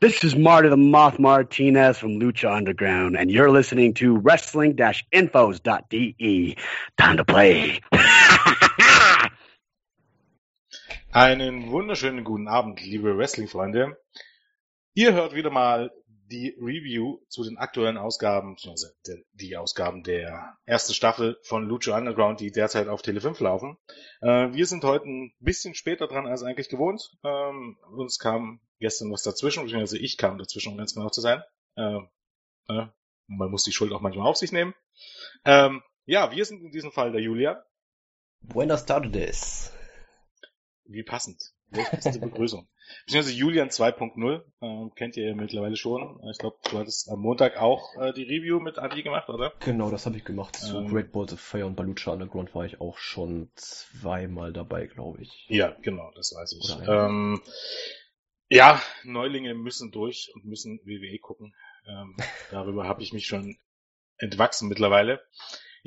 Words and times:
This 0.00 0.22
is 0.22 0.36
Marty 0.36 0.68
the 0.68 0.76
Moth 0.76 1.18
Martinez 1.18 1.98
from 1.98 2.20
Lucha 2.20 2.56
Underground, 2.56 3.16
and 3.16 3.32
you're 3.32 3.50
listening 3.50 3.94
to 3.94 4.16
wrestling-infos.de. 4.16 6.56
Time 6.96 7.16
to 7.16 7.24
play. 7.24 7.80
Einen 11.12 11.72
wunderschönen 11.72 12.22
guten 12.22 12.46
Abend, 12.46 12.80
liebe 12.80 13.18
Wrestling-Freunde. 13.18 13.96
Ihr 14.94 15.14
hört 15.14 15.34
wieder 15.34 15.50
mal 15.50 15.90
die 16.30 16.54
Review 16.60 17.20
zu 17.28 17.42
den 17.42 17.56
aktuellen 17.56 17.96
Ausgaben, 17.96 18.54
beziehungsweise 18.54 18.94
die 19.32 19.56
Ausgaben 19.56 20.02
der 20.02 20.56
ersten 20.64 20.94
Staffel 20.94 21.38
von 21.42 21.66
Lucha 21.66 21.96
Underground, 21.96 22.40
die 22.40 22.50
derzeit 22.50 22.88
auf 22.88 23.02
Tele 23.02 23.20
5 23.20 23.40
laufen. 23.40 23.78
Äh, 24.20 24.52
wir 24.52 24.66
sind 24.66 24.84
heute 24.84 25.06
ein 25.06 25.34
bisschen 25.40 25.74
später 25.74 26.06
dran 26.06 26.26
als 26.26 26.42
eigentlich 26.42 26.68
gewohnt. 26.68 27.02
Ähm, 27.24 27.78
uns 27.96 28.18
kam 28.18 28.60
gestern 28.78 29.10
was 29.10 29.22
dazwischen, 29.22 29.64
beziehungsweise 29.64 29.98
ich 29.98 30.18
kam 30.18 30.38
dazwischen, 30.38 30.72
um 30.72 30.78
ganz 30.78 30.94
genau 30.94 31.08
zu 31.08 31.20
sein. 31.20 31.42
Äh, 31.76 31.98
äh, 32.68 32.86
man 33.26 33.50
muss 33.50 33.64
die 33.64 33.72
Schuld 33.72 33.92
auch 33.92 34.00
manchmal 34.00 34.26
auf 34.26 34.36
sich 34.36 34.52
nehmen. 34.52 34.74
Ähm, 35.44 35.82
ja, 36.04 36.30
wir 36.30 36.44
sind 36.44 36.62
in 36.62 36.70
diesem 36.70 36.92
Fall 36.92 37.12
der 37.12 37.20
Julia. 37.20 37.64
Buenas 38.40 38.86
tardes. 38.86 39.72
Wie 40.84 41.02
passend. 41.02 41.52
Welche 41.70 42.18
Begrüßung. 42.18 42.66
Beziehungsweise 43.04 43.36
Julian 43.36 43.68
2.0, 43.68 44.42
äh, 44.60 44.90
kennt 44.94 45.16
ihr 45.16 45.28
ja 45.28 45.34
mittlerweile 45.34 45.76
schon. 45.76 46.20
Ich 46.30 46.38
glaube, 46.38 46.56
du 46.70 46.78
hattest 46.78 47.10
am 47.10 47.20
Montag 47.20 47.58
auch 47.58 47.94
äh, 47.96 48.12
die 48.12 48.22
Review 48.22 48.60
mit 48.60 48.78
Adi 48.78 49.02
gemacht, 49.02 49.28
oder? 49.28 49.52
Genau, 49.60 49.90
das 49.90 50.06
habe 50.06 50.16
ich 50.16 50.24
gemacht. 50.24 50.56
Zu 50.56 50.78
ähm, 50.78 50.88
Great 50.88 51.12
Balls 51.12 51.32
of 51.32 51.40
Fire 51.40 51.66
und 51.66 51.76
Balucha 51.76 52.12
Underground 52.12 52.54
war 52.54 52.64
ich 52.64 52.80
auch 52.80 52.96
schon 52.96 53.50
zweimal 53.54 54.52
dabei, 54.52 54.86
glaube 54.86 55.22
ich. 55.22 55.46
Ja, 55.48 55.76
genau, 55.82 56.10
das 56.14 56.34
weiß 56.34 56.52
ich. 56.52 56.88
Ähm, 56.88 57.42
ja, 58.48 58.80
Neulinge 59.04 59.54
müssen 59.54 59.90
durch 59.90 60.32
und 60.34 60.46
müssen 60.46 60.80
WWE 60.84 61.18
gucken. 61.18 61.54
Ähm, 61.86 62.16
darüber 62.50 62.88
habe 62.88 63.02
ich 63.02 63.12
mich 63.12 63.26
schon 63.26 63.58
entwachsen 64.16 64.68
mittlerweile. 64.68 65.20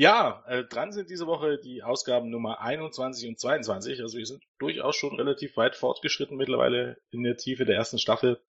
Ja, 0.01 0.43
äh, 0.47 0.63
dran 0.63 0.91
sind 0.91 1.11
diese 1.11 1.27
Woche 1.27 1.59
die 1.59 1.83
Ausgaben 1.83 2.31
Nummer 2.31 2.59
21 2.59 3.29
und 3.29 3.39
22. 3.39 4.01
Also 4.01 4.17
wir 4.17 4.25
sind 4.25 4.41
durchaus 4.57 4.95
schon 4.95 5.15
relativ 5.15 5.57
weit 5.57 5.75
fortgeschritten 5.75 6.37
mittlerweile 6.37 6.97
in 7.11 7.21
der 7.21 7.37
Tiefe 7.37 7.65
der 7.65 7.75
ersten 7.75 7.99
Staffel. 7.99 8.41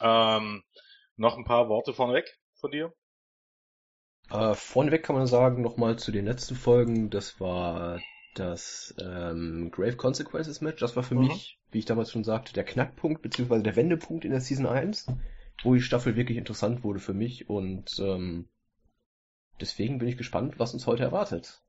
Ähm, 0.00 0.62
noch 1.16 1.36
ein 1.36 1.44
paar 1.44 1.68
Worte 1.68 1.92
vorneweg 1.92 2.38
von 2.54 2.70
dir? 2.70 2.90
Äh, 4.30 4.54
vorneweg 4.54 5.02
kann 5.02 5.16
man 5.16 5.26
sagen, 5.26 5.60
nochmal 5.60 5.98
zu 5.98 6.10
den 6.10 6.24
letzten 6.24 6.54
Folgen. 6.54 7.10
Das 7.10 7.38
war 7.38 8.00
das 8.34 8.94
ähm, 8.98 9.70
Grave 9.70 9.96
Consequences 9.96 10.62
Match. 10.62 10.80
Das 10.80 10.96
war 10.96 11.02
für 11.02 11.16
mhm. 11.16 11.26
mich, 11.26 11.60
wie 11.70 11.80
ich 11.80 11.84
damals 11.84 12.12
schon 12.12 12.24
sagte, 12.24 12.54
der 12.54 12.64
Knackpunkt 12.64 13.20
beziehungsweise 13.20 13.62
der 13.62 13.76
Wendepunkt 13.76 14.24
in 14.24 14.30
der 14.30 14.40
Season 14.40 14.64
1, 14.64 15.06
wo 15.64 15.74
die 15.74 15.82
Staffel 15.82 16.16
wirklich 16.16 16.38
interessant 16.38 16.82
wurde 16.82 16.98
für 16.98 17.12
mich 17.12 17.50
und 17.50 17.98
ähm, 17.98 18.48
deswegen 19.60 19.98
bin 19.98 20.08
ich 20.08 20.16
gespannt, 20.16 20.58
was 20.58 20.72
uns 20.72 20.86
heute 20.86 21.02
erwartet. 21.02 21.62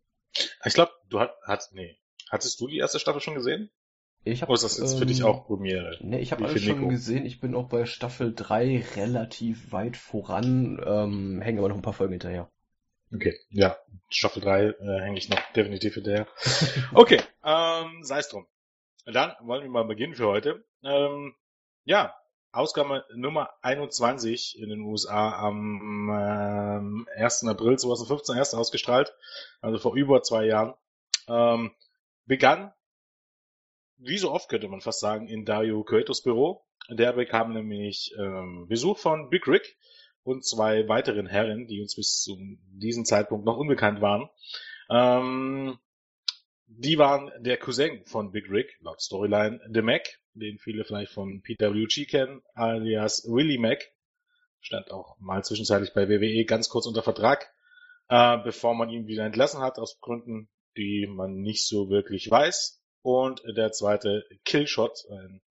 Ich 0.66 0.74
glaube, 0.74 0.92
du 1.10 1.20
hat, 1.20 1.34
hat, 1.44 1.70
nee. 1.74 1.98
Hattest 2.30 2.60
du 2.62 2.68
die 2.68 2.78
erste 2.78 3.00
Staffel 3.00 3.22
schon 3.22 3.36
gesehen? 3.36 3.70
Ich 4.24 4.42
hab, 4.42 4.50
Oder 4.50 4.56
ist 4.56 4.64
das 4.64 4.78
jetzt 4.78 4.94
ähm, 4.94 5.00
für 5.00 5.06
dich 5.06 5.22
ähm, 5.22 5.26
auch 5.26 5.48
Premiere? 5.48 5.98
Nee, 6.00 6.20
ich 6.20 6.32
habe 6.32 6.46
alles 6.46 6.62
schon 6.62 6.78
Nico? 6.78 6.90
gesehen. 6.90 7.26
Ich 7.26 7.40
bin 7.40 7.56
auch 7.56 7.68
bei 7.68 7.86
Staffel 7.86 8.34
3 8.34 8.86
relativ 8.96 9.72
weit 9.72 9.98
voran, 9.98 10.80
ähm, 10.86 11.42
hänge 11.42 11.60
aber 11.60 11.70
noch 11.70 11.76
ein 11.76 11.82
paar 11.82 11.94
Folgen 11.94 12.14
hinterher. 12.14 12.52
Okay, 13.14 13.38
ja, 13.50 13.78
Staffel 14.10 14.42
3 14.42 14.64
äh, 14.64 15.02
hänge 15.02 15.18
ich 15.18 15.28
noch 15.28 15.40
definitiv 15.54 15.96
hinterher. 15.96 16.28
okay, 16.94 17.20
ähm, 17.44 18.04
sei 18.04 18.20
es 18.20 18.30
drum. 18.30 18.48
Dann 19.06 19.34
wollen 19.42 19.64
wir 19.64 19.70
mal 19.70 19.86
beginnen 19.86 20.14
für 20.14 20.28
heute. 20.28 20.64
Ähm, 20.84 21.36
ja, 21.84 22.16
Ausgabe 22.54 23.06
Nummer 23.16 23.52
21 23.62 24.60
in 24.60 24.70
den 24.70 24.82
USA 24.82 25.38
am 25.40 26.10
ähm, 26.10 27.08
1. 27.16 27.46
April 27.46 27.80
2015 27.80 28.36
erst 28.36 28.56
ausgestrahlt, 28.56 29.14
also 29.62 29.78
vor 29.78 29.96
über 29.96 30.22
zwei 30.22 30.46
Jahren, 30.46 30.74
ähm, 31.28 31.72
begann, 32.26 32.74
wie 33.98 34.18
so 34.18 34.32
oft 34.32 34.50
könnte 34.50 34.68
man 34.68 34.82
fast 34.82 35.00
sagen, 35.00 35.28
in 35.28 35.46
Dario 35.46 35.84
Cuetos 35.84 36.24
Büro. 36.24 36.66
Der 36.90 37.14
bekam 37.14 37.54
nämlich 37.54 38.14
ähm, 38.18 38.66
Besuch 38.68 38.98
von 38.98 39.30
Big 39.30 39.48
Rick 39.48 39.78
und 40.24 40.44
zwei 40.46 40.88
weiteren 40.90 41.28
Herren, 41.28 41.68
die 41.68 41.80
uns 41.80 41.96
bis 41.96 42.22
zu 42.22 42.38
diesem 42.72 43.06
Zeitpunkt 43.06 43.46
noch 43.46 43.58
unbekannt 43.58 44.02
waren. 44.02 44.30
Ähm, 44.90 45.80
die 46.68 46.98
waren 46.98 47.32
der 47.40 47.58
Cousin 47.58 48.06
von 48.06 48.32
Big 48.32 48.50
Rick, 48.50 48.78
laut 48.82 49.02
Storyline, 49.02 49.62
The 49.72 49.82
Mac, 49.82 50.21
den 50.34 50.58
viele 50.58 50.84
vielleicht 50.84 51.12
von 51.12 51.42
PWG 51.42 52.06
kennen, 52.08 52.42
alias 52.54 53.26
Willie 53.28 53.60
Mac. 53.60 53.92
Stand 54.60 54.92
auch 54.92 55.18
mal 55.20 55.44
zwischenzeitlich 55.44 55.94
bei 55.94 56.08
WWE 56.08 56.46
ganz 56.46 56.70
kurz 56.70 56.86
unter 56.86 57.04
Vertrag, 57.04 57.52
äh, 58.10 58.38
bevor 58.44 58.76
man 58.76 58.90
ihn 58.90 59.08
wieder 59.08 59.26
entlassen 59.26 59.62
hat, 59.62 59.80
aus 59.80 60.00
Gründen, 60.00 60.50
die 60.78 61.08
man 61.08 61.42
nicht 61.42 61.66
so 61.66 61.90
wirklich 61.90 62.30
weiß. 62.30 62.84
Und 63.02 63.42
der 63.58 63.72
zweite 63.72 64.24
Killshot, 64.46 65.06
ein 65.10 65.42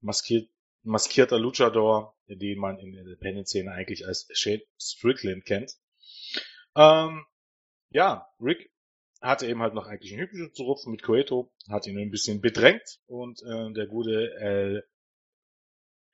maskiert, 0.00 0.50
maskierter 0.82 1.38
Luchador, 1.38 2.16
den 2.28 2.58
man 2.58 2.78
in 2.78 2.92
der 2.92 3.02
Independent-Szene 3.02 3.72
eigentlich 3.72 4.06
als 4.06 4.28
Shane 4.32 4.62
Strickland 4.78 5.44
kennt. 5.44 5.72
Ähm, 6.76 7.24
ja, 7.90 8.28
Rick 8.40 8.69
hatte 9.20 9.46
eben 9.46 9.60
halt 9.60 9.74
noch 9.74 9.86
eigentlich 9.86 10.12
ein 10.12 10.20
Hübsches 10.20 10.52
zu 10.52 10.62
rupfen 10.64 10.92
mit 10.92 11.02
Coeto, 11.02 11.52
hat 11.68 11.86
ihn 11.86 11.98
ein 11.98 12.10
bisschen 12.10 12.40
bedrängt 12.40 13.00
und 13.06 13.42
äh, 13.42 13.72
der 13.72 13.86
gute 13.86 14.34
El 14.38 14.84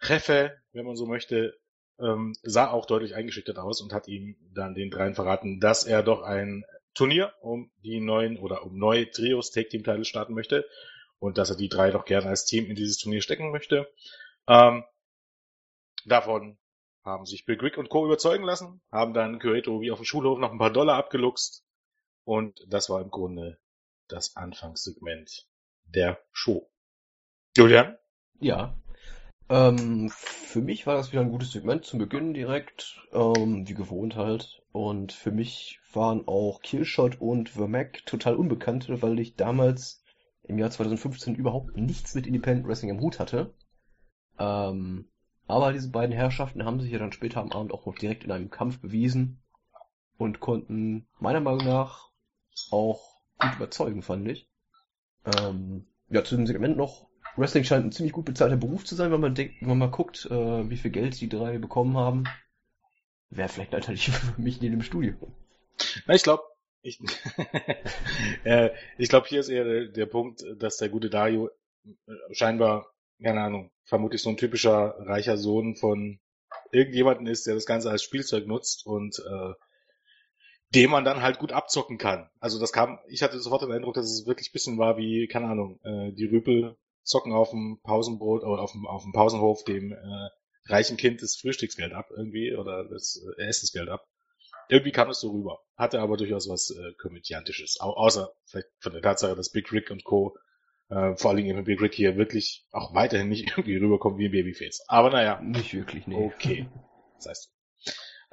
Jefe, 0.02 0.56
wenn 0.72 0.84
man 0.84 0.96
so 0.96 1.06
möchte, 1.06 1.58
ähm, 1.98 2.34
sah 2.42 2.70
auch 2.70 2.86
deutlich 2.86 3.14
eingeschüchtert 3.14 3.58
aus 3.58 3.80
und 3.80 3.92
hat 3.92 4.08
ihm 4.08 4.36
dann 4.52 4.74
den 4.74 4.90
dreien 4.90 5.14
verraten, 5.14 5.60
dass 5.60 5.84
er 5.84 6.02
doch 6.02 6.22
ein 6.22 6.64
Turnier 6.94 7.32
um 7.40 7.70
die 7.84 8.00
neuen 8.00 8.38
oder 8.38 8.64
um 8.64 8.76
neue 8.76 9.10
Trios 9.10 9.50
Take 9.50 9.68
Team 9.68 9.84
Title 9.84 10.04
starten 10.04 10.34
möchte 10.34 10.66
und 11.18 11.38
dass 11.38 11.50
er 11.50 11.56
die 11.56 11.68
drei 11.68 11.90
doch 11.90 12.04
gerne 12.04 12.28
als 12.28 12.44
Team 12.44 12.66
in 12.66 12.74
dieses 12.74 12.98
Turnier 12.98 13.22
stecken 13.22 13.50
möchte. 13.50 13.88
Ähm, 14.48 14.84
davon 16.04 16.58
haben 17.02 17.24
sich 17.24 17.44
Big 17.44 17.62
Rick 17.62 17.78
und 17.78 17.88
Co. 17.88 18.04
überzeugen 18.04 18.44
lassen, 18.44 18.82
haben 18.90 19.14
dann 19.14 19.38
Coeto 19.38 19.80
wie 19.80 19.90
auf 19.90 19.98
dem 19.98 20.04
Schulhof 20.04 20.38
noch 20.38 20.52
ein 20.52 20.58
paar 20.58 20.72
Dollar 20.72 20.96
abgeluchst 20.96 21.65
und 22.26 22.66
das 22.68 22.90
war 22.90 23.00
im 23.00 23.10
Grunde 23.10 23.56
das 24.08 24.36
Anfangssegment 24.36 25.48
der 25.86 26.18
Show. 26.32 26.68
Julian? 27.56 27.96
Ja. 28.40 28.76
Ähm, 29.48 30.10
für 30.10 30.60
mich 30.60 30.86
war 30.88 30.96
das 30.96 31.12
wieder 31.12 31.22
ein 31.22 31.30
gutes 31.30 31.52
Segment 31.52 31.84
zum 31.84 32.00
Beginn 32.00 32.34
direkt, 32.34 33.00
ähm, 33.12 33.68
wie 33.68 33.74
gewohnt 33.74 34.16
halt. 34.16 34.60
Und 34.72 35.12
für 35.12 35.30
mich 35.30 35.78
waren 35.92 36.26
auch 36.26 36.60
Killshot 36.62 37.20
und 37.20 37.50
The 37.50 37.68
Mac 37.68 38.04
total 38.06 38.34
unbekannte, 38.34 39.00
weil 39.02 39.18
ich 39.20 39.36
damals 39.36 40.02
im 40.42 40.58
Jahr 40.58 40.70
2015 40.70 41.36
überhaupt 41.36 41.76
nichts 41.76 42.16
mit 42.16 42.26
Independent 42.26 42.66
Wrestling 42.66 42.90
im 42.90 43.00
Hut 43.00 43.20
hatte. 43.20 43.54
Ähm, 44.36 45.08
aber 45.46 45.72
diese 45.72 45.92
beiden 45.92 46.14
Herrschaften 46.14 46.64
haben 46.64 46.80
sich 46.80 46.90
ja 46.90 46.98
dann 46.98 47.12
später 47.12 47.40
am 47.40 47.52
Abend 47.52 47.72
auch 47.72 47.86
noch 47.86 47.94
direkt 47.94 48.24
in 48.24 48.32
einem 48.32 48.50
Kampf 48.50 48.80
bewiesen 48.80 49.40
und 50.18 50.40
konnten 50.40 51.06
meiner 51.20 51.40
Meinung 51.40 51.64
nach 51.64 52.10
auch 52.70 53.20
gut 53.38 53.54
überzeugen, 53.56 54.02
fand 54.02 54.28
ich. 54.28 54.48
Ähm, 55.24 55.86
ja, 56.08 56.24
zu 56.24 56.36
dem 56.36 56.46
Segment 56.46 56.76
noch. 56.76 57.08
Wrestling 57.36 57.64
scheint 57.64 57.84
ein 57.84 57.92
ziemlich 57.92 58.12
gut 58.12 58.24
bezahlter 58.24 58.56
Beruf 58.56 58.84
zu 58.84 58.94
sein, 58.94 59.12
wenn 59.12 59.20
man 59.20 59.34
denkt, 59.34 59.60
wenn 59.60 59.68
man 59.68 59.78
mal 59.78 59.90
guckt, 59.90 60.26
äh, 60.30 60.70
wie 60.70 60.76
viel 60.76 60.90
Geld 60.90 61.20
die 61.20 61.28
drei 61.28 61.58
bekommen 61.58 61.96
haben. 61.96 62.24
Wäre 63.28 63.48
vielleicht 63.48 63.74
Alternative 63.74 64.12
für 64.34 64.40
mich 64.40 64.62
in 64.62 64.70
dem 64.70 64.82
Studio. 64.82 65.14
Na, 66.06 66.14
ich 66.14 66.22
glaube, 66.22 66.42
ich, 66.82 67.00
äh, 68.44 68.70
ich 68.96 69.08
glaube, 69.08 69.26
hier 69.28 69.40
ist 69.40 69.48
eher 69.48 69.64
der, 69.64 69.88
der, 69.88 70.06
Punkt, 70.06 70.42
dass 70.56 70.78
der 70.78 70.88
gute 70.88 71.10
Dario 71.10 71.50
äh, 71.84 71.90
scheinbar, 72.30 72.86
keine 73.22 73.42
Ahnung, 73.42 73.70
vermutlich 73.84 74.22
so 74.22 74.30
ein 74.30 74.36
typischer 74.36 74.94
reicher 75.00 75.36
Sohn 75.36 75.74
von 75.76 76.20
irgendjemanden 76.72 77.26
ist, 77.26 77.46
der 77.46 77.54
das 77.54 77.66
Ganze 77.66 77.90
als 77.90 78.02
Spielzeug 78.02 78.46
nutzt 78.46 78.86
und 78.86 79.18
äh, 79.18 79.52
dem 80.74 80.90
man 80.90 81.04
dann 81.04 81.22
halt 81.22 81.38
gut 81.38 81.52
abzocken 81.52 81.98
kann. 81.98 82.28
Also 82.40 82.58
das 82.58 82.72
kam, 82.72 82.98
ich 83.08 83.22
hatte 83.22 83.38
sofort 83.38 83.62
den 83.62 83.72
Eindruck, 83.72 83.94
dass 83.94 84.06
es 84.06 84.26
wirklich 84.26 84.52
bisschen 84.52 84.78
war 84.78 84.96
wie, 84.96 85.26
keine 85.28 85.46
Ahnung, 85.46 85.78
äh, 85.84 86.12
die 86.12 86.26
Rüpel 86.26 86.76
zocken 87.02 87.32
auf 87.32 87.50
dem 87.50 87.78
Pausenbrot 87.82 88.42
oder 88.42 88.62
auf 88.62 88.72
dem, 88.72 88.86
auf 88.86 89.02
dem 89.02 89.12
Pausenhof 89.12 89.64
dem 89.64 89.92
äh, 89.92 90.28
reichen 90.68 90.96
Kind 90.96 91.22
das 91.22 91.36
Frühstücksgeld 91.36 91.92
ab 91.92 92.06
irgendwie 92.16 92.54
oder 92.56 92.84
das 92.88 93.22
äh, 93.38 93.42
Essensgeld 93.44 93.88
ab. 93.88 94.04
Irgendwie 94.68 94.90
kam 94.90 95.08
es 95.10 95.20
so 95.20 95.30
rüber. 95.30 95.60
Hatte 95.76 96.00
aber 96.00 96.16
durchaus 96.16 96.48
was 96.48 96.70
äh, 96.70 96.92
Komödiantisches. 97.00 97.78
Au 97.80 97.90
außer 97.90 98.32
vielleicht 98.46 98.68
von 98.80 98.92
der 98.92 99.02
Tatsache, 99.02 99.36
dass 99.36 99.50
Big 99.50 99.70
Rick 99.72 99.90
und 99.90 100.02
Co. 100.02 100.36
Äh, 100.88 101.16
vor 101.16 101.30
allen 101.30 101.44
Dingen 101.44 101.64
Big 101.64 101.80
Rick 101.80 101.94
hier 101.94 102.16
wirklich 102.16 102.66
auch 102.72 102.92
weiterhin 102.94 103.28
nicht 103.28 103.50
irgendwie 103.50 103.76
rüberkommt 103.76 104.18
wie 104.18 104.26
ein 104.26 104.32
Babyface. 104.32 104.84
Aber 104.88 105.10
naja. 105.10 105.40
Nicht 105.40 105.74
wirklich, 105.74 106.06
nee. 106.06 106.16
Okay. 106.16 106.68
Das 107.16 107.28
heißt. 107.28 107.55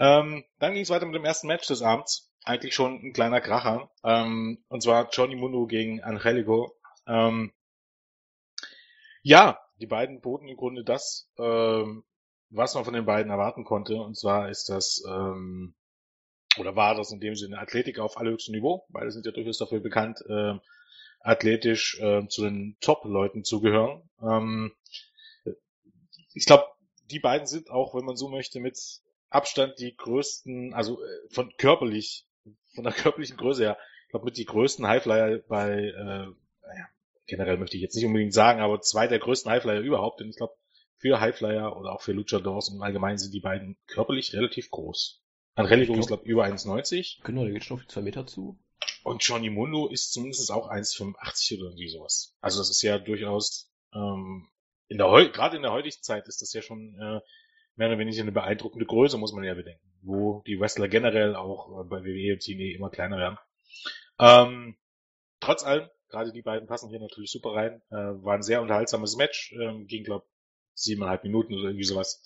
Ähm, 0.03 0.43
dann 0.59 0.73
ging 0.73 0.83
es 0.83 0.89
weiter 0.89 1.05
mit 1.05 1.15
dem 1.15 1.23
ersten 1.23 1.47
Match 1.47 1.65
des 1.67 1.81
Abends. 1.81 2.29
Eigentlich 2.43 2.75
schon 2.75 2.95
ein 3.01 3.13
kleiner 3.13 3.39
Kracher. 3.39 3.89
Ähm, 4.03 4.61
und 4.67 4.83
zwar 4.83 5.09
Johnny 5.09 5.37
Mundo 5.37 5.65
gegen 5.65 6.03
Angelico. 6.03 6.75
Ähm, 7.07 7.53
ja, 9.21 9.61
die 9.79 9.87
beiden 9.87 10.19
boten 10.19 10.49
im 10.49 10.57
Grunde 10.57 10.83
das, 10.83 11.31
ähm, 11.39 12.03
was 12.49 12.75
man 12.75 12.83
von 12.83 12.93
den 12.93 13.05
beiden 13.05 13.31
erwarten 13.31 13.63
konnte. 13.63 13.95
Und 13.95 14.17
zwar 14.17 14.49
ist 14.49 14.67
das, 14.67 15.01
ähm, 15.07 15.73
oder 16.59 16.75
war 16.75 16.95
das 16.95 17.13
in 17.13 17.21
dem 17.21 17.35
Sinne 17.35 17.59
Athletik 17.59 17.97
auf 17.97 18.17
allerhöchstem 18.17 18.55
Niveau. 18.55 18.85
Beide 18.89 19.09
sind 19.09 19.25
ja 19.25 19.31
durchaus 19.31 19.57
dafür 19.57 19.79
bekannt, 19.79 20.19
äh, 20.27 20.55
athletisch 21.21 21.97
äh, 22.01 22.27
zu 22.27 22.43
den 22.43 22.75
Top-Leuten 22.81 23.45
zu 23.45 23.61
gehören. 23.61 24.09
Ähm, 24.21 24.73
ich 26.33 26.45
glaube, 26.45 26.65
die 27.09 27.19
beiden 27.19 27.47
sind 27.47 27.69
auch, 27.69 27.95
wenn 27.95 28.03
man 28.03 28.17
so 28.17 28.27
möchte, 28.27 28.59
mit 28.59 28.75
Abstand 29.33 29.79
die 29.79 29.95
größten, 29.95 30.73
also 30.73 31.03
äh, 31.03 31.07
von 31.29 31.51
körperlich, 31.57 32.27
von 32.75 32.83
der 32.83 32.93
körperlichen 32.93 33.37
Größe 33.37 33.63
her, 33.63 33.77
ich 34.05 34.09
glaube 34.11 34.25
mit 34.25 34.37
die 34.37 34.45
größten 34.45 34.85
Highflyer 34.87 35.39
bei, 35.47 35.71
äh, 35.71 36.27
naja, 36.61 36.87
generell 37.25 37.57
möchte 37.57 37.77
ich 37.77 37.81
jetzt 37.81 37.95
nicht 37.95 38.05
unbedingt 38.05 38.33
sagen, 38.33 38.61
aber 38.61 38.81
zwei 38.81 39.07
der 39.07 39.19
größten 39.19 39.51
Highflyer 39.51 39.79
überhaupt, 39.79 40.19
denn 40.19 40.29
ich 40.29 40.37
glaube, 40.37 40.53
für 40.97 41.19
Highflyer 41.19 41.75
oder 41.75 41.91
auch 41.91 42.01
für 42.01 42.13
Luchadors 42.13 42.69
im 42.69 42.81
Allgemeinen 42.81 43.17
sind 43.17 43.33
die 43.33 43.41
beiden 43.41 43.77
körperlich 43.87 44.33
relativ 44.33 44.69
groß. 44.69 45.21
Angelico 45.55 45.95
ist, 45.95 46.07
glaube 46.07 46.23
ich, 46.23 46.29
über 46.29 46.45
1,90. 46.45 47.23
Genau, 47.23 47.43
der 47.43 47.53
geht 47.53 47.65
schon 47.65 47.77
auf 47.77 47.83
die 47.83 47.89
zwei 47.89 48.01
Meter 48.01 48.25
zu. 48.25 48.59
Und 49.03 49.23
Johnny 49.23 49.49
Mundo 49.49 49.87
ist 49.87 50.13
zumindest 50.13 50.51
auch 50.51 50.69
1,85 50.69 51.57
oder 51.57 51.69
irgendwie 51.69 51.89
sowas. 51.89 52.35
Also 52.39 52.59
das 52.59 52.69
ist 52.69 52.81
ja 52.81 52.99
durchaus, 52.99 53.69
ähm, 53.93 54.47
in 54.87 54.97
der 54.97 55.07
gerade 55.31 55.57
in 55.57 55.63
der 55.63 55.73
heutigen 55.73 56.01
Zeit 56.01 56.27
ist 56.27 56.41
das 56.41 56.53
ja 56.53 56.61
schon 56.61 56.95
äh, 56.99 57.19
mehr 57.75 57.87
oder 57.87 57.99
weniger 57.99 58.21
eine 58.21 58.31
beeindruckende 58.31 58.85
Größe, 58.85 59.17
muss 59.17 59.33
man 59.33 59.43
ja 59.43 59.53
bedenken. 59.53 59.83
Wo 60.01 60.43
die 60.45 60.59
Wrestler 60.59 60.87
generell 60.87 61.35
auch 61.35 61.81
äh, 61.81 61.83
bei 61.83 62.03
WWE 62.03 62.33
und 62.33 62.41
TNA 62.41 62.75
immer 62.75 62.89
kleiner 62.89 63.17
werden. 63.17 63.37
Ähm, 64.19 64.77
trotz 65.39 65.63
allem, 65.63 65.89
gerade 66.09 66.31
die 66.31 66.41
beiden 66.41 66.67
passen 66.67 66.89
hier 66.89 66.99
natürlich 66.99 67.31
super 67.31 67.53
rein. 67.53 67.81
Äh, 67.89 68.23
war 68.23 68.35
ein 68.35 68.43
sehr 68.43 68.61
unterhaltsames 68.61 69.15
Match, 69.15 69.53
ähm, 69.59 69.87
ging, 69.87 70.03
glaube 70.03 70.25
siebeneinhalb 70.75 71.23
Minuten 71.23 71.53
oder 71.53 71.65
irgendwie 71.65 71.85
sowas. 71.85 72.23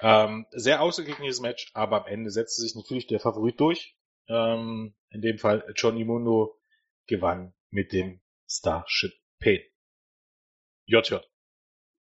Ähm, 0.00 0.46
sehr 0.50 0.82
ausgeglichenes 0.82 1.40
Match, 1.40 1.70
aber 1.74 2.02
am 2.02 2.06
Ende 2.06 2.30
setzte 2.30 2.62
sich 2.62 2.74
natürlich 2.74 3.06
der 3.06 3.20
Favorit 3.20 3.60
durch. 3.60 3.96
Ähm, 4.28 4.94
in 5.10 5.20
dem 5.20 5.38
Fall 5.38 5.64
Johnny 5.76 6.04
Mundo 6.04 6.58
gewann 7.06 7.54
mit 7.70 7.92
dem 7.92 8.20
Starship 8.48 9.12
Pain. 9.38 9.60
JJ. 10.86 11.18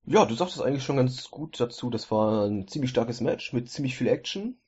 Ja, 0.04 0.24
du 0.24 0.34
sagst 0.34 0.56
es 0.56 0.62
eigentlich 0.62 0.84
schon 0.84 0.96
ganz 0.96 1.30
gut 1.30 1.60
dazu. 1.60 1.90
Das 1.90 2.10
war 2.10 2.46
ein 2.46 2.66
ziemlich 2.66 2.90
starkes 2.90 3.20
Match 3.20 3.52
mit 3.52 3.70
ziemlich 3.70 3.96
viel 3.96 4.08
Action. 4.08 4.58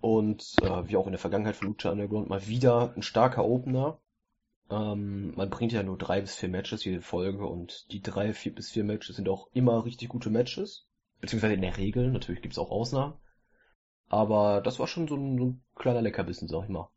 Und 0.00 0.56
äh, 0.62 0.88
wie 0.88 0.96
auch 0.96 1.06
in 1.06 1.12
der 1.12 1.20
Vergangenheit 1.20 1.56
von 1.56 1.68
Lucha 1.68 1.90
Underground 1.90 2.28
mal 2.28 2.46
wieder 2.46 2.92
ein 2.96 3.02
starker 3.02 3.44
Opener. 3.44 4.00
Ähm, 4.70 5.34
man 5.36 5.50
bringt 5.50 5.72
ja 5.72 5.82
nur 5.82 5.96
drei 5.96 6.20
bis 6.20 6.34
vier 6.34 6.48
Matches 6.48 6.84
jede 6.84 7.02
Folge 7.02 7.46
und 7.46 7.90
die 7.92 8.02
drei 8.02 8.32
vier 8.32 8.54
bis 8.54 8.70
vier 8.70 8.84
Matches 8.84 9.16
sind 9.16 9.28
auch 9.28 9.48
immer 9.52 9.84
richtig 9.84 10.08
gute 10.08 10.30
Matches. 10.30 10.86
Beziehungsweise 11.20 11.54
in 11.54 11.62
der 11.62 11.76
Regel, 11.76 12.10
natürlich 12.10 12.42
gibt's 12.42 12.58
auch 12.58 12.70
Ausnahmen. 12.70 13.14
Aber 14.08 14.60
das 14.60 14.78
war 14.78 14.88
schon 14.88 15.08
so 15.08 15.16
ein, 15.16 15.38
so 15.38 15.44
ein 15.44 15.64
kleiner 15.76 16.02
Leckerbissen, 16.02 16.48
sag 16.48 16.64
ich 16.64 16.68
mal. 16.68 16.90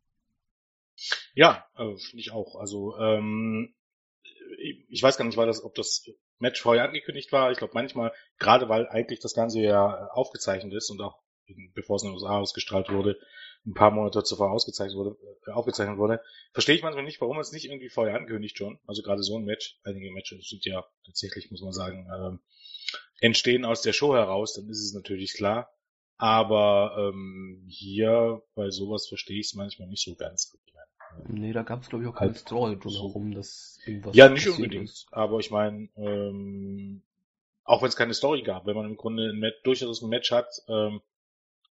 Ja, 1.34 1.66
äh, 1.76 1.96
finde 1.98 2.22
ich 2.22 2.32
auch. 2.32 2.56
Also 2.56 2.98
ähm, 2.98 3.74
ich 4.90 5.04
weiß 5.04 5.18
gar 5.18 5.26
nicht, 5.26 5.38
war 5.38 5.46
das, 5.46 5.64
ob 5.64 5.76
das 5.76 6.10
Match 6.40 6.62
vorher 6.62 6.86
angekündigt 6.86 7.32
war. 7.32 7.52
Ich 7.52 7.58
glaube 7.58 7.74
manchmal, 7.74 8.12
gerade 8.40 8.70
weil 8.70 8.88
eigentlich 8.88 9.20
das 9.20 9.34
Ganze 9.34 9.62
ja 9.62 10.08
aufgezeichnet 10.12 10.74
ist 10.74 10.90
und 10.90 11.02
auch 11.02 11.24
bevor 11.74 11.98
es 11.98 12.04
in 12.04 12.10
den 12.10 12.16
USA 12.16 12.40
ausgestrahlt 12.40 12.90
wurde, 12.90 13.18
ein 13.66 13.74
paar 13.74 13.92
Monate 13.92 14.24
zuvor 14.24 14.52
ausgezeichnet 14.52 14.98
wurde, 14.98 15.18
äh, 15.48 15.52
aufgezeichnet 15.52 15.98
wurde, 15.98 16.22
verstehe 16.54 16.76
ich 16.76 16.84
manchmal 16.84 17.04
nicht, 17.04 17.20
warum 17.22 17.40
es 17.40 17.52
nicht 17.52 17.66
irgendwie 17.66 17.90
vorher 17.90 18.16
angekündigt 18.16 18.58
schon. 18.58 18.80
Also 18.86 19.02
gerade 19.02 19.24
so 19.24 19.38
ein 19.38 19.46
Match, 19.46 19.80
einige 19.84 20.12
Matches 20.12 20.48
sind 20.48 20.66
ja 20.66 20.86
tatsächlich, 21.06 21.50
muss 21.52 21.62
man 21.62 21.74
sagen, 21.74 22.08
ähm, 22.16 22.40
entstehen 23.20 23.66
aus 23.66 23.82
der 23.82 23.94
Show 23.94 24.14
heraus, 24.14 24.54
dann 24.54 24.70
ist 24.70 24.84
es 24.84 24.94
natürlich 24.94 25.34
klar. 25.34 25.72
Aber 26.18 26.96
ähm, 26.98 27.66
hier 27.68 28.42
bei 28.56 28.70
sowas 28.70 29.08
verstehe 29.08 29.40
ich 29.40 29.48
es 29.48 29.54
manchmal 29.56 29.90
nicht 29.90 30.04
so 30.04 30.16
ganz. 30.16 30.56
Nee, 31.28 31.54
da 31.54 31.64
gab 31.64 31.82
es 31.82 31.90
glaube 31.90 32.04
ich 32.04 32.10
auch 32.10 32.16
keine 32.16 32.32
halt 32.32 32.40
Story 32.40 32.78
drumherum, 32.78 33.34
dass 33.34 33.80
irgendwas. 33.86 34.16
Ja, 34.16 34.30
nicht 34.30 34.48
unbedingt. 34.48 34.86
Ist. 34.86 35.08
Aber 35.12 35.40
ich 35.40 35.52
meine, 35.52 35.90
ähm, 35.98 37.04
auch 37.64 37.82
wenn 37.82 37.90
es 37.90 37.96
keine 37.96 38.14
Story 38.14 38.44
gab, 38.44 38.66
wenn 38.66 38.76
man 38.76 38.86
im 38.86 38.98
Grunde 38.98 39.30
ein 39.30 39.40
Match, 39.40 39.58
durchaus 39.64 40.02
ein 40.02 40.10
Match 40.10 40.32
hat, 40.32 40.48
ähm, 40.68 41.02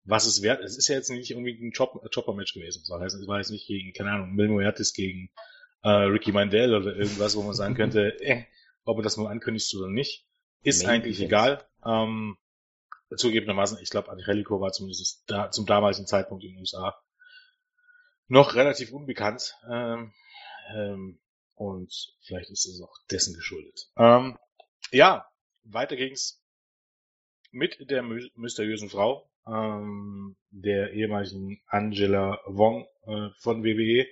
was 0.04 0.26
es 0.26 0.42
wert 0.42 0.60
ist. 0.60 0.72
Es 0.72 0.78
ist 0.78 0.88
ja 0.88 0.96
jetzt 0.96 1.10
nicht 1.10 1.30
irgendwie 1.30 1.52
ein 1.52 1.72
Chopper-Match 1.72 2.54
gewesen. 2.54 2.84
Das 2.88 3.00
heißt, 3.00 3.16
es 3.16 3.28
war 3.28 3.38
jetzt 3.38 3.50
nicht 3.50 3.66
gegen, 3.66 3.92
keine 3.92 4.12
Ahnung, 4.12 4.32
Mil 4.32 4.48
Muertes 4.48 4.92
gegen 4.92 5.30
äh, 5.82 5.88
Ricky 5.88 6.32
Mandel 6.32 6.74
oder 6.74 6.96
irgendwas, 6.96 7.36
wo 7.36 7.42
man 7.42 7.54
sagen 7.54 7.74
könnte, 7.76 8.20
äh, 8.20 8.44
ob 8.84 8.96
man 8.96 9.04
das 9.04 9.16
nur 9.16 9.30
ankündigt 9.30 9.74
oder 9.76 9.88
nicht. 9.88 10.26
Ist 10.62 10.82
Maybe 10.82 10.92
eigentlich 10.92 11.20
egal. 11.20 11.66
Ähm, 11.84 12.36
zugegebenermaßen, 13.14 13.78
ich 13.82 13.90
glaube, 13.90 14.10
Angelico 14.10 14.60
war 14.60 14.72
zumindest 14.72 15.24
da, 15.26 15.50
zum 15.50 15.66
damaligen 15.66 16.06
Zeitpunkt 16.06 16.44
in 16.44 16.50
den 16.50 16.60
USA 16.60 16.94
noch 18.30 18.54
relativ 18.54 18.92
unbekannt. 18.92 19.56
Ähm, 19.68 20.12
ähm, 20.74 21.18
und 21.54 21.92
vielleicht 22.22 22.50
ist 22.50 22.66
es 22.66 22.80
auch 22.80 22.96
dessen 23.10 23.34
geschuldet. 23.34 23.90
Ähm, 23.96 24.38
ja, 24.92 25.26
weiter 25.64 25.96
ging's 25.96 26.42
mit 27.50 27.90
der 27.90 28.02
my 28.02 28.30
mysteriösen 28.36 28.88
Frau, 28.88 29.28
ähm, 29.46 30.36
der 30.50 30.92
ehemaligen 30.92 31.60
Angela 31.66 32.40
Wong 32.46 32.86
äh, 33.06 33.28
von 33.40 33.64
WWE, 33.64 34.06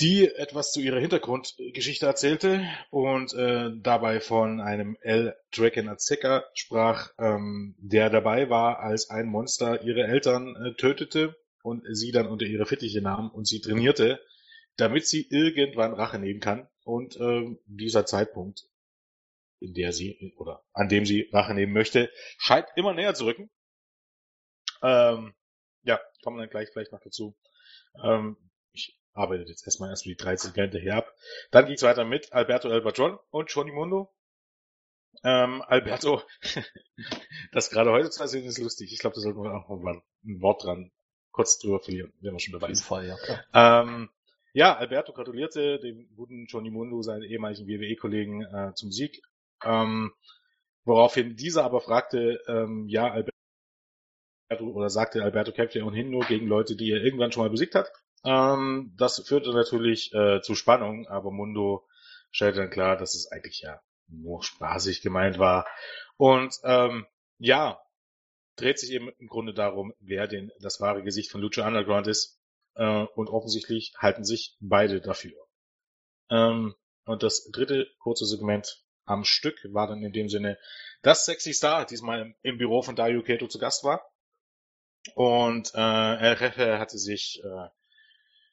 die 0.00 0.26
etwas 0.26 0.72
zu 0.72 0.80
ihrer 0.80 1.00
Hintergrundgeschichte 1.00 2.06
erzählte 2.06 2.62
und 2.90 3.32
äh, 3.32 3.70
dabei 3.80 4.20
von 4.20 4.60
einem 4.60 4.96
El 5.00 5.34
Draken 5.50 5.88
Azeka 5.88 6.44
sprach, 6.52 7.10
ähm, 7.18 7.74
der 7.78 8.10
dabei 8.10 8.50
war, 8.50 8.80
als 8.80 9.08
ein 9.08 9.26
Monster 9.26 9.82
ihre 9.82 10.04
Eltern 10.04 10.54
äh, 10.56 10.74
tötete 10.74 11.34
und 11.62 11.84
sie 11.94 12.12
dann 12.12 12.26
unter 12.26 12.44
ihre 12.44 12.66
Fittiche 12.66 13.00
nahm 13.00 13.30
und 13.30 13.46
sie 13.46 13.60
trainierte, 13.60 14.20
damit 14.76 15.06
sie 15.06 15.26
irgendwann 15.30 15.94
Rache 15.94 16.18
nehmen 16.18 16.40
kann. 16.40 16.68
Und 16.84 17.16
ähm, 17.16 17.60
dieser 17.66 18.04
Zeitpunkt, 18.04 18.64
in 19.60 19.74
der 19.74 19.92
sie 19.92 20.34
oder 20.36 20.64
an 20.72 20.88
dem 20.88 21.06
sie 21.06 21.28
Rache 21.32 21.54
nehmen 21.54 21.72
möchte, 21.72 22.10
scheint 22.38 22.66
immer 22.74 22.94
näher 22.94 23.14
zu 23.14 23.24
rücken. 23.24 23.50
Ähm, 24.82 25.34
ja, 25.82 26.00
kommen 26.22 26.36
wir 26.36 26.42
dann 26.42 26.50
gleich 26.50 26.70
vielleicht 26.70 26.92
noch 26.92 27.02
dazu. 27.02 27.36
Ähm, 28.02 28.36
ich 28.72 28.98
arbeite 29.12 29.44
jetzt 29.44 29.64
erstmal 29.64 29.90
erst 29.90 30.04
die 30.04 30.16
13 30.16 30.50
Segmente 30.50 30.80
hier 30.80 30.96
ab. 30.96 31.14
Dann 31.52 31.66
geht's 31.66 31.82
weiter 31.82 32.04
mit 32.04 32.32
Alberto 32.32 32.68
El 32.68 32.82
Patron 32.82 33.18
und 33.30 33.50
Johnny 33.50 33.70
Mundo. 33.70 34.12
Ähm, 35.22 35.62
Alberto, 35.62 36.22
das 37.52 37.70
gerade 37.70 37.92
heute 37.92 38.10
zu 38.10 38.26
sehen 38.26 38.44
ist 38.44 38.58
lustig. 38.58 38.92
Ich 38.92 38.98
glaube, 38.98 39.14
da 39.14 39.20
sollten 39.20 39.42
wir 39.42 39.54
auch 39.54 39.68
mal 39.80 40.02
ein 40.24 40.40
Wort 40.40 40.64
dran 40.64 40.90
kurz 41.32 41.58
drüber 41.58 41.80
verlieren, 41.80 42.12
wenn 42.20 42.32
wir 42.32 42.40
schon 42.40 42.52
dabei 42.52 42.72
sind. 42.72 42.86
Fall, 42.86 43.06
ja, 43.06 43.16
klar. 43.16 43.44
Ähm, 43.54 44.10
ja, 44.52 44.76
Alberto 44.76 45.12
gratulierte 45.12 45.78
dem 45.80 46.08
guten 46.14 46.46
Johnny 46.46 46.70
Mundo, 46.70 47.02
seinen 47.02 47.24
ehemaligen 47.24 47.66
WWE-Kollegen, 47.66 48.42
äh, 48.42 48.74
zum 48.74 48.92
Sieg. 48.92 49.22
Ähm, 49.64 50.12
woraufhin 50.84 51.36
dieser 51.36 51.64
aber 51.64 51.80
fragte, 51.80 52.40
ähm, 52.46 52.86
ja, 52.88 53.10
Alberto 53.10 53.32
oder 54.60 54.90
sagte 54.90 55.22
Alberto 55.22 55.52
kämpft 55.52 55.74
ja 55.74 55.84
ohnehin 55.84 56.10
nur 56.10 56.24
gegen 56.26 56.46
Leute, 56.46 56.76
die 56.76 56.90
er 56.90 57.02
irgendwann 57.02 57.32
schon 57.32 57.42
mal 57.42 57.50
besiegt 57.50 57.74
hat. 57.74 57.90
Ähm, 58.24 58.94
das 58.98 59.26
führte 59.26 59.52
natürlich 59.52 60.12
äh, 60.12 60.42
zu 60.42 60.54
Spannung, 60.54 61.08
aber 61.08 61.30
Mundo 61.30 61.86
stellte 62.30 62.60
dann 62.60 62.70
klar, 62.70 62.96
dass 62.96 63.14
es 63.14 63.30
eigentlich 63.32 63.60
ja 63.60 63.80
nur 64.08 64.42
spaßig 64.42 65.00
gemeint 65.00 65.38
war. 65.38 65.66
Und 66.16 66.54
ähm, 66.64 67.06
ja, 67.38 67.80
dreht 68.56 68.78
sich 68.78 68.90
eben 68.90 69.10
im 69.18 69.28
Grunde 69.28 69.54
darum, 69.54 69.94
wer 70.00 70.26
denn 70.28 70.52
das 70.60 70.80
wahre 70.80 71.02
Gesicht 71.02 71.30
von 71.30 71.40
Lucha 71.40 71.66
Underground 71.66 72.06
ist. 72.06 72.40
Äh, 72.74 73.04
und 73.14 73.28
offensichtlich 73.28 73.92
halten 73.98 74.24
sich 74.24 74.56
beide 74.60 75.00
dafür. 75.00 75.36
Ähm, 76.30 76.74
und 77.04 77.22
das 77.22 77.50
dritte 77.50 77.86
kurze 77.98 78.24
Segment 78.24 78.84
am 79.04 79.24
Stück 79.24 79.58
war 79.72 79.88
dann 79.88 80.02
in 80.02 80.12
dem 80.12 80.28
Sinne, 80.28 80.58
dass 81.02 81.24
Sexy 81.24 81.52
Star 81.52 81.84
diesmal 81.84 82.20
im, 82.22 82.34
im 82.42 82.58
Büro 82.58 82.82
von 82.82 82.96
Dario 82.96 83.22
Keto 83.22 83.48
zu 83.48 83.58
Gast 83.58 83.84
war. 83.84 84.08
Und 85.14 85.74
äh, 85.74 85.78
er 85.78 86.78
hatte 86.78 86.98
sich 86.98 87.42
äh, 87.44 87.68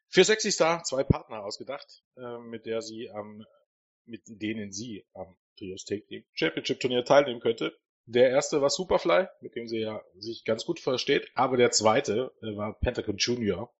für 0.08 0.24
Sexy 0.24 0.52
Star 0.52 0.84
zwei 0.84 1.04
Partner 1.04 1.44
ausgedacht, 1.44 2.04
äh, 2.18 2.40
mit 2.40 2.66
der 2.66 2.82
sie 2.82 3.06
ähm, 3.06 3.46
mit 4.10 4.24
denen 4.26 4.72
sie 4.72 5.06
am 5.14 5.38
Trios 5.58 5.86
Take 5.86 6.26
Championship 6.34 6.80
Turnier 6.80 7.06
teilnehmen 7.06 7.40
könnte. 7.40 7.78
Der 8.12 8.32
erste 8.32 8.60
war 8.60 8.72
Superfly, 8.72 9.28
mit 9.40 9.56
dem 9.56 9.68
sie 9.68 9.82
ja 9.82 10.02
sich 10.18 10.44
ganz 10.44 10.66
gut 10.66 10.80
versteht, 10.80 11.30
aber 11.36 11.58
der 11.58 11.70
zweite 11.70 12.32
äh, 12.42 12.58
war 12.58 12.74
Pentagon 12.80 13.18
Junior. 13.18 13.72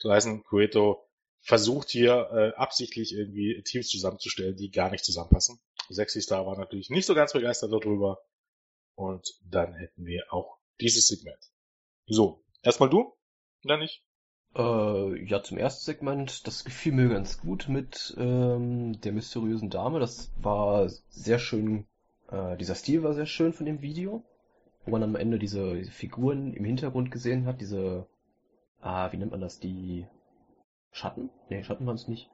Das 0.00 0.12
heißt, 0.12 0.28
Cueto 0.48 1.06
versucht 1.42 1.90
hier 1.90 2.30
äh, 2.32 2.54
absichtlich 2.56 3.12
irgendwie 3.12 3.62
Teams 3.64 3.88
zusammenzustellen, 3.88 4.56
die 4.56 4.70
gar 4.70 4.90
nicht 4.90 5.04
zusammenpassen. 5.04 5.60
Sexy 5.90 6.22
Star 6.22 6.46
war 6.46 6.56
natürlich 6.56 6.88
nicht 6.88 7.04
so 7.04 7.14
ganz 7.14 7.34
begeistert 7.34 7.70
darüber. 7.70 8.18
Und 8.94 9.28
dann 9.44 9.74
hätten 9.74 10.06
wir 10.06 10.24
auch 10.30 10.56
dieses 10.80 11.06
Segment. 11.08 11.38
So, 12.06 12.42
erstmal 12.62 12.88
du, 12.88 13.14
oder 13.62 13.76
nicht? 13.76 14.02
Äh, 14.54 15.22
ja, 15.28 15.42
zum 15.42 15.58
ersten 15.58 15.84
Segment, 15.84 16.46
das 16.46 16.64
gefiel 16.64 16.92
mir 16.92 17.10
ganz 17.10 17.42
gut 17.42 17.68
mit 17.68 18.14
ähm, 18.16 18.98
der 19.02 19.12
mysteriösen 19.12 19.68
Dame. 19.68 20.00
Das 20.00 20.32
war 20.38 20.88
sehr 21.10 21.38
schön, 21.38 21.86
äh, 22.30 22.56
dieser 22.56 22.74
Stil 22.74 23.02
war 23.02 23.14
sehr 23.14 23.26
schön 23.26 23.52
von 23.52 23.66
dem 23.66 23.82
Video. 23.82 24.22
wo 24.86 24.92
man 24.92 25.02
am 25.04 25.16
Ende 25.16 25.38
diese, 25.38 25.76
diese 25.76 25.92
Figuren 25.92 26.54
im 26.54 26.64
Hintergrund 26.64 27.10
gesehen 27.12 27.46
hat, 27.46 27.60
diese, 27.60 28.06
ah, 28.82 29.12
wie 29.12 29.18
nennt 29.18 29.32
man 29.32 29.40
das, 29.42 29.60
die 29.60 30.06
Schatten? 30.92 31.30
Nee, 31.50 31.64
Schatten 31.64 31.86
waren 31.86 31.96
es 31.96 32.08
nicht. 32.08 32.30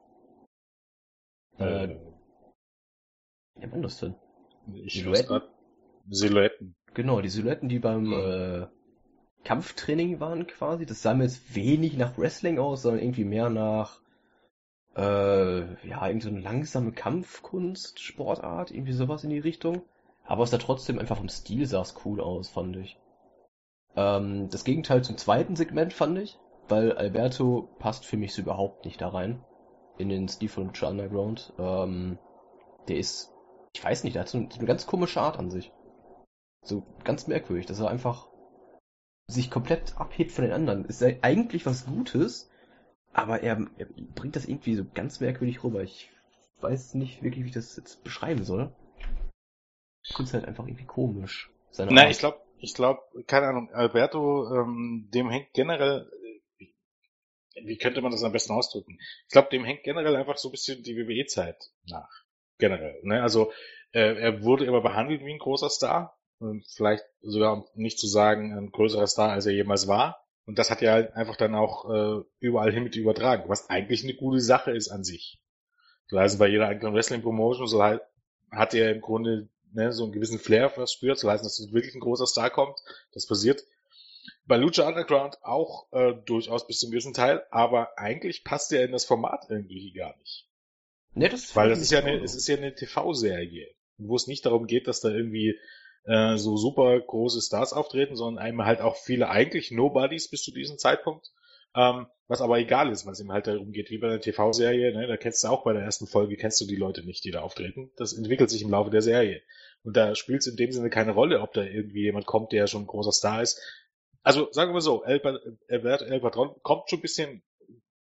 Äh, 1.59 1.85
Äh, 1.85 1.97
wie 3.55 3.59
nennt 3.61 3.73
man 3.73 3.81
das 3.81 3.99
denn? 3.99 4.15
ich 4.75 4.93
Silhouetten? 4.93 5.41
Silhouetten. 6.09 6.75
Genau, 6.93 7.21
die 7.21 7.29
Silhouetten, 7.29 7.69
die 7.69 7.79
beim 7.79 8.13
Mhm. 8.13 8.13
äh, 8.13 8.67
Kampftraining 9.45 10.19
waren 10.21 10.47
quasi. 10.47 10.85
Das 10.85 11.01
sah 11.03 11.15
mir 11.15 11.25
jetzt 11.25 11.55
wenig 11.55 11.97
nach 11.97 12.17
Wrestling 12.19 12.59
aus, 12.59 12.83
sondern 12.83 13.03
irgendwie 13.03 13.25
mehr 13.25 13.49
nach 13.49 14.02
äh, 14.95 15.87
ja, 15.87 16.07
irgendwie 16.07 16.27
so 16.27 16.29
eine 16.29 16.41
langsame 16.41 16.91
Kampfkunst, 16.91 17.99
Sportart, 17.99 18.71
irgendwie 18.71 18.93
sowas 18.93 19.23
in 19.23 19.29
die 19.29 19.39
Richtung. 19.39 19.81
Aber 20.25 20.43
es 20.43 20.51
sah 20.51 20.57
trotzdem 20.57 20.99
einfach 20.99 21.17
vom 21.17 21.29
Stil 21.29 21.65
sah 21.65 21.81
es 21.81 21.95
cool 22.05 22.21
aus, 22.21 22.49
fand 22.49 22.77
ich. 22.77 22.97
Ähm, 23.95 24.49
das 24.49 24.63
Gegenteil 24.63 25.03
zum 25.03 25.17
zweiten 25.17 25.55
Segment 25.55 25.93
fand 25.93 26.17
ich, 26.19 26.39
weil 26.67 26.93
Alberto 26.93 27.69
passt 27.79 28.05
für 28.05 28.17
mich 28.17 28.33
so 28.33 28.41
überhaupt 28.41 28.85
nicht 28.85 29.01
da 29.01 29.09
rein. 29.09 29.43
In 29.97 30.09
den 30.09 30.27
Stil 30.27 30.49
von 30.49 30.67
Lucha 30.67 30.87
Underground. 30.87 31.53
Ähm, 31.59 32.17
der 32.87 32.97
ist, 32.97 33.31
ich 33.75 33.83
weiß 33.83 34.03
nicht, 34.03 34.15
der 34.15 34.21
hat 34.21 34.29
so, 34.29 34.39
so 34.49 34.57
eine 34.57 34.67
ganz 34.67 34.87
komische 34.87 35.21
Art 35.21 35.37
an 35.37 35.51
sich. 35.51 35.71
So 36.63 36.83
ganz 37.03 37.27
merkwürdig, 37.27 37.65
dass 37.65 37.79
er 37.79 37.89
einfach 37.89 38.29
sich 39.27 39.51
komplett 39.51 39.97
abhebt 39.97 40.31
von 40.31 40.45
den 40.45 40.53
anderen. 40.53 40.85
Ist 40.85 41.03
eigentlich 41.21 41.65
was 41.65 41.85
Gutes, 41.85 42.49
aber 43.13 43.41
er, 43.41 43.67
er 43.77 43.85
bringt 44.15 44.35
das 44.35 44.45
irgendwie 44.45 44.75
so 44.75 44.83
ganz 44.93 45.19
merkwürdig 45.19 45.63
rüber. 45.63 45.83
Ich 45.83 46.09
weiß 46.61 46.95
nicht 46.95 47.23
wirklich, 47.23 47.43
wie 47.43 47.49
ich 47.49 47.53
das 47.53 47.77
jetzt 47.77 48.03
beschreiben 48.03 48.43
soll. 48.43 48.73
Ich 50.03 50.15
finde 50.15 50.27
es 50.27 50.33
halt 50.33 50.45
einfach 50.45 50.65
irgendwie 50.65 50.85
komisch. 50.85 51.51
Seine 51.71 51.91
Nein, 51.93 52.05
Art. 52.05 52.11
ich 52.11 52.19
glaube, 52.19 52.41
ich 52.57 52.73
glaube, 52.73 53.01
keine 53.27 53.47
Ahnung, 53.47 53.71
Alberto, 53.73 54.53
ähm, 54.55 55.09
dem 55.13 55.29
hängt 55.29 55.53
generell, 55.53 56.09
äh, 56.59 57.65
wie 57.65 57.77
könnte 57.77 58.01
man 58.01 58.11
das 58.11 58.23
am 58.23 58.31
besten 58.31 58.53
ausdrücken? 58.53 58.97
Ich 59.27 59.31
glaube, 59.31 59.49
dem 59.51 59.63
hängt 59.63 59.83
generell 59.83 60.15
einfach 60.15 60.37
so 60.37 60.49
ein 60.49 60.51
bisschen 60.51 60.83
die 60.83 60.95
WWE-Zeit 60.95 61.71
nach. 61.85 62.09
Generell. 62.57 62.99
Ne? 63.03 63.21
Also 63.21 63.51
äh, 63.91 64.19
er 64.19 64.43
wurde 64.43 64.65
immer 64.65 64.81
behandelt 64.81 65.21
wie 65.21 65.33
ein 65.33 65.39
großer 65.39 65.69
Star. 65.69 66.17
Und 66.39 66.65
vielleicht 66.67 67.03
sogar, 67.21 67.53
um 67.53 67.65
nicht 67.75 67.99
zu 67.99 68.07
sagen, 68.07 68.57
ein 68.57 68.71
größerer 68.71 69.07
Star, 69.07 69.31
als 69.31 69.45
er 69.45 69.53
jemals 69.53 69.87
war. 69.87 70.22
Und 70.45 70.59
das 70.59 70.69
hat 70.69 70.81
er 70.81 70.91
halt 70.91 71.13
einfach 71.13 71.37
dann 71.37 71.55
auch 71.55 71.89
äh, 71.89 72.23
überall 72.39 72.71
hin 72.71 72.83
mit 72.83 72.95
übertragen, 72.95 73.47
was 73.47 73.69
eigentlich 73.69 74.03
eine 74.03 74.13
gute 74.13 74.41
Sache 74.41 74.71
ist 74.71 74.89
an 74.89 75.03
sich. 75.03 75.39
So 76.07 76.19
heißt, 76.19 76.37
bei 76.37 76.47
jeder 76.47 76.67
eigenen 76.67 76.93
Wrestling-Promotion 76.93 77.67
so 77.67 77.81
halt, 77.81 78.01
hat 78.51 78.73
er 78.73 78.91
im 78.91 79.01
Grunde 79.01 79.47
ne, 79.71 79.93
so 79.93 80.03
einen 80.03 80.11
gewissen 80.11 80.39
Flair 80.39 80.69
verspürt, 80.69 81.17
so 81.17 81.29
heißt, 81.29 81.45
dass 81.45 81.71
wirklich 81.71 81.95
ein 81.95 82.01
großer 82.01 82.27
Star 82.27 82.49
kommt. 82.49 82.77
Das 83.13 83.25
passiert 83.25 83.63
bei 84.45 84.57
Lucha 84.57 84.87
Underground 84.87 85.37
auch 85.43 85.91
äh, 85.91 86.13
durchaus 86.25 86.67
bis 86.67 86.79
zum 86.79 86.91
gewissen 86.91 87.13
Teil, 87.13 87.43
aber 87.49 87.97
eigentlich 87.97 88.43
passt 88.43 88.71
er 88.73 88.83
in 88.83 88.91
das 88.91 89.05
Format 89.05 89.45
irgendwie 89.49 89.91
gar 89.93 90.17
nicht. 90.17 90.47
Ne, 91.13 91.29
das 91.29 91.55
Weil 91.55 91.69
das 91.69 91.79
ist 91.79 91.91
ja 91.91 91.99
eine, 91.99 92.21
es 92.21 92.35
ist 92.35 92.47
ja 92.47 92.57
eine 92.57 92.73
TV-Serie, 92.73 93.73
wo 93.97 94.15
es 94.15 94.27
nicht 94.27 94.45
darum 94.45 94.67
geht, 94.67 94.87
dass 94.87 95.01
da 95.01 95.09
irgendwie 95.09 95.57
äh, 96.05 96.37
so 96.37 96.57
super 96.57 96.99
große 96.99 97.41
Stars 97.41 97.73
auftreten, 97.73 98.15
sondern 98.15 98.43
einmal 98.43 98.67
halt 98.67 98.81
auch 98.81 98.95
viele 98.95 99.29
eigentlich 99.29 99.71
Nobodies 99.71 100.29
bis 100.29 100.43
zu 100.43 100.51
diesem 100.51 100.77
Zeitpunkt. 100.77 101.31
Ähm, 101.75 102.07
was 102.27 102.41
aber 102.41 102.59
egal 102.59 102.91
ist, 102.91 103.05
weil 103.05 103.13
es 103.13 103.19
ihm 103.19 103.31
halt 103.31 103.47
darum 103.47 103.71
geht, 103.71 103.89
wie 103.89 103.97
bei 103.97 104.07
einer 104.07 104.19
TV-Serie, 104.19 104.93
ne, 104.93 105.07
da 105.07 105.17
kennst 105.17 105.43
du 105.43 105.47
auch 105.47 105.63
bei 105.63 105.73
der 105.73 105.81
ersten 105.81 106.07
Folge, 106.07 106.37
kennst 106.37 106.61
du 106.61 106.65
die 106.65 106.75
Leute 106.75 107.03
nicht, 107.03 107.23
die 107.23 107.31
da 107.31 107.41
auftreten. 107.41 107.91
Das 107.97 108.13
entwickelt 108.13 108.49
sich 108.49 108.61
im 108.61 108.69
Laufe 108.69 108.91
der 108.91 109.01
Serie. 109.01 109.41
Und 109.83 109.97
da 109.97 110.15
spielt 110.15 110.41
es 110.41 110.47
in 110.47 110.55
dem 110.55 110.71
Sinne 110.71 110.89
keine 110.89 111.11
Rolle, 111.11 111.41
ob 111.41 111.53
da 111.53 111.63
irgendwie 111.63 112.03
jemand 112.03 112.25
kommt, 112.25 112.51
der 112.51 112.67
schon 112.67 112.83
ein 112.83 112.87
großer 112.87 113.11
Star 113.11 113.41
ist. 113.41 113.59
Also 114.21 114.51
sagen 114.51 114.69
wir 114.69 114.75
mal 114.75 114.81
so, 114.81 115.03
El, 115.03 115.21
Alberto 115.67 116.05
El 116.05 116.21
Patron 116.21 116.55
kommt 116.61 116.89
schon 116.89 116.99
ein 116.99 117.01
bisschen 117.01 117.43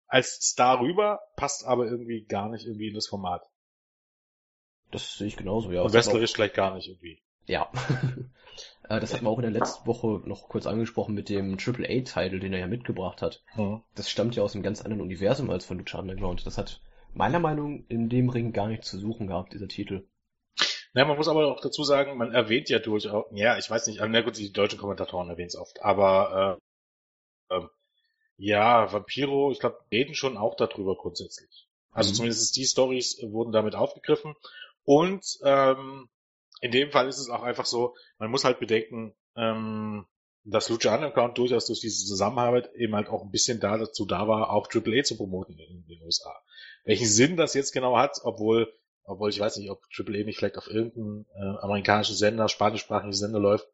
als 0.07 0.35
Star 0.43 0.81
rüber, 0.81 1.21
passt 1.37 1.65
aber 1.65 1.87
irgendwie 1.87 2.25
gar 2.25 2.49
nicht 2.51 2.67
irgendwie 2.67 2.89
in 2.89 2.95
das 2.95 3.09
Format. 3.09 3.43
Das 4.91 5.17
sehe 5.17 5.27
ich 5.27 5.37
genauso, 5.37 5.73
ja. 5.73 5.83
Und 5.83 5.93
wrestlerisch 5.95 6.35
gleich 6.35 6.53
gar 6.53 6.75
nicht 6.75 6.89
irgendwie. 6.89 7.23
Ja. 7.47 7.71
Äh, 8.89 8.99
das 9.01 9.15
hat 9.15 9.23
man 9.23 9.33
auch 9.33 9.39
in 9.39 9.43
der 9.43 9.53
letzten 9.53 9.87
Woche 9.87 10.21
noch 10.27 10.49
kurz 10.49 10.67
angesprochen 10.67 11.15
mit 11.15 11.29
dem 11.29 11.57
Triple 11.57 11.87
A-Title, 11.89 12.41
den 12.41 12.53
er 12.53 12.59
ja 12.59 12.67
mitgebracht 12.67 13.23
hat. 13.23 13.43
Mhm. 13.55 13.81
Das 13.95 14.11
stammt 14.11 14.35
ja 14.35 14.43
aus 14.43 14.55
einem 14.55 14.65
ganz 14.65 14.83
anderen 14.83 15.01
Universum 15.01 15.51
als 15.51 15.65
von 15.65 15.79
Lucha 15.79 16.01
Underground. 16.01 16.45
Das 16.45 16.59
hat 16.59 16.83
meiner 17.15 17.39
Meinung 17.39 17.83
nach 17.83 17.85
in 17.91 18.09
dem 18.09 18.29
Ring 18.29 18.53
gar 18.53 18.67
nichts 18.67 18.91
zu 18.91 18.99
suchen 18.99 19.29
gehabt, 19.29 19.53
dieser 19.55 19.69
Titel. 19.69 20.09
Na, 20.95 21.05
man 21.05 21.17
muss 21.17 21.29
aber 21.29 21.47
auch 21.47 21.61
dazu 21.61 21.85
sagen, 21.85 22.19
man 22.19 22.33
erwähnt 22.35 22.69
ja 22.69 22.81
durchaus, 22.81 23.25
ja, 23.33 23.57
ich 23.57 23.71
weiß 23.71 23.87
nicht, 23.87 24.01
na 24.07 24.21
gut, 24.21 24.37
die 24.37 24.53
deutschen 24.53 24.81
Kommentatoren 24.81 25.31
erwähnen 25.31 25.49
es 25.49 25.57
oft, 25.57 25.81
aber 25.81 26.59
äh, 27.51 27.55
ähm, 27.55 27.71
ja, 28.37 28.93
Vampiro, 28.93 29.53
ich 29.53 29.61
glaube, 29.61 29.79
reden 29.93 30.15
schon 30.15 30.37
auch 30.37 30.57
darüber 30.57 30.97
grundsätzlich. 30.97 31.69
Also 31.93 32.11
Mhm. 32.11 32.15
zumindest 32.15 32.57
die 32.57 32.65
Stories 32.65 33.23
wurden 33.23 33.53
damit 33.53 33.75
aufgegriffen. 33.77 34.35
Und 34.85 35.25
ähm, 35.45 36.09
in 36.63 36.71
dem 36.71 36.91
Fall 36.91 37.09
ist 37.09 37.19
es 37.19 37.29
auch 37.29 37.43
einfach 37.43 37.67
so, 37.67 37.95
man 38.19 38.31
muss 38.31 38.45
halt 38.45 38.61
bedenken, 38.61 39.15
ähm, 39.37 40.07
dass 40.45 40.69
Lucha 40.69 40.95
Underground 40.95 41.37
durchaus 41.37 41.67
durch 41.67 41.81
diese 41.81 42.07
Zusammenarbeit 42.07 42.71
eben 42.77 42.95
halt 42.95 43.09
auch 43.09 43.23
ein 43.23 43.31
bisschen 43.31 43.61
da 43.61 43.77
dazu 43.77 44.07
da 44.07 44.29
war, 44.29 44.51
auch 44.51 44.69
Triple 44.69 45.01
A 45.01 45.03
zu 45.03 45.17
promoten 45.17 45.59
in 45.59 45.85
den 45.87 46.03
USA. 46.03 46.33
Welchen 46.85 47.07
Sinn 47.07 47.37
das 47.37 47.55
jetzt 47.55 47.73
genau 47.73 47.97
hat, 47.97 48.21
obwohl, 48.23 48.73
obwohl 49.05 49.31
ich 49.31 49.41
weiß 49.41 49.57
nicht, 49.57 49.71
ob 49.71 49.83
Triple 49.91 50.21
A 50.21 50.25
nicht 50.25 50.39
vielleicht 50.39 50.57
auf 50.57 50.69
irgendeinem 50.69 51.27
äh, 51.35 51.59
amerikanischen 51.63 52.15
Sender, 52.15 52.49
spanischsprachigen 52.49 53.13
Sender 53.13 53.41
läuft, 53.41 53.67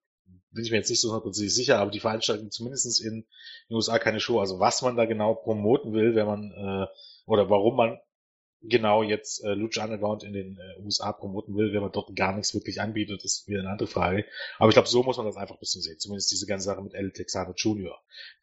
bin 0.50 0.64
ich 0.64 0.71
mir 0.71 0.78
jetzt 0.78 0.90
nicht 0.90 1.00
so 1.00 1.09
hundertprozentig 1.09 1.54
sicher, 1.54 1.78
aber 1.78 1.90
die 1.90 2.00
veranstalten 2.00 2.50
zumindest 2.50 3.04
in 3.04 3.26
den 3.68 3.75
USA 3.75 3.99
keine 3.99 4.21
Show. 4.21 4.40
Also 4.40 4.61
was 4.61 4.80
man 4.80 4.97
da 4.97 5.04
genau 5.04 5.35
promoten 5.35 5.92
will, 5.92 6.14
wenn 6.14 6.26
man 6.26 6.52
äh, 6.52 6.87
oder 7.26 7.50
warum 7.50 7.76
man 7.76 7.99
genau 8.62 9.03
jetzt 9.03 9.45
äh, 9.45 9.55
Lucha 9.55 9.85
Underground 9.85 10.25
in 10.25 10.33
den 10.33 10.59
äh, 10.59 10.81
USA 10.83 11.12
promoten 11.12 11.57
will, 11.57 11.73
wenn 11.73 11.81
man 11.83 11.93
dort 11.93 12.15
gar 12.17 12.35
nichts 12.35 12.55
wirklich 12.55 12.81
anbietet, 12.81 13.25
ist 13.25 13.47
wieder 13.49 13.61
eine 13.61 13.71
andere 13.71 13.88
Frage. 13.88 14.25
Aber 14.59 14.69
ich 14.69 14.75
glaube, 14.75 14.88
so 14.88 15.03
muss 15.03 15.17
man 15.17 15.27
das 15.27 15.37
einfach 15.37 15.57
ein 15.57 15.61
bisschen 15.61 15.83
sehen. 15.83 15.99
Zumindest 15.99 16.31
diese 16.33 16.47
ganze 16.47 16.67
Sache 16.67 16.83
mit 16.83 16.95
El 16.95 17.12
Texano 17.12 17.53
Jr. 17.57 17.97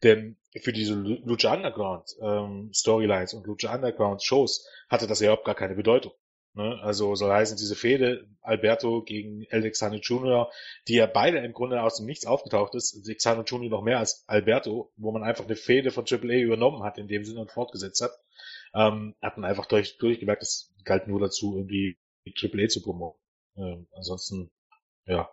Denn 0.04 0.38
für 0.62 0.74
diese 0.74 0.94
Lu- 0.94 1.20
Lucha 1.26 1.54
Underground 1.54 2.16
ähm, 2.22 2.72
Storylines 2.74 3.34
und 3.34 3.46
Lucha 3.48 3.74
Underground 3.74 4.24
Shows 4.24 4.68
hatte 4.90 5.08
das 5.08 5.20
ja 5.20 5.28
überhaupt 5.28 5.46
gar 5.46 5.56
keine 5.56 5.76
Bedeutung. 5.76 6.14
Ne? 6.54 6.80
Also 6.82 7.16
soll 7.16 7.32
heißen, 7.34 7.58
diese 7.58 7.76
Fehde 7.76 8.28
Alberto 8.42 9.02
gegen 9.04 9.44
El 9.50 9.62
Texano 9.62 9.98
Jr., 9.98 10.50
die 10.88 10.96
ja 10.96 11.06
beide 11.06 11.40
im 11.40 11.52
Grunde 11.52 11.82
aus 11.82 11.98
dem 11.98 12.06
Nichts 12.06 12.26
aufgetaucht 12.26 12.74
ist, 12.76 13.04
Texano 13.06 13.44
Jr. 13.44 13.70
noch 13.70 13.82
mehr 13.84 14.00
als 14.00 14.24
Alberto, 14.28 14.94
wo 14.96 15.12
man 15.12 15.24
einfach 15.24 15.44
eine 15.46 15.58
Fehde 15.58 15.92
von 15.92 16.06
AAA 16.10 16.38
übernommen 16.40 16.84
hat 16.84 16.98
in 16.98 17.10
dem 17.10 17.26
Sinne 17.26 17.42
und 17.42 17.52
fortgesetzt 17.52 18.02
hat 18.02 18.12
ähm, 18.76 19.16
hat 19.22 19.38
man 19.38 19.50
einfach 19.50 19.66
durch, 19.66 19.98
durchgemerkt, 19.98 20.42
das 20.42 20.74
galt 20.84 21.08
nur 21.08 21.20
dazu, 21.20 21.56
irgendwie 21.56 21.98
Triple 22.38 22.66
A 22.66 22.68
zu 22.68 22.82
promoten. 22.82 23.20
Ähm, 23.56 23.88
ansonsten, 23.94 24.52
ja. 25.06 25.30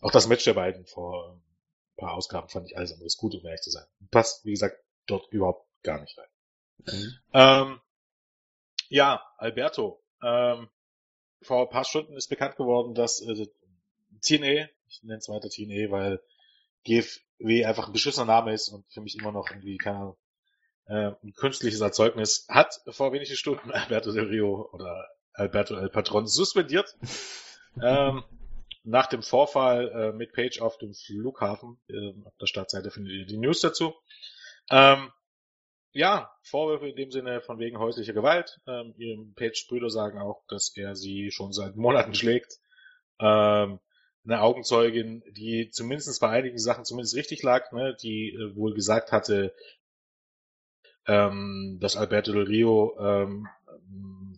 Auch 0.00 0.10
das 0.10 0.28
Match 0.28 0.44
der 0.44 0.54
beiden 0.54 0.84
vor 0.86 1.32
ähm, 1.32 1.42
ein 1.92 1.96
paar 1.96 2.14
Ausgaben 2.14 2.48
fand 2.48 2.66
ich 2.66 2.76
alles 2.76 2.92
anderes 2.92 3.16
gut, 3.16 3.34
um 3.34 3.44
ehrlich 3.46 3.62
zu 3.62 3.70
sein. 3.70 3.86
Passt, 4.10 4.44
wie 4.44 4.50
gesagt, 4.50 4.76
dort 5.06 5.32
überhaupt 5.32 5.66
gar 5.82 6.00
nicht 6.00 6.18
rein. 6.18 6.28
Mhm. 6.86 7.18
Ähm, 7.32 7.80
ja, 8.88 9.22
Alberto. 9.36 10.02
Ähm, 10.22 10.68
vor 11.42 11.62
ein 11.62 11.70
paar 11.70 11.84
Stunden 11.84 12.16
ist 12.16 12.28
bekannt 12.28 12.56
geworden, 12.56 12.94
dass 12.94 13.20
äh, 13.20 13.46
TNA, 14.20 14.68
ich 14.88 15.02
nenne 15.02 15.18
es 15.18 15.28
weiter 15.28 15.48
TNA, 15.48 15.90
weil 15.90 16.20
GFW 16.84 17.64
einfach 17.64 17.86
ein 17.86 17.92
beschissener 17.92 18.26
Name 18.26 18.52
ist 18.52 18.68
und 18.68 18.84
für 18.92 19.00
mich 19.00 19.16
immer 19.16 19.30
noch 19.30 19.48
irgendwie, 19.50 19.76
keine 19.76 19.98
Ahnung, 19.98 20.16
äh, 20.88 21.12
ein 21.22 21.32
künstliches 21.34 21.80
Erzeugnis, 21.80 22.46
hat 22.48 22.80
vor 22.88 23.12
wenigen 23.12 23.36
Stunden 23.36 23.70
Alberto 23.72 24.12
Del 24.12 24.26
Rio 24.26 24.68
oder 24.72 25.08
Alberto 25.32 25.76
El 25.76 25.90
Patron 25.90 26.26
suspendiert. 26.26 26.96
ähm, 27.82 28.24
nach 28.84 29.06
dem 29.06 29.22
Vorfall 29.22 29.88
äh, 29.88 30.12
mit 30.12 30.32
Page 30.32 30.60
auf 30.60 30.78
dem 30.78 30.94
Flughafen, 30.94 31.78
äh, 31.88 32.14
auf 32.24 32.36
der 32.40 32.46
Startseite 32.46 32.90
findet 32.90 33.12
ihr 33.12 33.26
die 33.26 33.38
News 33.38 33.60
dazu. 33.60 33.94
Ähm, 34.70 35.12
ja, 35.92 36.30
Vorwürfe 36.42 36.88
in 36.88 36.96
dem 36.96 37.10
Sinne 37.10 37.40
von 37.40 37.58
wegen 37.58 37.78
häuslicher 37.78 38.12
Gewalt. 38.12 38.60
Ähm, 38.66 38.94
ihrem 38.98 39.34
Page-Brüder 39.34 39.90
sagen 39.90 40.18
auch, 40.20 40.44
dass 40.48 40.74
er 40.76 40.94
sie 40.94 41.30
schon 41.30 41.52
seit 41.52 41.76
Monaten 41.76 42.14
schlägt. 42.14 42.58
Ähm, 43.20 43.80
eine 44.24 44.42
Augenzeugin, 44.42 45.22
die 45.30 45.70
zumindest 45.70 46.20
bei 46.20 46.28
einigen 46.28 46.58
Sachen 46.58 46.84
zumindest 46.84 47.16
richtig 47.16 47.42
lag, 47.42 47.72
ne, 47.72 47.96
die 48.02 48.34
äh, 48.34 48.54
wohl 48.54 48.74
gesagt 48.74 49.10
hatte, 49.10 49.54
ähm, 51.08 51.78
dass 51.80 51.96
Alberto 51.96 52.32
Del 52.32 52.44
Rio 52.44 52.96
ähm, 53.00 53.48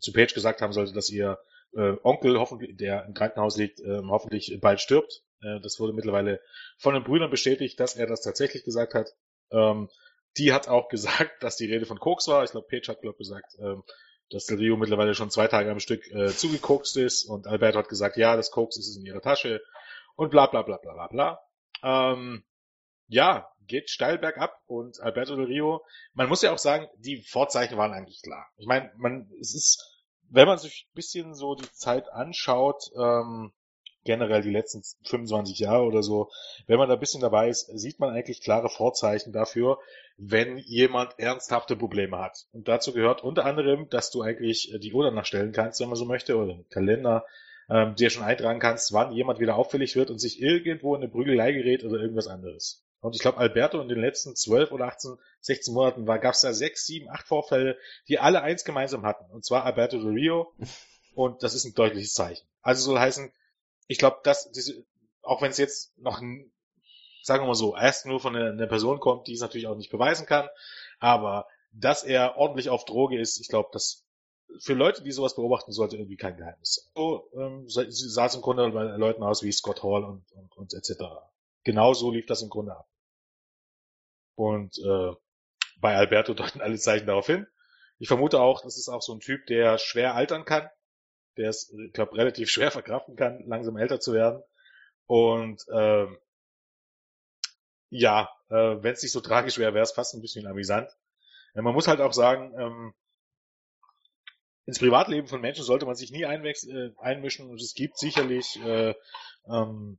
zu 0.00 0.12
Page 0.12 0.32
gesagt 0.32 0.62
haben 0.62 0.72
sollte, 0.72 0.94
dass 0.94 1.10
ihr 1.10 1.38
äh, 1.74 1.94
Onkel, 2.02 2.38
hoffentlich, 2.38 2.76
der 2.76 3.04
im 3.04 3.14
Krankenhaus 3.14 3.56
liegt, 3.56 3.80
ähm, 3.80 4.10
hoffentlich 4.10 4.58
bald 4.60 4.80
stirbt. 4.80 5.22
Äh, 5.42 5.60
das 5.60 5.78
wurde 5.80 5.92
mittlerweile 5.92 6.40
von 6.78 6.94
den 6.94 7.04
Brüdern 7.04 7.30
bestätigt, 7.30 7.78
dass 7.80 7.96
er 7.96 8.06
das 8.06 8.22
tatsächlich 8.22 8.64
gesagt 8.64 8.94
hat. 8.94 9.10
Ähm, 9.50 9.88
die 10.38 10.52
hat 10.52 10.68
auch 10.68 10.88
gesagt, 10.88 11.42
dass 11.42 11.56
die 11.56 11.66
Rede 11.66 11.86
von 11.86 11.98
Koks 11.98 12.28
war. 12.28 12.44
Ich 12.44 12.52
glaube, 12.52 12.68
Page 12.68 12.88
hat 12.88 13.02
glaub, 13.02 13.18
gesagt, 13.18 13.56
ähm, 13.58 13.82
dass 14.30 14.46
Del 14.46 14.58
Rio 14.58 14.76
mittlerweile 14.76 15.14
schon 15.14 15.30
zwei 15.30 15.48
Tage 15.48 15.70
am 15.70 15.80
Stück 15.80 16.08
äh, 16.12 16.28
zugekokst 16.28 16.96
ist 16.96 17.24
und 17.24 17.48
Alberto 17.48 17.78
hat 17.78 17.88
gesagt, 17.88 18.16
ja, 18.16 18.36
das 18.36 18.52
Koks 18.52 18.76
ist 18.76 18.96
in 18.96 19.04
ihrer 19.04 19.20
Tasche 19.20 19.60
und 20.14 20.30
bla 20.30 20.46
bla 20.46 20.62
bla 20.62 20.76
bla 20.76 20.92
bla 20.92 21.08
bla. 21.08 21.40
ähm, 21.82 22.44
ja, 23.08 23.50
geht 23.66 23.90
steil 23.90 24.18
bergab 24.18 24.60
und 24.66 25.00
Alberto 25.00 25.36
Del 25.36 25.46
Rio, 25.46 25.84
man 26.14 26.28
muss 26.28 26.42
ja 26.42 26.52
auch 26.52 26.58
sagen, 26.58 26.88
die 26.96 27.22
Vorzeichen 27.22 27.78
waren 27.78 27.92
eigentlich 27.92 28.22
klar. 28.22 28.46
Ich 28.56 28.66
meine, 28.66 28.90
man, 28.96 29.30
es 29.40 29.54
ist, 29.54 30.00
wenn 30.28 30.46
man 30.46 30.58
sich 30.58 30.88
ein 30.88 30.94
bisschen 30.94 31.34
so 31.34 31.54
die 31.54 31.70
Zeit 31.72 32.10
anschaut, 32.12 32.90
ähm, 32.96 33.52
generell 34.04 34.42
die 34.42 34.50
letzten 34.50 34.82
25 35.08 35.58
Jahre 35.58 35.84
oder 35.84 36.02
so, 36.02 36.30
wenn 36.66 36.78
man 36.78 36.88
da 36.88 36.94
ein 36.94 37.00
bisschen 37.00 37.20
dabei 37.20 37.48
ist, 37.48 37.66
sieht 37.78 38.00
man 38.00 38.10
eigentlich 38.10 38.42
klare 38.42 38.68
Vorzeichen 38.68 39.32
dafür, 39.32 39.78
wenn 40.16 40.58
jemand 40.58 41.18
ernsthafte 41.18 41.76
Probleme 41.76 42.18
hat. 42.18 42.46
Und 42.52 42.68
dazu 42.68 42.92
gehört 42.92 43.22
unter 43.22 43.44
anderem, 43.44 43.88
dass 43.90 44.10
du 44.10 44.22
eigentlich 44.22 44.74
die 44.80 44.92
Uhr 44.92 45.04
danach 45.04 45.26
stellen 45.26 45.52
kannst, 45.52 45.80
wenn 45.80 45.88
man 45.88 45.96
so 45.96 46.06
möchte, 46.06 46.36
oder 46.36 46.54
einen 46.54 46.68
Kalender, 46.68 47.26
ähm, 47.68 47.94
dir 47.94 48.10
schon 48.10 48.24
eintragen 48.24 48.58
kannst, 48.58 48.92
wann 48.92 49.12
jemand 49.12 49.38
wieder 49.38 49.56
auffällig 49.56 49.96
wird 49.96 50.10
und 50.10 50.18
sich 50.18 50.40
irgendwo 50.40 50.94
in 50.94 51.02
eine 51.02 51.10
Prügelei 51.10 51.52
gerät 51.52 51.84
oder 51.84 52.00
irgendwas 52.00 52.26
anderes. 52.26 52.84
Und 53.00 53.16
ich 53.16 53.22
glaube, 53.22 53.38
Alberto 53.38 53.80
in 53.80 53.88
den 53.88 54.00
letzten 54.00 54.36
12 54.36 54.72
oder 54.72 54.86
18, 54.86 55.16
16 55.40 55.74
Monaten 55.74 56.06
war, 56.06 56.18
gab 56.18 56.34
es 56.34 56.42
da 56.42 56.52
sechs, 56.52 56.84
sieben, 56.86 57.08
acht 57.08 57.26
Vorfälle, 57.26 57.78
die 58.08 58.18
alle 58.18 58.42
eins 58.42 58.64
gemeinsam 58.64 59.06
hatten. 59.06 59.30
Und 59.30 59.44
zwar 59.44 59.64
Alberto 59.64 59.98
de 59.98 60.08
Rio. 60.08 60.52
Und 61.14 61.42
das 61.42 61.54
ist 61.54 61.64
ein 61.64 61.74
deutliches 61.74 62.14
Zeichen. 62.14 62.46
Also 62.62 62.84
soll 62.84 62.98
heißen, 62.98 63.32
ich 63.88 63.98
glaube, 63.98 64.18
dass 64.22 64.50
diese, 64.52 64.84
auch 65.22 65.42
wenn 65.42 65.50
es 65.50 65.58
jetzt 65.58 65.98
noch, 65.98 66.20
sagen 67.22 67.42
wir 67.42 67.46
mal 67.46 67.54
so, 67.54 67.76
erst 67.76 68.06
nur 68.06 68.20
von 68.20 68.36
einer, 68.36 68.50
einer 68.50 68.66
Person 68.66 69.00
kommt, 69.00 69.26
die 69.26 69.32
es 69.32 69.40
natürlich 69.40 69.66
auch 69.66 69.76
nicht 69.76 69.90
beweisen 69.90 70.26
kann, 70.26 70.48
aber 71.00 71.46
dass 71.72 72.04
er 72.04 72.36
ordentlich 72.36 72.68
auf 72.68 72.84
Droge 72.84 73.18
ist, 73.18 73.40
ich 73.40 73.48
glaube, 73.48 73.70
das 73.72 74.06
für 74.58 74.74
Leute, 74.74 75.02
die 75.02 75.12
sowas 75.12 75.36
beobachten, 75.36 75.72
sollte 75.72 75.96
irgendwie 75.96 76.16
kein 76.16 76.36
Geheimnis 76.36 76.74
sein. 76.74 76.92
So 76.94 77.30
ähm, 77.34 77.64
sah 77.68 78.26
es 78.26 78.34
im 78.34 78.42
Grunde 78.42 78.70
bei 78.70 78.82
Leuten 78.82 79.22
aus 79.22 79.42
wie 79.42 79.52
Scott 79.52 79.82
Hall 79.82 80.04
und, 80.04 80.24
und, 80.32 80.56
und 80.56 80.74
etc. 80.74 81.04
Genauso 81.62 82.10
lief 82.10 82.26
das 82.26 82.42
im 82.42 82.48
Grunde 82.48 82.76
ab. 82.76 82.89
Und 84.40 84.78
äh, 84.78 85.12
bei 85.82 85.96
Alberto 85.96 86.32
deuten 86.34 86.62
alle 86.62 86.78
Zeichen 86.78 87.06
darauf 87.06 87.26
hin. 87.26 87.46
Ich 87.98 88.08
vermute 88.08 88.40
auch, 88.40 88.62
das 88.62 88.78
ist 88.78 88.88
auch 88.88 89.02
so 89.02 89.12
ein 89.12 89.20
Typ, 89.20 89.44
der 89.46 89.76
schwer 89.76 90.14
altern 90.14 90.46
kann, 90.46 90.70
der 91.36 91.50
es, 91.50 91.70
ich 91.86 91.92
glaube, 91.92 92.16
relativ 92.16 92.48
schwer 92.50 92.70
verkraften 92.70 93.16
kann, 93.16 93.44
langsam 93.46 93.76
älter 93.76 94.00
zu 94.00 94.14
werden. 94.14 94.42
Und 95.04 95.62
ähm, 95.70 96.16
ja, 97.90 98.30
äh, 98.48 98.82
wenn 98.82 98.94
es 98.94 99.02
nicht 99.02 99.12
so 99.12 99.20
tragisch 99.20 99.58
wäre, 99.58 99.74
wäre 99.74 99.82
es 99.82 99.92
fast 99.92 100.14
ein 100.14 100.22
bisschen 100.22 100.46
amüsant. 100.46 100.88
Ja, 101.54 101.60
man 101.60 101.74
muss 101.74 101.88
halt 101.88 102.00
auch 102.00 102.14
sagen, 102.14 102.54
ähm, 102.58 102.94
ins 104.64 104.78
Privatleben 104.78 105.26
von 105.26 105.42
Menschen 105.42 105.64
sollte 105.64 105.84
man 105.84 105.96
sich 105.96 106.12
nie 106.12 106.22
äh, 106.22 106.92
einmischen 106.96 107.50
und 107.50 107.60
es 107.60 107.74
gibt 107.74 107.98
sicherlich 107.98 108.58
äh, 108.64 108.94
ähm, 109.46 109.98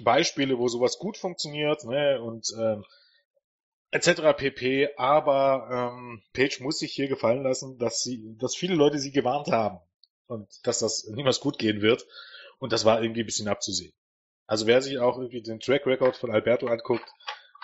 Beispiele, 0.00 0.58
wo 0.58 0.66
sowas 0.66 0.98
gut 0.98 1.16
funktioniert 1.16 1.84
ne, 1.84 2.20
und 2.20 2.48
ähm, 2.58 2.84
etc. 3.90 4.34
pp. 4.36 4.90
Aber 4.96 5.92
ähm, 5.94 6.22
Page 6.32 6.60
muss 6.60 6.78
sich 6.78 6.92
hier 6.92 7.08
gefallen 7.08 7.42
lassen, 7.42 7.78
dass 7.78 8.02
sie, 8.02 8.36
dass 8.38 8.56
viele 8.56 8.74
Leute 8.74 8.98
sie 8.98 9.12
gewarnt 9.12 9.48
haben 9.48 9.78
und 10.26 10.48
dass 10.66 10.80
das 10.80 11.06
niemals 11.08 11.40
gut 11.40 11.58
gehen 11.58 11.82
wird. 11.82 12.06
Und 12.58 12.72
das 12.72 12.84
war 12.84 13.02
irgendwie 13.02 13.20
ein 13.20 13.26
bisschen 13.26 13.48
abzusehen. 13.48 13.92
Also 14.46 14.66
wer 14.66 14.80
sich 14.80 14.98
auch 14.98 15.18
irgendwie 15.18 15.42
den 15.42 15.60
Track 15.60 15.86
Record 15.86 16.16
von 16.16 16.30
Alberto 16.30 16.68
anguckt 16.68 17.08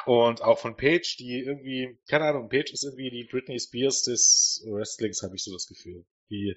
und 0.05 0.43
auch 0.43 0.59
von 0.59 0.77
Page, 0.77 1.17
die 1.17 1.41
irgendwie, 1.41 1.99
keine 2.09 2.25
Ahnung, 2.25 2.49
Page 2.49 2.73
ist 2.73 2.85
irgendwie 2.85 3.11
die 3.11 3.25
Britney 3.25 3.59
Spears 3.59 4.03
des 4.03 4.65
Wrestlings, 4.67 5.23
habe 5.23 5.37
ich 5.37 5.45
so 5.45 5.53
das 5.53 5.67
Gefühl. 5.67 6.05
Die 6.31 6.57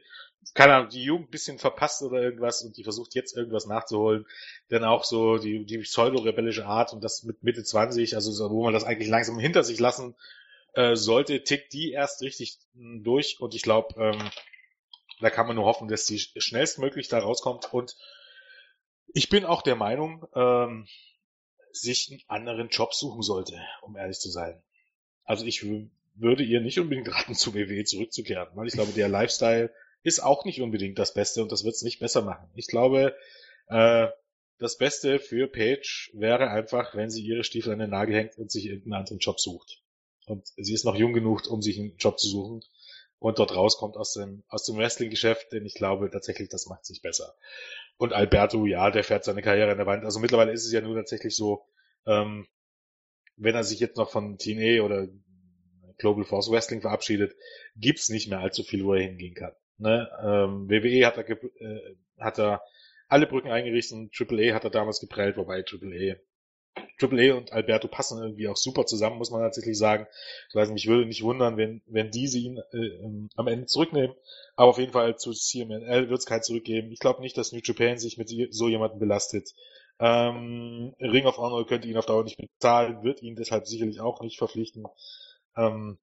keine 0.53 0.75
Ahnung, 0.75 0.89
die 0.89 1.03
Jugend 1.03 1.31
bisschen 1.31 1.57
verpasst 1.57 2.01
oder 2.03 2.21
irgendwas 2.21 2.61
und 2.61 2.77
die 2.77 2.83
versucht 2.83 3.15
jetzt 3.15 3.35
irgendwas 3.35 3.65
nachzuholen. 3.65 4.25
Denn 4.69 4.83
auch 4.83 5.03
so 5.03 5.37
die, 5.37 5.65
die 5.65 5.79
pseudo-rebellische 5.79 6.65
Art 6.65 6.93
und 6.93 7.03
das 7.03 7.23
mit 7.23 7.43
Mitte 7.43 7.63
20, 7.63 8.15
also 8.15 8.31
so, 8.31 8.49
wo 8.51 8.63
man 8.63 8.73
das 8.73 8.83
eigentlich 8.83 9.09
langsam 9.09 9.39
hinter 9.39 9.63
sich 9.63 9.79
lassen 9.79 10.15
äh, 10.73 10.95
sollte, 10.95 11.43
tickt 11.43 11.73
die 11.73 11.91
erst 11.91 12.21
richtig 12.21 12.59
durch 12.73 13.39
und 13.39 13.55
ich 13.55 13.63
glaube, 13.63 13.95
ähm, 13.99 14.29
da 15.19 15.29
kann 15.29 15.47
man 15.47 15.55
nur 15.55 15.65
hoffen, 15.65 15.87
dass 15.87 16.05
die 16.05 16.19
schnellstmöglich 16.19 17.07
da 17.07 17.19
rauskommt 17.19 17.73
und 17.73 17.95
ich 19.13 19.29
bin 19.29 19.45
auch 19.45 19.61
der 19.61 19.75
Meinung, 19.75 20.25
ähm, 20.35 20.87
sich 21.71 22.09
einen 22.27 22.45
anderen 22.45 22.69
Job 22.69 22.93
suchen 22.93 23.21
sollte, 23.21 23.59
um 23.81 23.95
ehrlich 23.97 24.19
zu 24.19 24.29
sein. 24.29 24.61
Also 25.23 25.45
ich 25.45 25.65
würde 26.15 26.43
ihr 26.43 26.61
nicht 26.61 26.79
unbedingt 26.79 27.13
raten, 27.13 27.35
zu 27.35 27.53
WWE 27.53 27.83
zurückzukehren, 27.83 28.49
weil 28.55 28.67
ich 28.67 28.73
glaube, 28.73 28.91
der 28.93 29.09
Lifestyle 29.09 29.71
ist 30.03 30.19
auch 30.19 30.45
nicht 30.45 30.61
unbedingt 30.61 30.99
das 30.99 31.13
Beste 31.13 31.41
und 31.41 31.51
das 31.51 31.63
wird 31.63 31.75
es 31.75 31.81
nicht 31.81 31.99
besser 31.99 32.21
machen. 32.21 32.49
Ich 32.55 32.67
glaube, 32.67 33.15
äh, 33.67 34.07
das 34.57 34.77
Beste 34.77 35.19
für 35.19 35.47
Paige 35.47 36.11
wäre 36.13 36.49
einfach, 36.49 36.95
wenn 36.95 37.09
sie 37.09 37.25
ihre 37.25 37.43
Stiefel 37.43 37.73
an 37.73 37.79
den 37.79 37.89
Nagel 37.89 38.15
hängt 38.15 38.37
und 38.37 38.51
sich 38.51 38.65
irgendeinen 38.65 39.01
anderen 39.01 39.19
Job 39.19 39.39
sucht. 39.39 39.81
Und 40.27 40.47
sie 40.55 40.73
ist 40.73 40.85
noch 40.85 40.95
jung 40.95 41.13
genug, 41.13 41.47
um 41.49 41.61
sich 41.61 41.77
einen 41.77 41.97
Job 41.97 42.19
zu 42.19 42.27
suchen 42.27 42.61
und 43.19 43.39
dort 43.39 43.55
rauskommt 43.55 43.97
aus 43.97 44.13
dem, 44.13 44.43
aus 44.47 44.65
dem 44.65 44.77
Wrestling-Geschäft, 44.77 45.51
denn 45.51 45.65
ich 45.65 45.73
glaube 45.73 46.09
tatsächlich, 46.09 46.49
das 46.49 46.67
macht 46.67 46.85
sich 46.85 47.01
besser. 47.01 47.35
Und 47.97 48.13
Alberto, 48.13 48.65
ja, 48.65 48.91
der 48.91 49.03
fährt 49.03 49.23
seine 49.23 49.41
Karriere 49.41 49.71
in 49.71 49.77
der 49.77 49.87
Wand. 49.87 50.03
Also 50.05 50.19
mittlerweile 50.19 50.51
ist 50.51 50.65
es 50.65 50.71
ja 50.71 50.81
nur 50.81 50.95
tatsächlich 50.95 51.35
so, 51.35 51.65
ähm, 52.05 52.47
wenn 53.37 53.55
er 53.55 53.63
sich 53.63 53.79
jetzt 53.79 53.97
noch 53.97 54.09
von 54.09 54.37
TNA 54.37 54.83
oder 54.83 55.07
Global 55.97 56.23
Force 56.23 56.51
Wrestling 56.51 56.81
verabschiedet, 56.81 57.35
gibt's 57.75 58.09
nicht 58.09 58.29
mehr 58.29 58.39
allzu 58.39 58.63
viel, 58.63 58.83
wo 58.85 58.93
er 58.93 59.03
hingehen 59.03 59.35
kann. 59.35 59.53
Ne? 59.77 60.09
Ähm, 60.21 60.69
WWE 60.69 61.05
hat 61.05 61.17
er, 61.17 61.29
äh, 61.29 61.95
hat 62.19 62.39
er 62.39 62.61
alle 63.07 63.27
Brücken 63.27 63.49
eingerichtet, 63.49 64.11
Triple 64.13 64.51
A 64.51 64.55
hat 64.55 64.63
er 64.63 64.69
damals 64.69 64.99
geprellt, 64.99 65.37
wobei 65.37 65.61
Triple 65.61 66.13
A 66.13 66.15
Triple 66.97 67.31
A 67.31 67.37
und 67.37 67.51
Alberto 67.51 67.87
passen 67.87 68.21
irgendwie 68.21 68.47
auch 68.47 68.57
super 68.57 68.85
zusammen, 68.85 69.17
muss 69.17 69.31
man 69.31 69.41
tatsächlich 69.41 69.77
sagen. 69.77 70.07
Ich 70.49 70.55
weiß 70.55 70.69
nicht, 70.69 70.83
ich 70.83 70.89
würde 70.89 71.05
nicht 71.05 71.23
wundern, 71.23 71.57
wenn, 71.57 71.81
wenn 71.85 72.11
diese 72.11 72.37
ihn 72.37 72.57
äh, 72.57 73.27
am 73.35 73.47
Ende 73.47 73.65
zurücknehmen. 73.65 74.15
Aber 74.55 74.69
auf 74.69 74.77
jeden 74.77 74.93
Fall 74.93 75.17
zu 75.17 75.31
CMNL 75.31 76.09
wird 76.09 76.19
es 76.19 76.25
kein 76.25 76.43
zurückgeben. 76.43 76.91
Ich 76.91 76.99
glaube 76.99 77.21
nicht, 77.21 77.37
dass 77.37 77.51
New 77.51 77.61
Japan 77.63 77.97
sich 77.97 78.17
mit 78.17 78.29
so 78.53 78.67
jemandem 78.67 78.99
belastet. 78.99 79.53
Ähm, 79.99 80.93
Ring 80.99 81.25
of 81.25 81.37
Honor 81.37 81.65
könnte 81.65 81.87
ihn 81.87 81.97
auf 81.97 82.05
Dauer 82.05 82.23
nicht 82.23 82.37
bezahlen, 82.37 83.03
wird 83.03 83.21
ihn 83.21 83.35
deshalb 83.35 83.65
sicherlich 83.67 84.01
auch 84.01 84.21
nicht 84.21 84.37
verpflichten. 84.37 84.85
Ähm, 85.55 85.99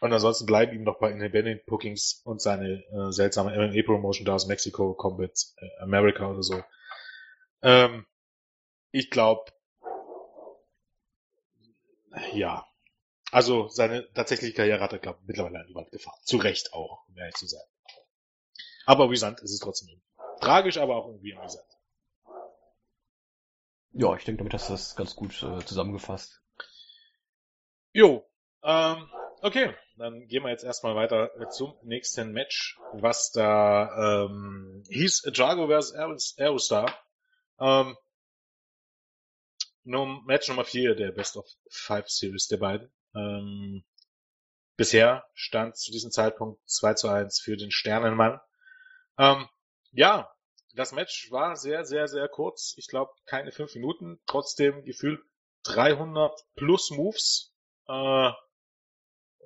und 0.00 0.12
ansonsten 0.12 0.46
bleiben 0.46 0.74
ihm 0.74 0.84
noch 0.84 0.98
bei 0.98 1.10
Independent 1.10 1.64
Bookings 1.66 2.20
und 2.24 2.40
seine 2.40 2.84
äh, 2.92 3.12
seltsame 3.12 3.52
MMA-Promotion 3.56 4.26
da 4.26 4.34
aus 4.34 4.46
Mexiko, 4.46 4.94
Combat 4.94 5.32
äh, 5.56 5.82
America 5.82 6.30
oder 6.30 6.42
so. 6.42 6.62
Ähm, 7.62 8.06
ich 8.90 9.10
glaube, 9.10 9.50
ja. 12.32 12.66
Also 13.32 13.68
seine 13.68 14.10
tatsächliche 14.12 14.54
Karriere 14.54 14.80
hat 14.80 14.92
er, 14.92 14.98
glaube 14.98 15.18
ich, 15.22 15.26
mittlerweile 15.26 15.60
an 15.60 15.66
die 15.66 15.74
Wand 15.74 15.90
gefahren. 15.90 16.18
Zu 16.22 16.36
Recht 16.36 16.72
auch, 16.72 17.08
um 17.08 17.16
ehrlich 17.16 17.34
zu 17.34 17.46
sein. 17.46 17.64
Aber 18.84 19.04
amüsant 19.04 19.40
ist 19.40 19.52
es 19.52 19.58
trotzdem. 19.58 20.00
Tragisch, 20.40 20.78
aber 20.78 20.96
auch 20.96 21.08
irgendwie 21.08 21.34
amüsant. 21.34 21.66
Ja, 23.92 24.14
ich 24.14 24.24
denke, 24.24 24.38
damit 24.38 24.54
hast 24.54 24.68
du 24.68 24.74
das 24.74 24.94
ganz 24.94 25.16
gut 25.16 25.42
äh, 25.42 25.64
zusammengefasst. 25.64 26.42
Jo, 27.92 28.28
ähm, 28.66 29.08
okay 29.40 29.74
dann 29.96 30.26
gehen 30.28 30.42
wir 30.42 30.50
jetzt 30.50 30.64
erstmal 30.64 30.94
weiter 30.94 31.30
zum 31.50 31.74
nächsten 31.82 32.32
Match, 32.32 32.78
was 32.92 33.30
da 33.32 34.24
ähm, 34.26 34.84
hieß 34.88 35.30
Jago 35.32 35.68
vs. 35.68 36.36
Aerostar. 36.38 36.98
Ähm, 37.58 37.96
Match 39.84 40.48
Nummer 40.48 40.64
4 40.64 40.94
der 40.96 41.12
Best 41.12 41.36
of 41.36 41.46
Five 41.70 42.08
Series 42.08 42.48
der 42.48 42.58
beiden. 42.58 42.92
Ähm, 43.14 43.84
bisher 44.76 45.24
stand 45.32 45.76
zu 45.76 45.92
diesem 45.92 46.10
Zeitpunkt 46.10 46.60
2 46.68 46.94
zu 46.94 47.08
1 47.08 47.40
für 47.40 47.56
den 47.56 47.70
Sternenmann. 47.70 48.40
Ähm, 49.16 49.48
ja, 49.92 50.30
das 50.74 50.92
Match 50.92 51.30
war 51.30 51.56
sehr, 51.56 51.86
sehr, 51.86 52.08
sehr 52.08 52.28
kurz. 52.28 52.74
Ich 52.76 52.88
glaube, 52.88 53.12
keine 53.24 53.52
fünf 53.52 53.74
Minuten. 53.74 54.20
Trotzdem 54.26 54.84
gefühlt 54.84 55.20
300 55.62 56.38
plus 56.54 56.90
Moves. 56.90 57.54
Äh, 57.88 58.32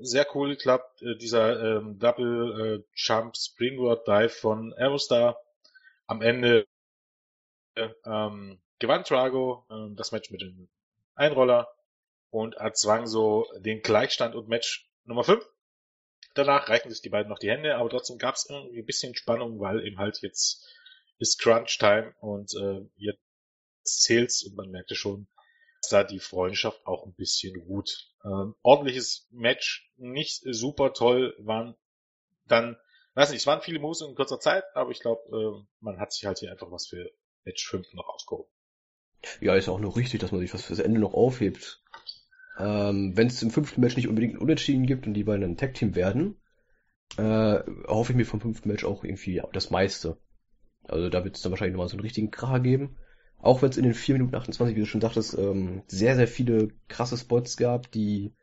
sehr 0.00 0.26
cool 0.34 0.50
geklappt, 0.50 1.02
äh, 1.02 1.16
dieser 1.16 1.78
ähm, 1.78 1.98
Double 1.98 2.82
äh, 2.82 2.84
Jump 2.94 3.36
Springboard 3.36 4.06
Dive 4.06 4.28
von 4.30 4.72
Aerostar. 4.74 5.40
Am 6.06 6.22
Ende 6.22 6.66
ähm, 8.04 8.60
gewann 8.78 9.04
Trago 9.04 9.64
äh, 9.70 9.94
das 9.94 10.12
Match 10.12 10.30
mit 10.30 10.40
dem 10.40 10.68
Einroller 11.14 11.68
und 12.30 12.54
erzwang 12.54 13.06
so 13.06 13.46
den 13.58 13.82
Gleichstand 13.82 14.34
und 14.34 14.48
Match 14.48 14.88
Nummer 15.04 15.24
5. 15.24 15.44
Danach 16.34 16.68
reichen 16.68 16.90
sich 16.90 17.02
die 17.02 17.08
beiden 17.08 17.28
noch 17.28 17.38
die 17.38 17.50
Hände, 17.50 17.76
aber 17.76 17.90
trotzdem 17.90 18.18
gab 18.18 18.36
es 18.36 18.48
irgendwie 18.48 18.80
ein 18.80 18.86
bisschen 18.86 19.14
Spannung, 19.14 19.60
weil 19.60 19.84
eben 19.84 19.98
halt 19.98 20.22
jetzt 20.22 20.66
ist 21.18 21.40
Crunch 21.40 21.78
Time 21.78 22.14
und 22.20 22.54
äh, 22.54 22.86
jetzt 22.96 23.20
zählt's 23.84 24.42
und 24.44 24.56
man 24.56 24.70
merkte 24.70 24.94
schon, 24.94 25.26
da 25.88 26.04
die 26.04 26.18
Freundschaft 26.18 26.86
auch 26.86 27.06
ein 27.06 27.14
bisschen 27.14 27.60
ruht. 27.60 28.12
Ähm, 28.24 28.54
ordentliches 28.62 29.26
Match, 29.30 29.90
nicht 29.96 30.42
super 30.44 30.92
toll, 30.92 31.34
waren 31.38 31.74
dann, 32.46 32.76
weiß 33.14 33.30
nicht, 33.30 33.40
es 33.40 33.46
waren 33.46 33.62
viele 33.62 33.80
Moves 33.80 34.02
in 34.02 34.14
kurzer 34.14 34.40
Zeit, 34.40 34.64
aber 34.74 34.90
ich 34.90 35.00
glaube, 35.00 35.20
äh, 35.32 35.66
man 35.80 35.98
hat 35.98 36.12
sich 36.12 36.26
halt 36.26 36.38
hier 36.38 36.50
einfach 36.50 36.70
was 36.70 36.88
für 36.88 37.10
Match 37.44 37.66
5 37.68 37.92
noch 37.94 38.08
aufgehoben. 38.08 38.50
Ja, 39.40 39.54
ist 39.54 39.68
auch 39.68 39.80
nur 39.80 39.96
richtig, 39.96 40.20
dass 40.20 40.32
man 40.32 40.40
sich 40.40 40.52
was 40.52 40.64
fürs 40.64 40.78
Ende 40.78 41.00
noch 41.00 41.14
aufhebt. 41.14 41.82
Ähm, 42.58 43.16
Wenn 43.16 43.28
es 43.28 43.42
im 43.42 43.50
fünften 43.50 43.80
Match 43.80 43.96
nicht 43.96 44.08
unbedingt 44.08 44.34
ein 44.34 44.40
Unentschieden 44.40 44.86
gibt 44.86 45.06
und 45.06 45.14
die 45.14 45.24
beiden 45.24 45.44
ein 45.44 45.56
Tag-Team 45.56 45.94
werden, 45.94 46.40
äh, 47.16 47.60
hoffe 47.86 48.12
ich 48.12 48.16
mir 48.16 48.26
vom 48.26 48.40
fünften 48.40 48.68
Match 48.68 48.84
auch 48.84 49.04
irgendwie 49.04 49.42
das 49.52 49.70
meiste. 49.70 50.18
Also 50.84 51.08
da 51.08 51.24
wird 51.24 51.36
es 51.36 51.42
dann 51.42 51.52
wahrscheinlich 51.52 51.74
nochmal 51.74 51.88
so 51.88 51.96
einen 51.96 52.02
richtigen 52.02 52.30
Kracher 52.30 52.60
geben. 52.60 52.96
Auch 53.42 53.62
wenn 53.62 53.70
es 53.70 53.76
in 53.76 53.84
den 53.84 53.94
4 53.94 54.14
Minuten 54.14 54.34
28, 54.34 54.76
wie 54.76 54.80
du 54.80 54.86
schon 54.86 55.00
sagtest, 55.00 55.36
ähm, 55.38 55.82
sehr, 55.86 56.16
sehr 56.16 56.28
viele 56.28 56.68
krasse 56.88 57.16
Spots 57.16 57.56
gab, 57.56 57.90
die 57.90 58.34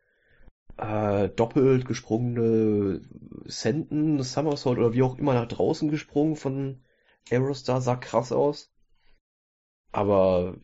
äh, 0.77 1.29
doppelt 1.29 1.85
gesprungene 1.85 3.01
Senten, 3.45 4.21
Somersault 4.23 4.77
oder 4.77 4.93
wie 4.93 5.03
auch 5.03 5.17
immer 5.17 5.33
nach 5.33 5.47
draußen 5.47 5.89
gesprungen 5.89 6.35
von 6.35 6.81
Aerostar, 7.29 7.81
sah 7.81 7.95
krass 7.95 8.31
aus. 8.31 8.71
Aber 9.91 10.57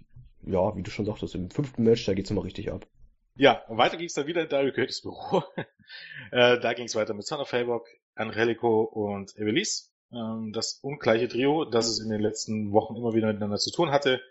ja, 0.46 0.76
wie 0.76 0.84
du 0.84 0.92
schon 0.92 1.06
sagtest, 1.06 1.36
im 1.36 1.50
fünften 1.50 1.84
Match, 1.84 2.06
da 2.06 2.14
geht's 2.14 2.30
nochmal 2.30 2.46
richtig 2.46 2.72
ab. 2.72 2.88
Ja, 3.36 3.64
und 3.68 3.78
weiter 3.78 3.98
ging 3.98 4.06
es 4.06 4.14
dann 4.14 4.28
wieder 4.28 4.44
in 4.44 4.50
Dario 4.50 4.72
Curtis 4.72 5.02
Büro. 5.02 5.44
äh, 6.32 6.60
da 6.60 6.74
ging 6.74 6.86
es 6.86 6.96
weiter 6.96 7.14
mit 7.14 7.26
Son 7.26 7.40
of 7.40 7.52
Havoc, 7.52 7.88
Angelico 8.16 8.84
und 8.84 9.36
Evelise. 9.38 9.93
Ähm, 10.14 10.52
das 10.54 10.80
ungleiche 10.82 11.28
Trio, 11.28 11.66
das 11.66 11.88
es 11.88 12.00
in 12.00 12.10
den 12.10 12.22
letzten 12.22 12.72
Wochen 12.72 12.96
immer 12.96 13.14
wieder 13.14 13.28
miteinander 13.28 13.58
zu 13.58 13.72
tun 13.72 13.92
hatte. 13.92 14.22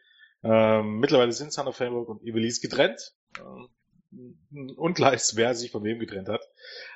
Ähm, 0.44 0.98
mittlerweile 0.98 1.32
sind 1.32 1.52
Son 1.52 1.68
of 1.68 1.78
Havoc 1.80 2.08
und 2.08 2.22
Evelise 2.22 2.60
getrennt. 2.60 3.14
Ähm, 3.38 3.68
ist, 5.14 5.36
wer 5.36 5.54
sich 5.54 5.70
von 5.70 5.84
wem 5.84 5.98
getrennt 5.98 6.28
hat. 6.28 6.42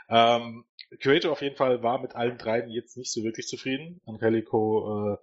Ähm, 0.08 0.64
Curator 1.02 1.32
auf 1.32 1.42
jeden 1.42 1.56
Fall 1.56 1.82
war 1.82 2.00
mit 2.00 2.14
allen 2.14 2.38
dreien 2.38 2.70
jetzt 2.70 2.96
nicht 2.96 3.12
so 3.12 3.24
wirklich 3.24 3.48
zufrieden. 3.48 4.00
Angelico 4.06 5.14
äh, 5.14 5.16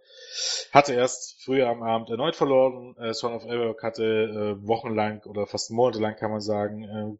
hatte 0.71 0.93
erst 0.93 1.41
früher 1.43 1.69
am 1.69 1.83
Abend 1.83 2.09
erneut 2.09 2.35
verloren. 2.35 2.95
Äh, 2.97 3.13
Son 3.13 3.33
of 3.33 3.45
Havoc 3.45 3.81
hatte 3.81 4.03
äh, 4.03 4.67
wochenlang 4.67 5.23
oder 5.23 5.47
fast 5.47 5.71
monatelang 5.71 6.15
kann 6.15 6.31
man 6.31 6.41
sagen 6.41 6.83
äh, 6.83 7.17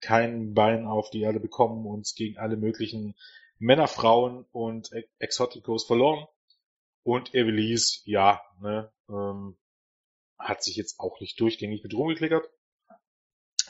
kein 0.00 0.54
Bein 0.54 0.86
auf 0.86 1.10
die 1.10 1.22
Erde 1.22 1.40
bekommen 1.40 1.86
und 1.86 2.12
gegen 2.16 2.38
alle 2.38 2.56
möglichen 2.56 3.14
Männer, 3.58 3.88
Frauen 3.88 4.46
und 4.52 4.90
Exoticos 5.18 5.86
verloren. 5.86 6.26
Und 7.02 7.34
Evelise, 7.34 8.00
ja, 8.04 8.40
ne, 8.60 8.90
ähm, 9.10 9.58
hat 10.38 10.62
sich 10.62 10.76
jetzt 10.76 10.98
auch 10.98 11.20
nicht 11.20 11.38
durchgängig 11.38 11.82
mit 11.82 11.94
rumgeklickert. 11.94 12.48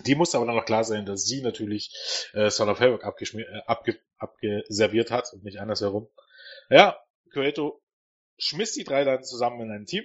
Die 0.01 0.15
muss 0.15 0.35
aber 0.35 0.47
dann 0.47 0.57
noch 0.57 0.65
klar 0.65 0.85
sein, 0.85 1.07
dass 1.07 1.25
sie 1.25 1.43
natürlich 1.43 1.93
äh, 2.33 2.51
Son 2.51 2.69
of 2.69 2.81
Havoc 2.81 3.03
äh, 3.03 3.61
abge, 3.67 4.01
abgeserviert 4.19 5.11
hat 5.11 5.33
und 5.33 5.45
nicht 5.45 5.59
andersherum. 5.61 6.09
Ja, 6.69 6.99
Cueto 7.33 7.81
schmiss 8.39 8.73
die 8.73 8.85
drei 8.85 9.05
dann 9.05 9.23
zusammen 9.23 9.61
in 9.63 9.71
ein 9.71 9.87
Team. 9.87 10.05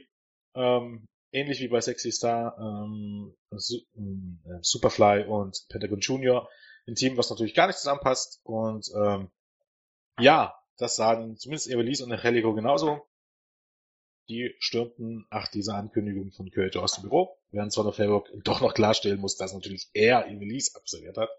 Ähm, 0.56 1.08
ähnlich 1.32 1.60
wie 1.60 1.68
bei 1.68 1.82
Sexy 1.82 2.12
Star, 2.12 2.56
ähm, 2.60 3.36
äh, 3.52 4.60
Superfly 4.62 5.26
und 5.26 5.66
Pentagon 5.70 6.00
Junior. 6.00 6.50
Ein 6.88 6.96
Team, 6.96 7.18
was 7.18 7.30
natürlich 7.30 7.54
gar 7.56 7.68
nicht 7.68 7.80
zusammenpasst. 7.80 8.42
Und 8.44 8.88
ähm, 8.96 9.32
ja, 10.20 10.56
das 10.78 10.96
sagen 10.96 11.38
zumindest 11.38 11.70
Evelise 11.70 12.06
und 12.06 12.12
Angelico 12.12 12.54
genauso. 12.54 13.06
Die 14.30 14.56
stürmten 14.60 15.26
nach 15.32 15.48
dieser 15.48 15.76
Ankündigung 15.76 16.32
von 16.32 16.52
Kyoto 16.52 16.82
aus 16.82 16.94
dem 16.94 17.04
Büro, 17.04 17.38
während 17.52 17.74
Son 17.74 17.88
of 17.88 17.98
Havoc 17.98 18.30
doch 18.44 18.62
noch 18.62 18.74
klarstellen 18.74 19.20
muss, 19.20 19.38
dass 19.38 19.54
natürlich 19.54 19.90
er 19.94 20.28
Evelise 20.28 20.76
absolviert 20.76 21.18
hat. 21.18 21.30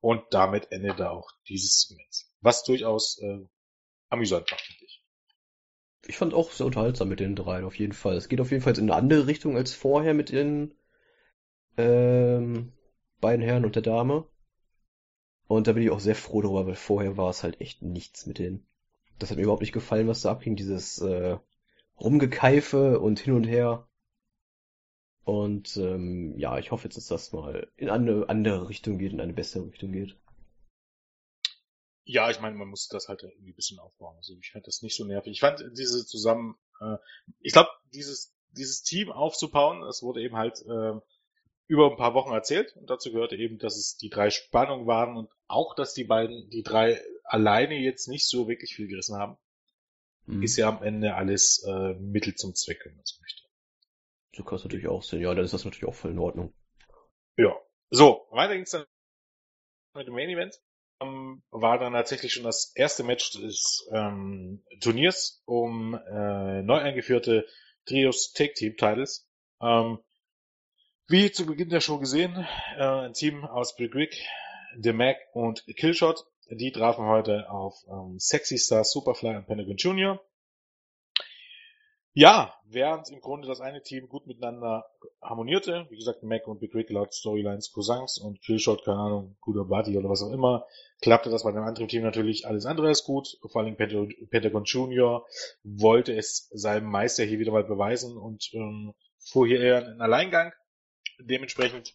Und 0.00 0.22
damit 0.32 0.70
endete 0.72 1.10
auch 1.10 1.30
dieses 1.48 1.80
Segment. 1.80 2.26
Was 2.40 2.64
durchaus 2.64 3.18
äh, 3.22 3.46
amüsant 4.10 4.50
war, 4.50 4.58
finde 4.58 4.84
ich. 4.84 5.02
Ich 6.06 6.18
fand 6.18 6.34
auch 6.34 6.50
sehr 6.50 6.66
unterhaltsam 6.66 7.08
mit 7.08 7.20
den 7.20 7.36
dreien, 7.36 7.64
auf 7.64 7.78
jeden 7.78 7.94
Fall. 7.94 8.16
Es 8.16 8.28
geht 8.28 8.40
auf 8.40 8.50
jeden 8.50 8.62
Fall 8.62 8.76
in 8.76 8.90
eine 8.90 8.96
andere 8.96 9.26
Richtung 9.26 9.56
als 9.56 9.72
vorher 9.72 10.12
mit 10.12 10.30
den 10.30 10.74
ähm, 11.78 12.72
beiden 13.20 13.42
Herren 13.42 13.64
und 13.64 13.76
der 13.76 13.82
Dame. 13.82 14.28
Und 15.56 15.66
da 15.66 15.72
bin 15.72 15.82
ich 15.82 15.90
auch 15.90 16.00
sehr 16.00 16.16
froh 16.16 16.42
darüber, 16.42 16.66
weil 16.66 16.74
vorher 16.74 17.16
war 17.16 17.30
es 17.30 17.42
halt 17.42 17.60
echt 17.60 17.82
nichts 17.82 18.26
mit 18.26 18.38
denen. 18.38 18.66
Das 19.18 19.30
hat 19.30 19.36
mir 19.36 19.44
überhaupt 19.44 19.62
nicht 19.62 19.72
gefallen, 19.72 20.08
was 20.08 20.22
da 20.22 20.32
abging, 20.32 20.56
dieses 20.56 21.00
äh, 21.00 21.38
Rumgekeife 22.00 22.98
und 22.98 23.20
hin 23.20 23.34
und 23.34 23.44
her. 23.44 23.86
Und 25.24 25.76
ähm, 25.76 26.36
ja, 26.36 26.58
ich 26.58 26.70
hoffe 26.70 26.84
jetzt, 26.84 26.96
dass 26.96 27.06
das 27.06 27.32
mal 27.32 27.70
in 27.76 27.88
eine 27.88 28.28
andere 28.28 28.68
Richtung 28.68 28.98
geht, 28.98 29.12
in 29.12 29.20
eine 29.20 29.32
bessere 29.32 29.66
Richtung 29.66 29.92
geht. 29.92 30.16
Ja, 32.04 32.30
ich 32.30 32.40
meine, 32.40 32.56
man 32.56 32.68
muss 32.68 32.88
das 32.88 33.08
halt 33.08 33.22
irgendwie 33.22 33.52
ein 33.52 33.56
bisschen 33.56 33.78
aufbauen. 33.78 34.16
Also 34.16 34.34
ich 34.38 34.50
fand 34.50 34.66
das 34.66 34.82
nicht 34.82 34.96
so 34.96 35.04
nervig. 35.04 35.32
Ich 35.32 35.40
fand 35.40 35.64
diese 35.78 36.04
zusammen, 36.04 36.56
äh, 36.80 36.96
ich 37.40 37.52
glaube, 37.52 37.70
dieses 37.94 38.34
dieses 38.56 38.82
Team 38.82 39.10
aufzubauen, 39.10 39.82
das 39.82 40.02
wurde 40.02 40.22
eben 40.22 40.36
halt 40.36 40.62
äh, 40.62 41.00
über 41.66 41.90
ein 41.90 41.96
paar 41.96 42.14
Wochen 42.14 42.32
erzählt 42.32 42.76
und 42.76 42.90
dazu 42.90 43.12
gehörte 43.12 43.36
eben, 43.36 43.58
dass 43.58 43.76
es 43.76 43.96
die 43.96 44.10
drei 44.10 44.30
Spannungen 44.30 44.86
waren 44.86 45.16
und 45.16 45.30
auch, 45.46 45.74
dass 45.74 45.94
die 45.94 46.04
beiden, 46.04 46.50
die 46.50 46.62
drei 46.62 47.00
alleine 47.24 47.76
jetzt 47.76 48.08
nicht 48.08 48.28
so 48.28 48.48
wirklich 48.48 48.74
viel 48.74 48.88
gerissen 48.88 49.16
haben. 49.16 49.36
Mhm. 50.26 50.42
Ist 50.42 50.56
ja 50.56 50.68
am 50.68 50.82
Ende 50.82 51.14
alles 51.14 51.64
äh, 51.66 51.94
Mittel 51.94 52.34
zum 52.34 52.54
Zweck, 52.54 52.80
wenn 52.84 52.96
man 52.96 53.04
so 53.04 53.20
möchte. 53.20 53.42
So 54.36 54.42
kann 54.42 54.56
es 54.56 54.64
natürlich 54.64 54.88
auch 54.88 55.02
sein. 55.02 55.20
Ja, 55.20 55.34
dann 55.34 55.44
ist 55.44 55.54
das 55.54 55.64
natürlich 55.64 55.86
auch 55.86 55.94
voll 55.94 56.10
in 56.10 56.18
Ordnung. 56.18 56.52
Ja. 57.36 57.54
So, 57.90 58.26
weiter 58.30 58.54
ging's 58.54 58.70
dann 58.70 58.84
mit 59.94 60.06
dem 60.06 60.14
Main 60.14 60.28
Event. 60.28 60.60
Ähm, 61.00 61.42
war 61.50 61.78
dann 61.78 61.92
tatsächlich 61.92 62.32
schon 62.32 62.44
das 62.44 62.72
erste 62.74 63.04
Match 63.04 63.32
des 63.32 63.88
ähm, 63.92 64.64
Turniers 64.80 65.42
um 65.44 65.94
äh, 65.94 66.62
neu 66.62 66.78
eingeführte 66.78 67.46
Trios 67.86 68.32
Take 68.32 68.54
Team 68.54 68.76
Titles. 68.76 69.28
Ähm, 69.60 69.98
wie 71.08 71.30
zu 71.30 71.46
Beginn 71.46 71.68
der 71.68 71.80
Show 71.80 71.98
gesehen, 71.98 72.46
äh, 72.76 72.82
ein 72.82 73.12
Team 73.12 73.44
aus 73.44 73.76
Brick 73.76 73.94
Rick, 73.94 74.16
The 74.80 74.92
Mac 74.92 75.16
und 75.32 75.64
Killshot 75.76 76.24
die 76.50 76.72
trafen 76.72 77.06
heute 77.06 77.50
auf 77.50 77.74
ähm, 77.88 78.18
Sexy 78.18 78.58
Star, 78.58 78.84
Superfly 78.84 79.36
und 79.36 79.46
Pentagon 79.46 79.76
Junior. 79.76 80.20
Ja, 82.16 82.54
während 82.66 83.10
im 83.10 83.20
Grunde 83.20 83.48
das 83.48 83.60
eine 83.60 83.82
Team 83.82 84.08
gut 84.08 84.28
miteinander 84.28 84.84
harmonierte, 85.20 85.86
wie 85.90 85.96
gesagt, 85.96 86.22
Mac 86.22 86.46
und 86.46 86.60
Big 86.60 86.72
Rick 86.72 86.90
laut 86.90 87.12
Storylines 87.12 87.72
Cousins 87.72 88.18
und 88.18 88.40
Killshot, 88.42 88.84
keine 88.84 88.98
Ahnung, 88.98 89.36
guter 89.40 89.64
Buddy 89.64 89.98
oder 89.98 90.08
was 90.08 90.22
auch 90.22 90.30
immer, 90.30 90.64
klappte 91.00 91.28
das 91.28 91.42
bei 91.42 91.50
dem 91.50 91.64
anderen 91.64 91.88
Team 91.88 92.02
natürlich 92.02 92.46
alles 92.46 92.66
andere 92.66 92.86
als 92.88 93.02
gut. 93.02 93.36
Vor 93.50 93.62
allem 93.62 93.76
Pentagon 93.76 94.64
Junior 94.64 95.26
wollte 95.64 96.14
es 96.14 96.48
seinem 96.52 96.86
Meister 96.86 97.24
hier 97.24 97.40
wieder 97.40 97.52
mal 97.52 97.64
beweisen 97.64 98.16
und 98.16 98.48
ähm, 98.52 98.94
fuhr 99.18 99.48
hier 99.48 99.60
eher 99.60 99.84
in 99.84 100.00
Alleingang. 100.00 100.52
Dementsprechend 101.18 101.94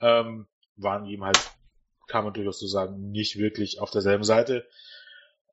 ähm, 0.00 0.46
waren 0.76 1.06
ihm 1.06 1.24
halt 1.24 1.38
kann 2.06 2.24
man 2.24 2.34
durchaus 2.34 2.58
so 2.58 2.66
sagen, 2.66 3.10
nicht 3.10 3.38
wirklich 3.38 3.80
auf 3.80 3.90
derselben 3.90 4.24
Seite. 4.24 4.68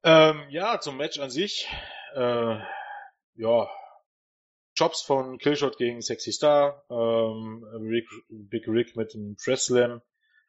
Ähm, 0.04 0.44
ja, 0.50 0.80
zum 0.80 0.98
Match 0.98 1.20
an 1.20 1.30
sich. 1.30 1.68
Äh, 2.16 2.58
ja, 3.36 3.70
Jobs 4.76 5.02
von 5.02 5.38
Killshot 5.38 5.78
gegen 5.78 6.02
Sexy 6.02 6.32
Star, 6.32 6.84
ähm, 6.90 7.64
Rick, 7.90 8.08
Big 8.30 8.68
Rick 8.68 8.96
mit 8.96 9.14
dem 9.14 9.36
Press 9.36 9.66
Slam 9.66 10.02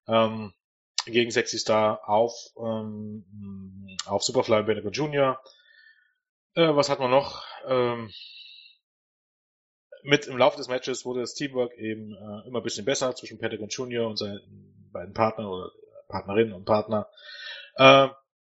ähm, 0.08 0.52
gegen 1.06 1.30
Sexy 1.30 1.58
Star 1.58 2.08
auf, 2.08 2.32
ähm, 2.56 3.24
auf 4.06 4.22
Superfly 4.22 4.62
Benedico 4.62 4.90
Jr. 4.90 5.40
Äh, 6.54 6.74
was 6.74 6.88
hat 6.88 7.00
man 7.00 7.10
noch? 7.10 7.44
Ähm, 7.66 8.10
mit 10.02 10.26
im 10.26 10.36
Laufe 10.36 10.56
des 10.56 10.68
Matches 10.68 11.04
wurde 11.04 11.20
das 11.20 11.34
Teamwork 11.34 11.76
eben 11.78 12.12
äh, 12.12 12.48
immer 12.48 12.60
ein 12.60 12.64
bisschen 12.64 12.84
besser 12.84 13.14
zwischen 13.14 13.38
Pentagon 13.38 13.68
Jr. 13.68 14.08
und 14.08 14.16
seinen 14.16 14.40
beiden 14.92 15.14
Partnern 15.14 15.46
oder 15.46 15.70
Partnerinnen 16.08 16.52
und 16.52 16.64
Partner. 16.64 17.08
Äh, 17.76 18.08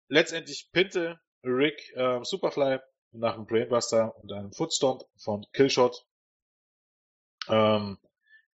letztendlich 0.09 0.71
pinte 0.73 1.19
Rick 1.43 1.93
äh, 1.95 2.21
Superfly 2.23 2.79
nach 3.13 3.35
einem 3.35 3.47
Brainbuster 3.47 4.15
und 4.23 4.33
einem 4.33 4.53
Footstomp 4.53 5.05
von 5.17 5.47
Killshot. 5.53 6.05
Ähm, 7.49 7.99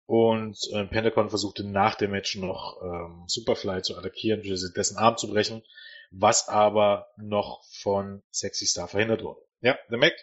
und 0.05 0.57
äh, 0.73 0.85
Pentagon 0.85 1.29
versuchte 1.29 1.63
nach 1.63 1.95
dem 1.95 2.11
Match 2.11 2.35
noch 2.35 2.81
ähm, 2.81 3.25
Superfly 3.27 3.83
zu 3.83 3.95
attackieren, 3.95 4.41
dessen 4.41 4.97
Arm 4.97 5.17
zu 5.17 5.29
brechen, 5.29 5.63
was 6.09 6.49
aber 6.49 7.07
noch 7.17 7.63
von 7.65 8.23
Sexy 8.31 8.65
Star 8.65 8.87
verhindert 8.87 9.23
wurde. 9.23 9.39
Ja, 9.61 9.77
The 9.89 9.97
Mac, 9.97 10.13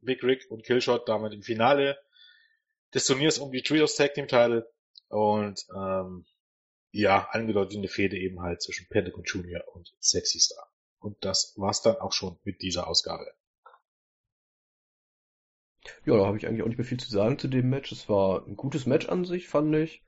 Big 0.00 0.22
Rick 0.22 0.46
und 0.50 0.64
Killshot 0.64 1.08
damit 1.08 1.32
im 1.32 1.42
Finale 1.42 1.98
des 2.94 3.06
Turniers 3.06 3.38
um 3.38 3.52
die 3.52 3.62
Trios 3.62 3.96
Tag 3.96 4.14
Team 4.14 4.28
Title 4.28 4.70
und 5.08 5.64
ähm, 5.74 6.26
ja, 6.92 7.28
angedeutete 7.30 7.88
Fehde 7.88 8.16
eben 8.16 8.40
halt 8.40 8.62
zwischen 8.62 8.88
Pentagon 8.88 9.24
Junior 9.24 9.62
und 9.74 9.94
Sexy 10.00 10.40
Star. 10.40 10.66
Und 10.98 11.24
das 11.24 11.54
war's 11.56 11.82
dann 11.82 11.96
auch 11.96 12.12
schon 12.12 12.38
mit 12.44 12.62
dieser 12.62 12.88
Ausgabe. 12.88 13.26
Ja, 16.04 16.16
da 16.16 16.26
habe 16.26 16.36
ich 16.36 16.46
eigentlich 16.46 16.62
auch 16.62 16.68
nicht 16.68 16.78
mehr 16.78 16.86
viel 16.86 16.98
zu 16.98 17.10
sagen 17.10 17.38
zu 17.38 17.48
dem 17.48 17.68
Match. 17.68 17.92
Es 17.92 18.08
war 18.08 18.46
ein 18.46 18.56
gutes 18.56 18.86
Match 18.86 19.08
an 19.08 19.24
sich, 19.24 19.46
fand 19.46 19.74
ich. 19.76 20.02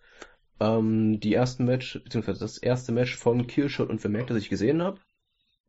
Ähm, 0.60 1.20
die 1.20 1.34
ersten 1.34 1.64
Match, 1.64 2.02
beziehungsweise 2.02 2.40
das 2.40 2.58
erste 2.58 2.90
Match 2.90 3.16
von 3.16 3.46
Killshot 3.46 3.90
und 3.90 4.00
Vermerk, 4.00 4.26
das 4.28 4.38
ich 4.38 4.48
gesehen 4.48 4.82
habe. 4.82 5.00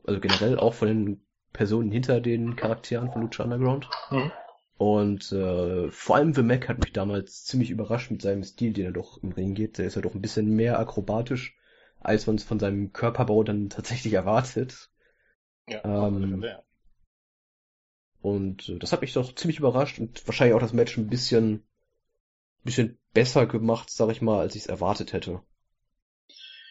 Also 0.04 0.20
generell 0.20 0.58
auch 0.58 0.74
von 0.74 0.88
den 0.88 1.26
Personen 1.54 1.92
hinter 1.92 2.22
den 2.22 2.56
Charakteren 2.56 3.12
von 3.12 3.24
Lucha 3.24 3.44
Underground. 3.44 3.90
Mhm. 4.12 4.32
Und 4.78 5.32
äh, 5.34 5.92
vor 5.92 6.16
allem 6.16 6.34
The 6.34 6.42
Mac 6.42 6.70
hat 6.70 6.80
mich 6.80 6.94
damals 6.94 7.44
ziemlich 7.44 7.70
überrascht 7.70 8.12
mit 8.12 8.22
seinem 8.22 8.44
Stil, 8.44 8.72
den 8.72 8.86
er 8.86 8.92
doch 8.94 9.22
im 9.22 9.34
Ring 9.34 9.54
geht. 9.54 9.78
Der 9.78 9.86
ist 9.88 9.96
ja 9.96 10.02
doch 10.02 10.16
ein 10.16 10.22
bisschen 10.22 10.56
mehr 10.56 10.80
akrobatisch, 10.80 11.58
als 12.00 12.28
man 12.28 12.38
es 12.38 12.44
von 12.44 12.60
seinem 12.60 12.94
Körperbau 12.94 13.44
dann 13.44 13.70
tatsächlich 13.70 14.14
erwartet. 14.14 14.90
Ja, 15.68 15.82
Ähm, 15.84 16.42
ja. 16.42 16.64
Und 18.22 18.70
äh, 18.70 18.80
das 18.80 18.92
hat 18.92 19.02
mich 19.02 19.14
doch 19.14 19.36
ziemlich 19.36 19.60
überrascht 19.60 20.00
und 20.00 20.26
wahrscheinlich 20.28 20.56
auch 20.56 20.62
das 20.62 20.74
Match 20.74 20.98
ein 20.98 21.08
bisschen, 21.08 21.64
bisschen 22.64 22.98
besser 23.14 23.48
gemacht, 23.48 23.90
sag 23.90 24.10
ich 24.12 24.22
mal, 24.22 24.40
als 24.40 24.56
ich 24.56 24.64
es 24.64 24.68
erwartet 24.68 25.14
hätte. 25.14 25.42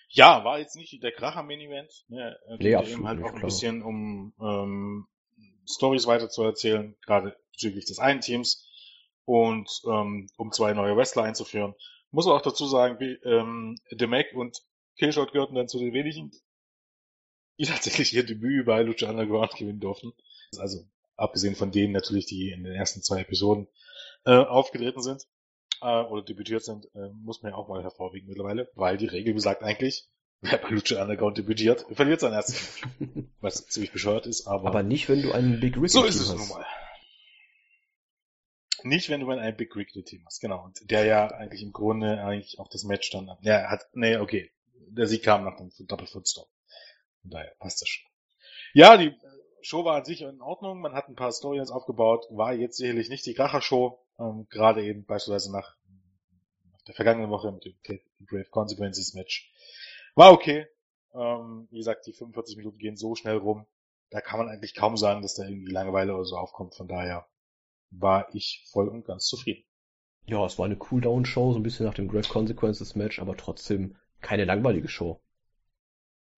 Ja, 0.09 0.45
war 0.45 0.59
jetzt 0.59 0.77
nicht 0.77 1.03
der 1.03 1.13
Kracher 1.13 1.43
Main 1.43 1.61
Event. 1.61 1.93
Ne? 2.09 2.39
Er 2.47 2.57
Nee, 2.57 2.65
ging 2.65 2.75
absolut 2.75 2.99
eben 2.99 3.09
halt 3.09 3.23
auch 3.23 3.35
ein 3.35 3.43
bisschen 3.43 3.83
um 3.83 4.33
ähm, 4.41 5.07
Stories 5.67 6.07
weiter 6.07 6.31
zu 6.31 6.43
erzählen, 6.43 6.97
gerade 7.05 7.37
bezüglich 7.53 7.85
des 7.85 7.99
einen 7.99 8.21
Teams 8.21 8.67
und 9.25 9.71
ähm, 9.87 10.29
um 10.37 10.53
zwei 10.53 10.73
neue 10.73 10.97
Wrestler 10.97 11.25
einzuführen. 11.25 11.75
Muss 12.11 12.25
man 12.25 12.37
auch 12.37 12.43
dazu 12.43 12.67
sagen, 12.67 12.99
wie, 13.01 13.19
ähm, 13.29 13.77
The 13.91 14.07
Mac 14.07 14.33
und 14.35 14.63
Killshot 14.97 15.33
gehörten 15.33 15.55
dann 15.55 15.69
zu 15.69 15.79
den 15.79 15.93
wenigen, 15.93 16.31
die 17.59 17.65
tatsächlich 17.67 18.15
ihr 18.15 18.25
Debüt 18.25 18.65
bei 18.65 18.83
Lucha 18.83 19.11
Underground 19.11 19.57
gewinnen 19.57 19.81
durften. 19.81 20.13
Also 20.57 20.89
abgesehen 21.17 21.55
von 21.55 21.71
denen 21.71 21.93
natürlich, 21.93 22.25
die 22.25 22.51
in 22.51 22.65
den 22.65 22.73
ersten 22.73 23.03
zwei 23.03 23.21
Episoden 23.21 23.69
äh, 24.25 24.37
aufgetreten 24.37 25.03
sind 25.03 25.27
äh, 25.83 26.03
oder 26.03 26.23
debütiert 26.23 26.65
sind, 26.65 26.87
äh, 26.95 27.09
muss 27.13 27.43
man 27.43 27.53
ja 27.53 27.59
auch 27.59 27.69
mal 27.69 27.83
hervorheben 27.83 28.29
mittlerweile, 28.29 28.71
weil 28.75 28.97
die 28.97 29.07
Regel 29.07 29.35
besagt 29.35 29.63
eigentlich, 29.63 30.09
wer 30.41 30.59
bei 30.59 30.69
Lucha 30.69 31.03
Underground 31.03 31.39
debütiert, 31.39 31.87
verliert 31.93 32.21
sein 32.21 32.33
erstes 32.33 32.83
Match. 32.99 33.25
Was 33.41 33.67
ziemlich 33.67 33.93
bescheuert 33.93 34.27
ist, 34.27 34.47
aber, 34.47 34.69
Aber 34.69 34.83
nicht, 34.83 35.09
wenn 35.09 35.23
du 35.23 35.33
einen 35.33 35.61
Big 35.61 35.77
Ricky 35.77 35.89
so 35.89 36.05
ist 36.05 36.15
Team 36.15 36.23
es 36.23 36.31
hast. 36.31 36.39
nun 36.39 36.49
mal. 36.49 36.67
Nicht, 38.85 39.09
wenn 39.09 39.21
du 39.21 39.27
mal 39.27 39.39
ein 39.39 39.57
Big 39.57 39.75
Wrigley 39.75 40.05
Team 40.05 40.23
hast, 40.25 40.41
genau. 40.41 40.65
Und 40.65 40.79
der 40.91 41.05
ja 41.05 41.27
eigentlich 41.29 41.63
im 41.63 41.73
Grunde 41.73 42.23
eigentlich 42.23 42.59
auch 42.59 42.69
das 42.69 42.85
Match 42.85 43.11
dann, 43.11 43.29
ja, 43.41 43.69
hat, 43.69 43.87
nee, 43.93 44.17
okay. 44.17 44.53
Der 44.91 45.07
Sieg 45.07 45.23
kam 45.25 45.45
nach 45.45 45.57
dem 45.57 45.71
Double 45.87 46.07
Footstop. 46.07 46.49
Von 47.23 47.31
daher 47.31 47.53
passt 47.59 47.83
das 47.83 47.89
schon. 47.89 48.09
Ja, 48.73 48.97
die 48.97 49.15
Show 49.69 49.85
war 49.85 49.97
an 49.97 50.05
sich 50.07 50.23
in 50.23 50.41
Ordnung. 50.41 50.81
Man 50.81 50.95
hat 50.95 51.09
ein 51.09 51.15
paar 51.15 51.31
Storylines 51.31 51.71
aufgebaut. 51.71 52.25
War 52.31 52.55
jetzt 52.55 52.79
sicherlich 52.79 53.11
nicht 53.11 53.27
die 53.27 53.35
Kracher-Show. 53.35 54.01
Ähm, 54.19 54.47
gerade 54.49 54.83
eben 54.83 55.05
beispielsweise 55.05 55.53
nach, 55.53 55.77
nach 56.73 56.83
der 56.87 56.95
vergangenen 56.95 57.31
Woche 57.31 57.53
mit 57.53 57.67
dem 57.67 57.77
Grave 58.27 58.49
Consequences 58.51 59.13
Match. 59.13 59.53
War 60.15 60.33
okay. 60.33 60.67
Ähm, 61.13 61.69
wie 61.71 61.77
gesagt, 61.77 62.07
die 62.07 62.15
45 62.15 62.57
Minuten 62.57 62.79
gehen 62.79 62.97
so 62.97 63.15
schnell 63.15 63.37
rum. 63.37 63.67
Da 64.09 64.23
kann 64.23 64.39
man 64.39 64.49
eigentlich 64.49 64.75
kaum 64.75 64.97
sagen, 64.97 65.21
dass 65.21 65.35
da 65.35 65.45
irgendwie 65.45 65.71
Langeweile 65.71 66.15
oder 66.15 66.25
so 66.25 66.39
aufkommt. 66.39 66.75
Von 66.75 66.89
daher 66.89 67.27
war 67.91 68.35
ich 68.35 68.67
voll 68.73 68.89
und 68.89 69.05
ganz 69.05 69.27
zufrieden. 69.27 69.65
Ja, 70.25 70.47
es 70.47 70.59
war 70.59 70.65
eine 70.65 70.77
Cooldown-Show, 70.77 71.53
so 71.53 71.59
ein 71.59 71.63
bisschen 71.63 71.85
nach 71.85 71.95
dem 71.95 72.09
Grave 72.09 72.29
Consequences 72.29 72.95
Match, 72.95 73.19
aber 73.19 73.37
trotzdem 73.37 73.97
keine 74.23 74.47
langweilige 74.47 74.89
Show. 74.89 75.21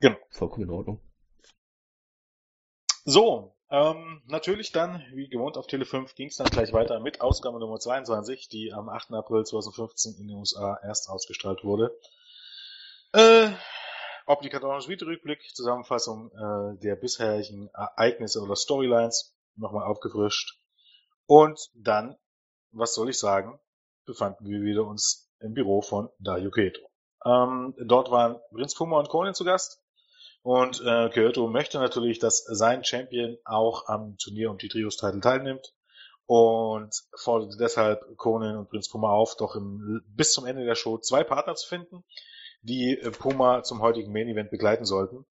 Genau. 0.01 0.17
Vollkommen 0.31 0.65
in 0.65 0.71
Ordnung. 0.71 1.01
So, 3.05 3.55
ähm, 3.71 4.23
natürlich 4.27 4.73
dann, 4.73 5.03
wie 5.15 5.29
gewohnt 5.29 5.57
auf 5.57 5.67
Tele 5.67 5.85
5, 5.85 6.15
ging 6.15 6.29
es 6.29 6.37
dann 6.37 6.49
gleich 6.49 6.73
weiter 6.73 7.01
mit 7.01 7.21
Ausgabe 7.21 7.59
Nummer 7.59 7.79
22, 7.79 8.49
die 8.49 8.73
am 8.73 8.89
8. 8.89 9.13
April 9.13 9.45
2015 9.45 10.17
in 10.19 10.29
den 10.29 10.37
USA 10.37 10.79
erst 10.83 11.09
ausgestrahlt 11.09 11.65
wurde. 11.65 11.97
Äh, 13.13 13.51
obligatorischer 14.27 14.89
Videorückblick, 14.89 15.43
Zusammenfassung 15.55 16.31
äh, 16.33 16.79
der 16.81 16.97
bisherigen 16.97 17.69
Ereignisse 17.73 18.41
oder 18.41 18.57
Storylines, 18.57 19.35
nochmal 19.57 19.85
aufgefrischt. 19.85 20.61
Und 21.27 21.61
dann, 21.75 22.17
was 22.73 22.95
soll 22.95 23.09
ich 23.09 23.19
sagen, 23.19 23.59
befanden 24.05 24.47
wir 24.47 24.63
wieder 24.63 24.85
uns 24.85 25.31
im 25.41 25.55
Büro 25.55 25.81
von 25.81 26.11
Dario 26.19 26.51
Keto. 26.51 26.81
Ähm, 27.25 27.75
dort 27.85 28.11
waren 28.11 28.41
Prinz 28.53 28.75
Puma 28.75 28.99
und 28.99 29.09
Conan 29.09 29.35
zu 29.35 29.45
Gast. 29.45 29.81
Und 30.43 30.81
äh, 30.81 31.11
Kyoto 31.11 31.49
möchte 31.49 31.79
natürlich, 31.79 32.19
dass 32.19 32.45
sein 32.45 32.85
Champion 32.85 33.37
auch 33.45 33.89
am 33.89 34.17
Turnier 34.17 34.51
um 34.51 34.59
die 34.59 34.69
Trios-Titel 34.69 35.21
teilnimmt 35.21 35.75
und 36.27 36.95
forderte 37.15 37.57
deshalb 37.59 38.17
Conan 38.17 38.57
und 38.57 38.71
Prinz 38.71 38.89
Puma 38.89 39.11
auf, 39.11 39.37
doch 39.37 39.57
im, 39.57 40.03
bis 40.07 40.33
zum 40.33 40.47
Ende 40.47 40.65
der 40.65 40.77
Show 40.77 40.97
zwei 40.99 41.25
Partner 41.25 41.57
zu 41.57 41.69
finden, 41.69 42.05
die 42.63 42.99
äh, 42.99 43.11
Puma 43.11 43.63
zum 43.63 43.83
heutigen 43.83 44.13
Main-Event 44.13 44.51
begleiten 44.51 44.85
sollten. 44.85 45.27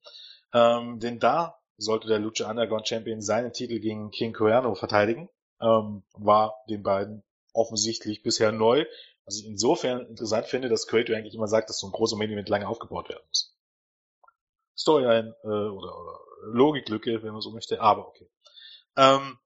Ähm, 0.53 0.99
denn 0.99 1.19
da 1.19 1.57
sollte 1.77 2.07
der 2.07 2.19
Lucha 2.19 2.49
Underground 2.49 2.87
Champion 2.87 3.21
seinen 3.21 3.53
Titel 3.53 3.79
gegen 3.79 4.11
King 4.11 4.33
Cuerno 4.33 4.75
verteidigen. 4.75 5.29
Ähm, 5.61 6.03
war 6.13 6.55
den 6.69 6.83
beiden 6.83 7.23
offensichtlich 7.53 8.21
bisher 8.21 8.51
neu, 8.51 8.85
was 9.25 9.39
ich 9.39 9.45
insofern 9.45 10.05
interessant 10.05 10.47
finde, 10.47 10.69
dass 10.69 10.87
Kyoto 10.87 11.13
eigentlich 11.13 11.35
immer 11.35 11.47
sagt, 11.47 11.69
dass 11.69 11.79
so 11.79 11.87
ein 11.87 11.93
großer 11.93 12.17
Main-Event 12.17 12.49
lange 12.49 12.67
aufgebaut 12.67 13.09
werden 13.09 13.23
muss. 13.27 13.55
Storyline 14.79 15.35
äh, 15.43 15.47
oder, 15.47 15.99
oder 15.99 16.19
Logiklücke, 16.43 17.21
wenn 17.21 17.33
man 17.33 17.41
so 17.41 17.51
möchte, 17.51 17.81
aber 17.81 18.07
okay. 18.07 18.29
Ähm, 18.95 19.37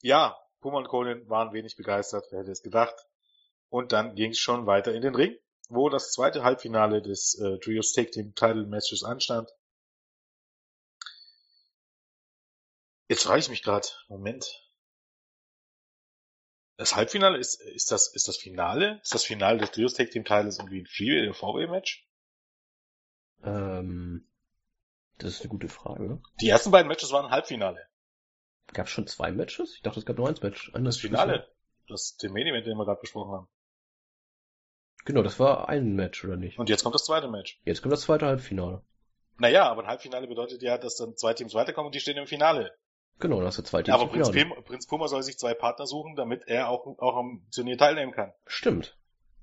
ja, 0.00 0.36
Puma 0.60 0.78
und 0.78 0.88
Colin 0.88 1.28
waren 1.28 1.52
wenig 1.52 1.76
begeistert, 1.76 2.26
wer 2.30 2.40
hätte 2.40 2.50
es 2.52 2.62
gedacht. 2.62 2.94
Und 3.68 3.92
dann 3.92 4.14
ging 4.14 4.30
es 4.30 4.38
schon 4.38 4.66
weiter 4.66 4.94
in 4.94 5.02
den 5.02 5.14
Ring, 5.14 5.36
wo 5.68 5.88
das 5.88 6.12
zweite 6.12 6.42
Halbfinale 6.42 7.02
des 7.02 7.38
äh, 7.38 7.58
Trios 7.58 7.92
Take 7.92 8.10
Team 8.10 8.34
Title 8.34 8.66
Matches 8.66 9.04
anstand. 9.04 9.50
Jetzt 13.08 13.24
frage 13.24 13.40
ich 13.40 13.48
mich 13.50 13.62
gerade, 13.62 13.86
Moment. 14.08 14.46
Das 16.76 16.96
Halbfinale 16.96 17.38
ist, 17.38 17.60
ist 17.60 17.90
das, 17.90 18.08
ist 18.14 18.28
das 18.28 18.36
Finale? 18.36 19.00
Ist 19.02 19.14
das 19.14 19.24
Finale 19.24 19.58
des 19.58 19.70
Trios 19.70 19.94
Take 19.94 20.10
Team 20.10 20.24
Titles 20.24 20.58
irgendwie 20.58 20.80
ein 20.80 20.86
Freeway 20.86 21.28
oder 21.28 21.34
VW 21.34 21.66
Match? 21.66 22.06
Ähm, 23.44 24.31
das 25.22 25.34
ist 25.34 25.40
eine 25.42 25.48
gute 25.50 25.68
Frage. 25.68 26.20
Die 26.40 26.48
ersten 26.48 26.70
beiden 26.70 26.88
Matches 26.88 27.12
waren 27.12 27.30
Halbfinale. 27.30 27.86
Gab 28.72 28.86
es 28.86 28.92
schon 28.92 29.06
zwei 29.06 29.32
Matches? 29.32 29.74
Ich 29.74 29.82
dachte, 29.82 30.00
es 30.00 30.06
gab 30.06 30.16
nur 30.16 30.28
eins 30.28 30.42
Match. 30.42 30.72
Ein 30.74 30.84
Das 30.84 30.98
Finale. 30.98 31.48
Das 31.88 32.16
den 32.16 32.32
Main 32.32 32.46
Event, 32.46 32.66
den 32.66 32.76
wir 32.76 32.84
gerade 32.84 33.00
besprochen 33.00 33.32
haben. 33.32 33.48
Genau, 35.04 35.22
das 35.22 35.40
war 35.40 35.68
ein 35.68 35.94
Match, 35.94 36.24
oder 36.24 36.36
nicht? 36.36 36.58
Und 36.58 36.68
jetzt 36.68 36.84
kommt 36.84 36.94
das 36.94 37.04
zweite 37.04 37.28
Match. 37.28 37.60
Jetzt 37.64 37.82
kommt 37.82 37.92
das 37.92 38.02
zweite 38.02 38.26
Halbfinale. 38.26 38.82
Naja, 39.38 39.68
aber 39.68 39.82
ein 39.82 39.88
Halbfinale 39.88 40.28
bedeutet 40.28 40.62
ja, 40.62 40.78
dass 40.78 40.96
dann 40.96 41.16
zwei 41.16 41.34
Teams 41.34 41.54
weiterkommen 41.54 41.86
und 41.86 41.94
die 41.94 42.00
stehen 42.00 42.16
im 42.16 42.26
Finale. 42.26 42.72
Genau, 43.18 43.42
hast 43.42 43.58
du 43.58 43.62
zwei 43.62 43.82
Teams 43.82 43.94
aber 43.94 44.04
im 44.04 44.10
Prinz. 44.10 44.30
Pim, 44.30 44.52
Prinz 44.64 44.86
Puma 44.86 45.08
soll 45.08 45.22
sich 45.22 45.38
zwei 45.38 45.54
Partner 45.54 45.86
suchen, 45.86 46.14
damit 46.16 46.46
er 46.46 46.68
auch, 46.68 46.86
auch 46.98 47.16
am 47.16 47.46
Turnier 47.52 47.76
teilnehmen 47.76 48.12
kann. 48.12 48.32
Stimmt. 48.46 48.96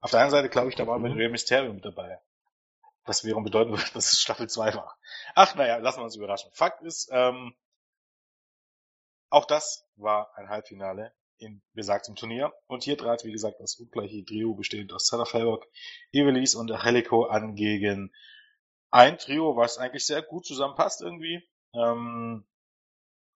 Auf 0.00 0.10
der 0.10 0.20
einen 0.20 0.30
Seite 0.30 0.48
glaube 0.48 0.68
ich, 0.68 0.74
da 0.74 0.86
war 0.86 0.98
mit 0.98 1.12
Mhm. 1.12 1.18
Rey 1.18 1.28
Mysterio 1.28 1.72
mit 1.72 1.84
dabei. 1.84 2.20
Was 3.04 3.24
wiederum 3.24 3.44
bedeuten 3.44 3.70
würde, 3.70 3.84
dass 3.94 4.12
es 4.12 4.20
Staffel 4.20 4.48
2 4.48 4.74
war. 4.74 4.98
Ach 5.34 5.54
naja, 5.54 5.76
lassen 5.76 6.00
wir 6.00 6.04
uns 6.04 6.16
überraschen. 6.16 6.50
Fakt 6.52 6.82
ist, 6.82 7.08
ähm, 7.12 7.54
auch 9.30 9.44
das 9.44 9.86
war 9.96 10.30
ein 10.36 10.48
Halbfinale 10.48 11.12
in 11.38 11.62
besagtem 11.72 12.16
Turnier. 12.16 12.52
Und 12.66 12.84
hier 12.84 12.98
trat, 12.98 13.24
wie 13.24 13.32
gesagt, 13.32 13.60
das 13.60 13.76
ungleiche 13.76 14.24
Trio 14.24 14.54
bestehend 14.54 14.92
aus 14.92 15.06
Sarah 15.06 15.24
Felrock, 15.24 15.66
Evelis 16.12 16.54
und 16.54 16.70
Helico 16.84 17.24
an 17.24 17.54
gegen 17.54 18.12
ein 18.90 19.18
Trio, 19.18 19.56
was 19.56 19.78
eigentlich 19.78 20.06
sehr 20.06 20.22
gut 20.22 20.46
zusammenpasst 20.46 21.02
irgendwie. 21.02 21.42
Ähm, 21.74 22.46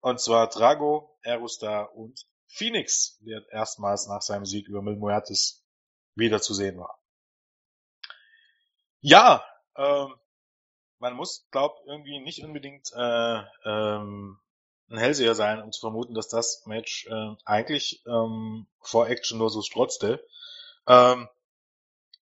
und 0.01 0.19
zwar 0.19 0.49
Drago, 0.49 1.17
Aerostar 1.23 1.95
und 1.95 2.25
Phoenix, 2.47 3.17
der 3.21 3.45
erstmals 3.51 4.07
nach 4.07 4.21
seinem 4.21 4.45
Sieg 4.45 4.67
über 4.67 4.81
Mil 4.81 4.97
Muertes 4.97 5.65
wieder 6.15 6.41
zu 6.41 6.53
sehen 6.53 6.77
war. 6.77 6.99
Ja, 8.99 9.43
ähm, 9.75 10.15
man 10.99 11.15
muss, 11.15 11.47
glaub, 11.51 11.81
irgendwie 11.87 12.19
nicht 12.19 12.43
unbedingt 12.43 12.91
äh, 12.93 13.43
ähm, 13.65 14.39
ein 14.91 14.97
Hellseher 14.97 15.35
sein, 15.35 15.61
um 15.61 15.71
zu 15.71 15.79
vermuten, 15.79 16.13
dass 16.13 16.27
das 16.27 16.65
Match 16.65 17.07
äh, 17.07 17.35
eigentlich 17.45 18.03
ähm, 18.05 18.67
vor 18.81 19.07
Action 19.07 19.37
nur 19.37 19.49
so 19.49 19.61
strotzte. 19.61 20.25
Ähm, 20.87 21.29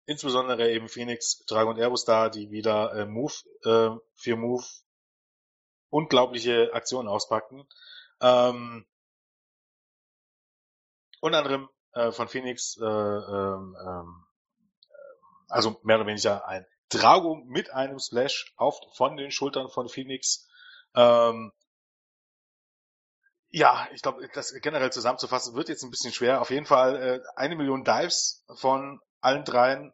insbesondere 0.06 0.72
eben 0.72 0.88
Phoenix, 0.88 1.44
Dragon 1.46 1.74
und 1.74 1.80
Airbus 1.80 2.06
da, 2.06 2.30
die 2.30 2.52
wieder 2.52 2.94
äh, 2.94 3.06
Move 3.06 3.34
äh, 3.64 3.90
für 4.16 4.36
Move 4.36 4.66
unglaubliche 5.90 6.74
Aktionen 6.74 7.08
auspackten. 7.08 7.68
Ähm, 8.22 8.86
unter 11.22 11.40
anderem 11.40 11.70
äh, 11.94 12.12
von 12.12 12.28
Phoenix, 12.28 12.78
äh, 12.78 12.86
ähm, 12.86 13.76
ähm, 13.84 14.26
also 15.48 15.80
mehr 15.84 15.98
oder 15.98 16.08
weniger 16.08 16.48
ein 16.48 16.66
Drago 16.90 17.36
mit 17.46 17.72
einem 17.72 18.00
Splash 18.00 18.54
auf, 18.58 18.80
von 18.94 19.18
den 19.18 19.32
Schultern 19.32 19.70
von 19.70 19.90
Phoenix. 19.90 20.48
Ähm, 20.96 21.52
ja, 23.52 23.88
ich 23.94 24.02
glaube, 24.02 24.28
das 24.34 24.54
generell 24.62 24.92
zusammenzufassen 24.92 25.56
wird 25.56 25.70
jetzt 25.70 25.84
ein 25.84 25.90
bisschen 25.90 26.14
schwer. 26.14 26.42
Auf 26.42 26.52
jeden 26.52 26.66
Fall 26.66 26.96
äh, 26.96 27.20
eine 27.36 27.56
Million 27.56 27.84
Dives 27.84 28.46
von 28.56 29.00
allen 29.22 29.44
dreien. 29.44 29.94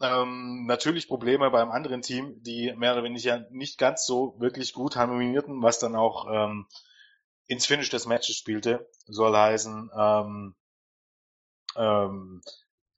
Ähm, 0.00 0.66
natürlich 0.66 1.08
Probleme 1.08 1.50
beim 1.50 1.70
anderen 1.70 2.02
Team, 2.02 2.42
die 2.42 2.72
mehr 2.76 2.92
oder 2.92 3.04
weniger 3.04 3.46
nicht 3.50 3.78
ganz 3.78 4.06
so 4.06 4.34
wirklich 4.38 4.72
gut 4.72 4.96
harmonierten, 4.96 5.62
was 5.62 5.78
dann 5.78 5.96
auch 5.96 6.26
ähm, 6.30 6.66
ins 7.46 7.66
Finish 7.66 7.90
des 7.90 8.06
Matches 8.06 8.36
spielte. 8.36 8.88
Soll 9.06 9.36
heißen, 9.36 9.90
ähm, 9.96 10.54
ähm, 11.76 12.42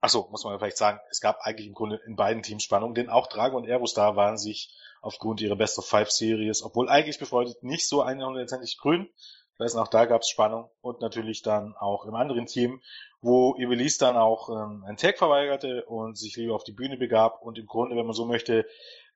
achso, 0.01 0.29
muss 0.31 0.45
man 0.45 0.59
vielleicht 0.59 0.77
sagen, 0.77 1.01
es 1.11 1.21
gab 1.21 1.41
eigentlich 1.41 1.67
im 1.67 1.75
Grunde 1.75 2.01
in 2.07 2.17
beiden 2.17 2.43
Teams 2.43 2.63
Spannung, 2.63 2.95
denn 2.95 3.11
auch 3.11 3.27
Drago 3.29 3.57
und 3.57 3.69
Aerostar 3.69 4.17
waren 4.17 4.39
sich 4.39 4.75
aufgrund 5.01 5.41
ihrer 5.41 5.57
Best 5.57 5.79
of 5.79 5.89
Five 5.89 6.11
Series, 6.11 6.63
obwohl 6.63 6.89
eigentlich 6.89 7.19
befreundet, 7.19 7.63
nicht 7.63 7.89
so 7.89 8.03
100% 8.03 8.79
grün. 8.81 9.09
Das 9.59 9.73
heißt, 9.73 9.79
auch 9.79 9.89
da 9.89 10.05
gab 10.05 10.23
es 10.23 10.29
Spannung 10.29 10.71
und 10.81 11.01
natürlich 11.01 11.43
dann 11.43 11.75
auch 11.77 12.05
im 12.05 12.15
anderen 12.15 12.47
Team, 12.47 12.83
wo 13.21 13.57
Ivelisse 13.57 14.01
dann 14.01 14.17
auch 14.17 14.51
ähm, 14.51 14.85
einen 14.87 14.97
Tag 14.99 15.19
verweigerte 15.19 15.85
und 15.87 16.17
sich 16.17 16.37
lieber 16.37 16.55
auf 16.55 16.65
die 16.65 16.73
Bühne 16.73 16.97
begab 16.97 17.41
und 17.43 17.59
im 17.59 17.67
Grunde, 17.67 17.97
wenn 17.97 18.07
man 18.07 18.15
so 18.15 18.27
möchte, 18.27 18.67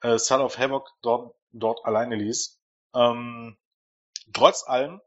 äh, 0.02 0.18
Son 0.18 0.40
of 0.40 0.58
Havoc 0.58 0.90
dort, 1.02 1.34
dort 1.52 1.84
alleine 1.84 2.16
ließ. 2.16 2.58
Ähm, 2.94 3.58
trotz 4.32 4.66
allem 4.66 5.00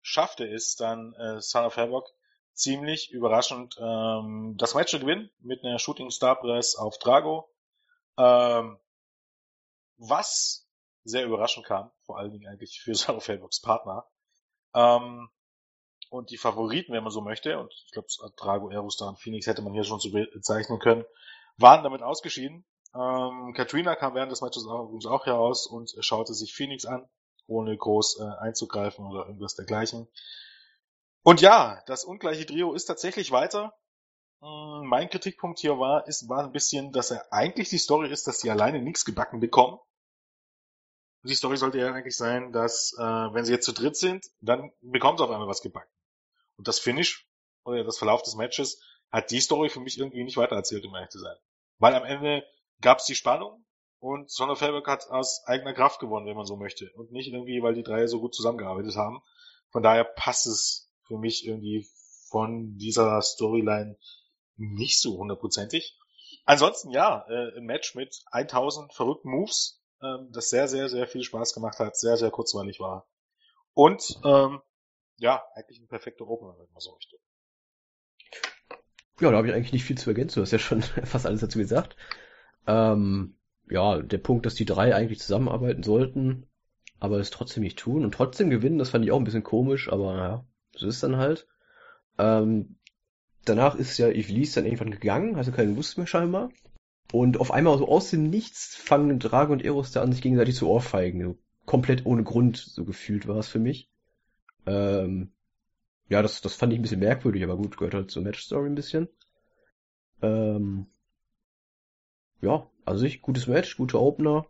schaffte 0.00 0.46
es 0.46 0.74
dann 0.74 1.14
äh, 1.14 1.40
Son 1.40 1.64
of 1.64 1.76
Havoc 1.76 2.08
ziemlich 2.54 3.10
überraschend 3.12 3.76
ähm, 3.80 4.56
das 4.58 4.74
Match 4.74 4.90
zu 4.90 5.00
gewinnen 5.00 5.30
mit 5.38 5.64
einer 5.64 5.78
Shooting 5.78 6.10
Star 6.10 6.38
Press 6.38 6.74
auf 6.76 6.98
Drago. 6.98 7.48
Ähm, 8.18 8.78
was 9.96 10.68
sehr 11.04 11.24
überraschend 11.24 11.66
kam, 11.66 11.90
vor 12.02 12.18
allen 12.18 12.32
Dingen 12.32 12.48
eigentlich 12.48 12.80
für 12.80 12.94
Son 12.96 13.16
of 13.16 13.28
Havocs 13.28 13.60
Partner. 13.60 14.06
Ähm, 14.74 15.28
und 16.10 16.30
die 16.30 16.36
Favoriten, 16.36 16.92
wenn 16.92 17.02
man 17.02 17.12
so 17.12 17.22
möchte, 17.22 17.58
und 17.58 17.72
ich 17.86 17.92
glaube, 17.92 18.08
Drago, 18.36 18.68
Aerostar 18.68 19.08
und 19.08 19.18
Phoenix 19.18 19.46
hätte 19.46 19.62
man 19.62 19.72
hier 19.72 19.84
schon 19.84 19.98
so 19.98 20.10
bezeichnen 20.10 20.78
können, 20.78 21.04
waren 21.56 21.82
damit 21.82 22.02
ausgeschieden. 22.02 22.66
Ähm, 22.94 23.54
Katrina 23.56 23.94
kam 23.96 24.14
während 24.14 24.30
des 24.30 24.42
Matches 24.42 24.66
auch, 24.66 24.90
auch 25.06 25.26
heraus 25.26 25.66
und 25.66 25.94
schaute 26.00 26.34
sich 26.34 26.54
Phoenix 26.54 26.84
an, 26.84 27.08
ohne 27.46 27.74
groß 27.74 28.20
äh, 28.20 28.44
einzugreifen 28.44 29.06
oder 29.06 29.26
irgendwas 29.26 29.54
dergleichen. 29.54 30.06
Und 31.22 31.40
ja, 31.40 31.82
das 31.86 32.04
ungleiche 32.04 32.44
Trio 32.44 32.74
ist 32.74 32.84
tatsächlich 32.84 33.30
weiter. 33.30 33.72
Hm, 34.42 34.86
mein 34.86 35.08
Kritikpunkt 35.08 35.60
hier 35.60 35.78
war, 35.78 36.06
ist, 36.08 36.28
war 36.28 36.44
ein 36.44 36.52
bisschen, 36.52 36.92
dass 36.92 37.10
er 37.10 37.32
eigentlich 37.32 37.70
die 37.70 37.78
Story 37.78 38.10
ist, 38.10 38.26
dass 38.26 38.40
sie 38.40 38.50
alleine 38.50 38.82
nichts 38.82 39.06
gebacken 39.06 39.40
bekommen 39.40 39.78
die 41.24 41.34
Story 41.34 41.56
sollte 41.56 41.78
ja 41.78 41.92
eigentlich 41.92 42.16
sein, 42.16 42.52
dass 42.52 42.94
äh, 42.98 43.02
wenn 43.02 43.44
sie 43.44 43.52
jetzt 43.52 43.64
zu 43.64 43.72
dritt 43.72 43.96
sind, 43.96 44.26
dann 44.40 44.72
bekommen 44.80 45.18
sie 45.18 45.24
auf 45.24 45.30
einmal 45.30 45.48
was 45.48 45.62
gebacken. 45.62 45.90
Und 46.56 46.68
das 46.68 46.78
Finish 46.78 47.28
oder 47.64 47.84
das 47.84 47.98
Verlauf 47.98 48.22
des 48.22 48.34
Matches 48.34 48.82
hat 49.10 49.30
die 49.30 49.40
Story 49.40 49.68
für 49.68 49.80
mich 49.80 49.98
irgendwie 49.98 50.24
nicht 50.24 50.36
weitererzählt, 50.36 50.84
um 50.84 50.94
ehrlich 50.94 51.10
zu 51.10 51.18
sein. 51.18 51.36
Weil 51.78 51.94
am 51.94 52.04
Ende 52.04 52.44
gab 52.80 52.98
es 52.98 53.04
die 53.04 53.14
Spannung 53.14 53.64
und 53.98 54.30
Sonne 54.30 54.56
Felberg 54.56 54.88
hat 54.88 55.08
aus 55.10 55.44
eigener 55.46 55.74
Kraft 55.74 56.00
gewonnen, 56.00 56.26
wenn 56.26 56.36
man 56.36 56.46
so 56.46 56.56
möchte. 56.56 56.90
Und 56.94 57.12
nicht 57.12 57.32
irgendwie, 57.32 57.62
weil 57.62 57.74
die 57.74 57.84
drei 57.84 58.06
so 58.06 58.20
gut 58.20 58.34
zusammengearbeitet 58.34 58.96
haben. 58.96 59.22
Von 59.70 59.82
daher 59.82 60.04
passt 60.04 60.46
es 60.46 60.90
für 61.04 61.18
mich 61.18 61.46
irgendwie 61.46 61.86
von 62.28 62.76
dieser 62.78 63.20
Storyline 63.22 63.96
nicht 64.56 65.00
so 65.00 65.18
hundertprozentig. 65.18 65.98
Ansonsten 66.44 66.90
ja, 66.90 67.24
äh, 67.28 67.56
ein 67.56 67.64
Match 67.64 67.94
mit 67.94 68.22
1000 68.32 68.92
verrückten 68.92 69.30
Moves, 69.30 69.81
ähm, 70.02 70.28
das 70.32 70.50
sehr, 70.50 70.68
sehr, 70.68 70.88
sehr 70.88 71.06
viel 71.06 71.22
Spaß 71.22 71.54
gemacht 71.54 71.78
hat, 71.78 71.96
sehr, 71.96 72.16
sehr 72.16 72.30
kurzweilig 72.30 72.80
war. 72.80 73.06
Und 73.74 74.20
ähm, 74.24 74.60
ja, 75.18 75.42
eigentlich 75.54 75.80
ein 75.80 75.88
perfekter 75.88 76.26
Opener, 76.26 76.58
wenn 76.58 76.70
man 76.72 76.80
so 76.80 76.92
möchte. 76.92 77.16
Ja, 79.20 79.30
da 79.30 79.36
habe 79.36 79.48
ich 79.48 79.54
eigentlich 79.54 79.72
nicht 79.72 79.84
viel 79.84 79.98
zu 79.98 80.10
ergänzen. 80.10 80.36
Du 80.36 80.42
hast 80.42 80.52
ja 80.52 80.58
schon 80.58 80.82
fast 81.04 81.26
alles 81.26 81.40
dazu 81.40 81.58
gesagt. 81.58 81.96
Ähm, 82.66 83.36
ja, 83.68 84.02
der 84.02 84.18
Punkt, 84.18 84.46
dass 84.46 84.54
die 84.54 84.64
drei 84.64 84.94
eigentlich 84.94 85.20
zusammenarbeiten 85.20 85.82
sollten, 85.82 86.46
aber 86.98 87.18
es 87.18 87.30
trotzdem 87.30 87.62
nicht 87.62 87.78
tun 87.78 88.04
und 88.04 88.12
trotzdem 88.12 88.50
gewinnen, 88.50 88.78
das 88.78 88.90
fand 88.90 89.04
ich 89.04 89.12
auch 89.12 89.18
ein 89.18 89.24
bisschen 89.24 89.42
komisch, 89.42 89.90
aber 89.90 90.16
ja, 90.16 90.46
so 90.76 90.86
ist 90.86 91.02
dann 91.02 91.16
halt. 91.16 91.46
Ähm, 92.18 92.76
danach 93.44 93.74
ist 93.74 93.98
ja 93.98 94.08
Yves 94.08 94.52
dann 94.52 94.64
irgendwann 94.64 94.90
gegangen, 94.90 95.36
hatte 95.36 95.52
keine 95.52 95.72
Lust 95.72 95.98
mehr 95.98 96.06
scheinbar. 96.06 96.50
Und 97.12 97.38
auf 97.38 97.50
einmal 97.50 97.76
so 97.76 97.86
aus 97.88 98.08
dem 98.10 98.30
Nichts 98.30 98.74
fangen 98.74 99.18
Drago 99.18 99.52
und 99.52 99.62
Eros 99.62 99.92
da 99.92 100.02
an, 100.02 100.12
sich 100.12 100.22
gegenseitig 100.22 100.56
zu 100.56 100.68
ohrfeigen. 100.68 101.22
So 101.22 101.38
komplett 101.66 102.06
ohne 102.06 102.24
Grund, 102.24 102.56
so 102.56 102.84
gefühlt 102.84 103.28
war 103.28 103.36
es 103.36 103.48
für 103.48 103.58
mich. 103.58 103.90
Ähm, 104.66 105.30
ja, 106.08 106.22
das, 106.22 106.40
das 106.40 106.54
fand 106.54 106.72
ich 106.72 106.78
ein 106.78 106.82
bisschen 106.82 107.00
merkwürdig, 107.00 107.44
aber 107.44 107.56
gut, 107.56 107.76
gehört 107.76 107.94
halt 107.94 108.10
zur 108.10 108.22
Match-Story 108.22 108.66
ein 108.66 108.74
bisschen. 108.74 109.08
Ähm, 110.22 110.86
ja, 112.40 112.66
also 112.86 113.00
sich 113.00 113.20
gutes 113.20 113.46
Match, 113.46 113.76
gute 113.76 114.00
Opener. 114.00 114.46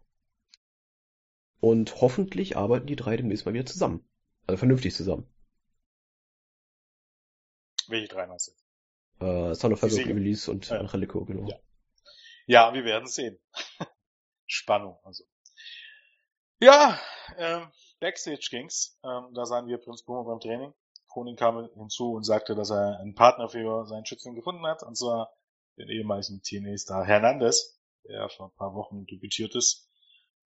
Und 1.60 2.00
hoffentlich 2.00 2.56
arbeiten 2.56 2.86
die 2.86 2.96
drei 2.96 3.16
demnächst 3.16 3.44
mal 3.44 3.54
wieder 3.54 3.66
zusammen. 3.66 4.04
Also 4.46 4.58
vernünftig 4.58 4.94
zusammen. 4.94 5.26
Welche 7.88 8.08
drei 8.08 8.26
meinst 8.26 8.56
du? 9.18 9.24
Äh, 9.24 9.54
Son 9.54 9.72
of 9.72 9.82
Havoc, 9.82 10.06
Release 10.06 10.50
und 10.50 10.68
ja. 10.68 10.78
Angelico, 10.78 11.24
genau. 11.24 11.48
Ja. 11.48 11.56
Ja, 12.52 12.74
wir 12.74 12.84
werden 12.84 13.08
sehen. 13.08 13.40
Spannung, 14.46 14.98
also. 15.04 15.24
Ja, 16.60 17.00
ähm, 17.38 17.72
Backstage 17.98 18.46
ging's. 18.50 19.00
Ähm, 19.02 19.32
da 19.32 19.46
sahen 19.46 19.68
wir 19.68 19.78
Prinz 19.78 20.02
Boomer 20.02 20.24
beim 20.24 20.38
Training. 20.38 20.74
Koning 21.08 21.36
kam 21.36 21.66
hinzu 21.74 22.12
und 22.12 22.24
sagte, 22.24 22.54
dass 22.54 22.68
er 22.68 22.98
einen 23.00 23.14
Partner 23.14 23.48
für 23.48 23.86
seinen 23.86 24.04
Schützen 24.04 24.34
gefunden 24.34 24.66
hat, 24.66 24.82
und 24.82 24.98
zwar 24.98 25.32
den 25.78 25.88
ehemaligen 25.88 26.42
TNA-Star 26.42 27.06
Hernandez, 27.06 27.80
der 28.04 28.28
vor 28.28 28.48
ein 28.48 28.56
paar 28.58 28.74
Wochen 28.74 29.06
debütiert 29.06 29.54
ist. 29.54 29.88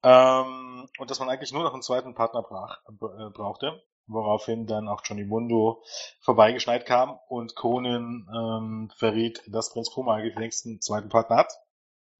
Ähm, 0.05 0.89
und 0.99 1.11
dass 1.11 1.19
man 1.19 1.29
eigentlich 1.29 1.51
nur 1.51 1.65
noch 1.65 1.73
einen 1.73 1.83
zweiten 1.83 2.15
Partner 2.15 2.43
brach, 2.43 2.85
äh, 2.87 3.31
brauchte, 3.31 3.83
woraufhin 4.07 4.69
dann 4.69 4.87
auch 4.87 5.03
Johnny 5.05 5.25
Mundo 5.25 5.83
vorbeigeschneit 6.21 6.87
kam 6.87 7.19
und 7.27 7.57
Conan 7.57 8.29
ähm, 8.33 8.93
verriet, 8.97 9.43
dass 9.49 9.73
Prinz 9.73 9.93
Puma 9.93 10.15
eigentlich 10.15 10.37
längst 10.37 10.67
einen 10.67 10.81
zweiten 10.81 11.09
Partner 11.09 11.39
hat 11.39 11.53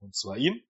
und 0.07 0.17
zwar 0.17 0.37
ihn. 0.37 0.63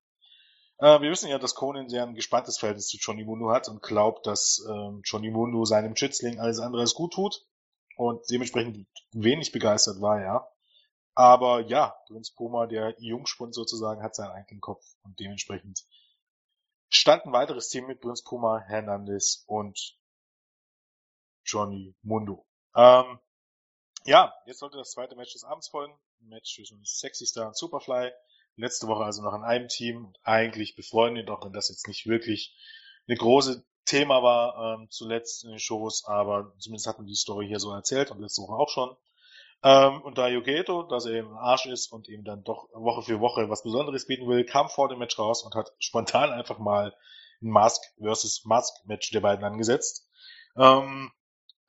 Äh, 0.79 1.01
wir 1.01 1.11
wissen 1.11 1.29
ja, 1.29 1.39
dass 1.39 1.55
Conan 1.55 1.89
sehr 1.89 2.03
ein 2.03 2.15
gespanntes 2.15 2.59
Verhältnis 2.59 2.89
zu 2.89 2.99
Johnny 2.99 3.25
Mundo 3.25 3.51
hat 3.51 3.69
und 3.69 3.83
glaubt, 3.83 4.27
dass 4.27 4.65
ähm, 4.69 5.03
Johnny 5.05 5.31
Mundo 5.31 5.65
seinem 5.65 5.97
Schützling 5.97 6.41
alles 6.41 6.59
andere 6.59 6.83
als 6.83 6.95
gut 6.95 7.15
tut 7.15 7.47
und 7.97 8.23
dementsprechend 8.31 8.87
wenig 9.13 9.53
begeistert 9.53 10.01
war 10.01 10.21
er. 10.21 10.53
Aber 11.15 11.61
ja, 11.61 11.97
Prinz 12.09 12.31
Puma, 12.31 12.67
der 12.67 12.95
Jungspund 12.99 13.55
sozusagen, 13.55 14.03
hat 14.03 14.15
seinen 14.15 14.33
eigenen 14.33 14.61
Kopf 14.61 14.85
und 15.03 15.19
dementsprechend 15.19 15.87
stand 16.91 17.25
ein 17.25 17.33
weiteres 17.33 17.71
Team 17.71 17.87
mit 17.87 18.03
Prinz 18.03 18.23
Puma, 18.23 18.61
Hernandez 18.61 19.45
und 19.47 19.97
Johnny 21.45 21.95
Mundo. 22.03 22.47
Ähm, 22.75 23.19
ja, 24.05 24.35
jetzt 24.45 24.59
sollte 24.59 24.77
das 24.77 24.91
zweite 24.91 25.17
Match 25.17 25.33
des 25.33 25.45
Abends 25.45 25.69
folgen. 25.69 25.99
Ein 26.21 26.29
Match 26.29 26.55
zwischen 26.55 26.85
Sexy 26.85 27.25
Star 27.25 27.49
und 27.49 27.57
Superfly 27.57 28.13
letzte 28.57 28.87
Woche 28.87 29.05
also 29.05 29.23
noch 29.23 29.35
in 29.35 29.43
einem 29.43 29.69
Team, 29.69 30.13
eigentlich 30.23 30.77
befreundet, 30.77 31.31
auch 31.31 31.45
wenn 31.45 31.53
das 31.53 31.69
jetzt 31.69 31.89
nicht 31.89 32.07
wirklich 32.07 32.57
eine 33.09 33.17
große 33.17 33.65
Thema 33.85 34.23
war 34.23 34.79
ähm, 34.79 34.89
zuletzt 34.91 35.45
in 35.45 35.51
den 35.51 35.59
Shows, 35.59 36.05
aber 36.07 36.53
zumindest 36.59 36.89
hat 36.89 36.99
man 36.99 37.07
die 37.07 37.15
Story 37.15 37.47
hier 37.47 37.61
so 37.61 37.73
erzählt 37.73 38.11
und 38.11 38.21
letzte 38.21 38.43
Woche 38.43 38.57
auch 38.57 38.69
schon. 38.69 38.97
Ähm, 39.63 40.03
und 40.03 40.19
da 40.19 40.29
Yogeto, 40.29 40.83
dass 40.83 41.07
er 41.07 41.13
eben 41.13 41.31
ein 41.31 41.39
Arsch 41.39 41.67
ist 41.67 41.93
und 41.93 42.09
eben 42.09 42.25
dann 42.25 42.43
doch 42.43 42.69
Woche 42.73 43.03
für 43.03 43.21
Woche 43.21 43.49
was 43.49 43.63
Besonderes 43.63 44.07
bieten 44.07 44.29
will, 44.29 44.45
kam 44.45 44.69
vor 44.69 44.89
dem 44.89 44.99
Match 44.99 45.19
raus 45.19 45.45
und 45.45 45.55
hat 45.55 45.73
spontan 45.79 46.31
einfach 46.31 46.59
mal 46.59 46.95
ein 47.41 47.51
Mask 47.51 47.83
versus 47.99 48.45
Mask 48.45 48.75
Match 48.87 49.11
der 49.13 49.21
beiden 49.21 49.45
angesetzt. 49.45 50.09
Ähm, 50.57 51.11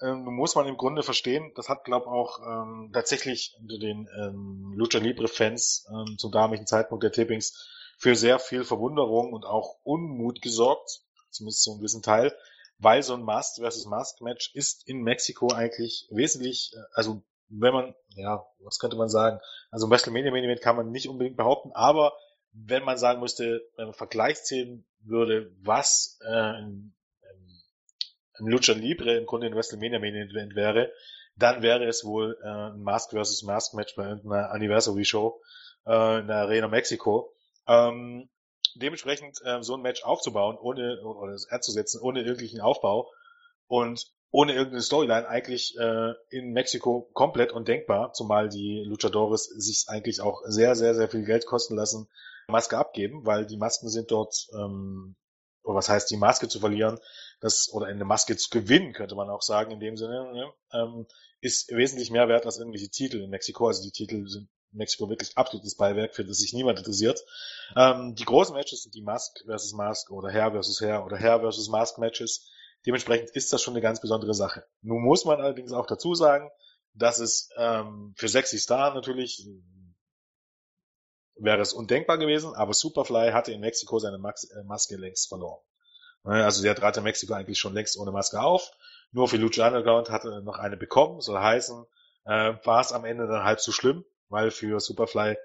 ähm, 0.02 0.26
muss 0.26 0.56
man 0.56 0.68
im 0.68 0.78
Grunde 0.78 1.04
verstehen, 1.04 1.52
das 1.56 1.70
hat, 1.70 1.84
glaube 1.84 2.08
auch 2.08 2.40
ähm, 2.40 2.92
tatsächlich 2.94 3.56
unter 3.60 3.78
den 3.78 4.08
ähm, 4.18 4.74
Lucha 4.76 5.00
Libre-Fans 5.00 5.88
ähm, 5.90 6.18
zum 6.18 6.32
damaligen 6.32 6.68
Zeitpunkt 6.68 7.04
der 7.04 7.12
Tippings 7.12 7.68
für 7.98 8.16
sehr 8.16 8.40
viel 8.40 8.64
Verwunderung 8.64 9.34
und 9.34 9.46
auch 9.46 9.80
Unmut 9.84 10.42
gesorgt, 10.42 11.02
zumindest 11.32 11.64
zu 11.64 11.72
einem 11.72 11.80
gewissen 11.80 12.04
Teil, 12.04 12.36
weil 12.78 13.02
so 13.02 13.16
ein 13.16 13.24
Mask 13.24 13.56
versus 13.56 13.88
Mask 13.88 14.22
Match 14.22 14.52
ist 14.54 14.88
in 14.88 15.02
Mexiko 15.02 15.52
eigentlich 15.52 16.08
wesentlich, 16.12 16.74
äh, 16.76 16.80
also 16.94 17.24
wenn 17.50 17.74
man, 17.74 17.96
ja, 18.16 18.46
was 18.60 18.78
könnte 18.78 18.98
man 18.98 19.10
sagen? 19.10 19.40
Also 19.72 19.90
WrestleMania 19.90 20.32
Main 20.32 20.44
Event 20.44 20.62
kann 20.62 20.76
man 20.76 20.92
nicht 20.92 21.08
unbedingt 21.08 21.38
behaupten, 21.38 21.72
aber 21.74 22.14
wenn 22.52 22.84
man 22.84 22.98
sagen 22.98 23.22
müsste, 23.22 23.62
wenn 23.76 23.86
man 23.86 23.94
Vergleich 23.94 24.44
ziehen 24.44 24.86
würde, 25.00 25.52
was 25.62 26.20
äh, 26.28 26.60
im 26.60 26.94
Lucha 28.40 28.74
Libre 28.74 29.18
im 29.18 29.26
Grunde 29.26 29.48
ein 29.48 29.56
WrestleMania 29.56 30.00
Main 30.00 30.16
Event 30.16 30.56
wäre, 30.56 30.92
dann 31.36 31.62
wäre 31.62 31.86
es 31.86 32.04
wohl 32.04 32.38
äh, 32.44 32.48
ein 32.48 32.82
Mask 32.82 33.12
vs. 33.12 33.44
Mask 33.44 33.74
Match 33.74 33.96
bei 33.96 34.08
irgendeiner 34.08 34.52
Anniversary 34.52 35.06
Show 35.06 35.42
äh, 35.86 36.20
in 36.20 36.28
der 36.28 36.38
Arena 36.38 36.68
Mexico. 36.68 37.34
Ähm, 37.68 38.30
dementsprechend 38.76 39.40
äh, 39.44 39.62
so 39.62 39.76
ein 39.76 39.82
Match 39.82 40.04
aufzubauen, 40.04 40.58
ohne 40.58 41.02
oder 41.04 41.38
anzusetzen, 41.50 42.02
ohne 42.02 42.22
irgendwelchen 42.22 42.62
Aufbau 42.62 43.12
und 43.68 44.08
ohne 44.30 44.54
irgendeine 44.54 44.82
Storyline 44.82 45.28
eigentlich 45.28 45.78
äh, 45.78 46.14
in 46.30 46.52
Mexiko 46.52 47.10
komplett 47.14 47.52
undenkbar, 47.54 48.14
zumal 48.14 48.50
die 48.50 48.84
Luchadores 48.86 49.46
sich 49.46 49.86
eigentlich 49.88 50.22
auch 50.22 50.42
sehr, 50.46 50.76
sehr, 50.76 50.96
sehr 50.96 51.08
viel 51.08 51.24
Geld 51.24 51.46
kosten 51.46 51.76
lassen, 51.76 52.10
Maske 52.48 52.78
abgeben, 52.78 53.26
weil 53.26 53.46
die 53.46 53.58
Masken 53.58 53.90
sind 53.90 54.12
dort, 54.12 54.48
ähm, 54.54 55.16
oder 55.64 55.76
was 55.76 55.90
heißt 55.90 56.10
die 56.12 56.18
Maske 56.18 56.48
zu 56.48 56.60
verlieren, 56.60 57.00
das 57.40 57.70
oder 57.72 57.88
eine 57.88 58.06
Maske 58.06 58.36
zu 58.38 58.50
gewinnen, 58.50 58.94
könnte 58.94 59.16
man 59.16 59.30
auch 59.30 59.42
sagen 59.42 59.72
in 59.72 59.80
dem 59.80 59.98
Sinne, 59.98 60.32
ne? 60.34 60.54
ähm, 60.74 61.08
ist 61.40 61.70
wesentlich 61.70 62.10
mehr 62.10 62.28
wert 62.28 62.46
als 62.46 62.58
irgendwelche 62.58 62.90
Titel 62.90 63.22
in 63.22 63.30
Mexiko. 63.30 63.68
Also 63.68 63.84
die 63.84 63.92
Titel 63.92 64.28
sind 64.28 64.50
in 64.72 64.78
Mexiko 64.80 65.10
wirklich 65.10 65.38
absolutes 65.38 65.76
Beiwerk, 65.76 66.16
für 66.16 66.26
das 66.26 66.38
sich 66.38 66.54
niemand 66.54 66.80
interessiert. 66.80 67.24
Ähm, 67.76 68.16
die 68.16 68.26
großen 68.26 68.56
Matches 68.56 68.84
sind 68.84 68.96
die 68.96 69.04
Mask 69.04 69.44
versus 69.46 69.74
Mask 69.74 70.10
oder 70.12 70.32
Hair 70.32 70.52
versus 70.52 70.82
Hair 70.82 71.06
oder 71.06 71.20
Hair 71.20 71.42
versus 71.42 71.70
Mask 71.70 71.98
Matches. 72.00 72.50
Dementsprechend 72.86 73.30
ist 73.32 73.54
das 73.54 73.62
schon 73.62 73.74
eine 73.74 73.82
ganz 73.82 74.02
besondere 74.02 74.34
Sache. 74.34 74.66
Nun 74.82 75.04
muss 75.04 75.26
man 75.26 75.40
allerdings 75.40 75.72
auch 75.72 75.86
dazu 75.86 76.16
sagen, 76.16 76.50
dass 76.94 77.20
es 77.20 77.50
ähm, 77.58 78.14
für 78.18 78.28
Sexy 78.28 78.58
Star 78.58 78.94
natürlich 78.94 79.48
wäre 81.40 81.62
es 81.62 81.74
undenkbar 81.74 82.18
gewesen, 82.18 82.56
aber 82.56 82.74
Superfly 82.74 83.32
hatte 83.32 83.52
in 83.52 83.62
Mexiko 83.62 84.00
seine 84.00 84.18
äh, 84.18 84.64
Maske 84.64 84.96
längst 84.96 85.28
verloren. 85.28 85.62
Ne, 86.24 86.44
also 86.44 86.62
der 86.64 86.76
trat 86.76 86.98
in 86.98 87.04
Mexiko 87.04 87.34
eigentlich 87.34 87.60
schon 87.60 87.74
längst 87.74 87.98
ohne 87.98 88.12
Maske 88.12 88.42
auf. 88.42 88.72
Nur 89.12 89.28
für 89.28 89.38
Lucha 89.38 89.68
Underground 89.68 90.10
hatte 90.10 90.42
noch 90.44 90.60
eine 90.60 90.78
bekommen, 90.78 91.22
soll 91.22 91.40
heißen, 91.40 91.86
äh, 92.26 92.54
war 92.64 92.82
es 92.82 92.92
am 92.92 93.06
Ende 93.06 93.28
dann 93.28 93.44
halb 93.44 93.62
so 93.62 93.72
schlimm, 93.72 94.04
weil 94.28 94.52
für 94.52 94.80
Superfly, 94.80 95.32
äh, 95.32 95.38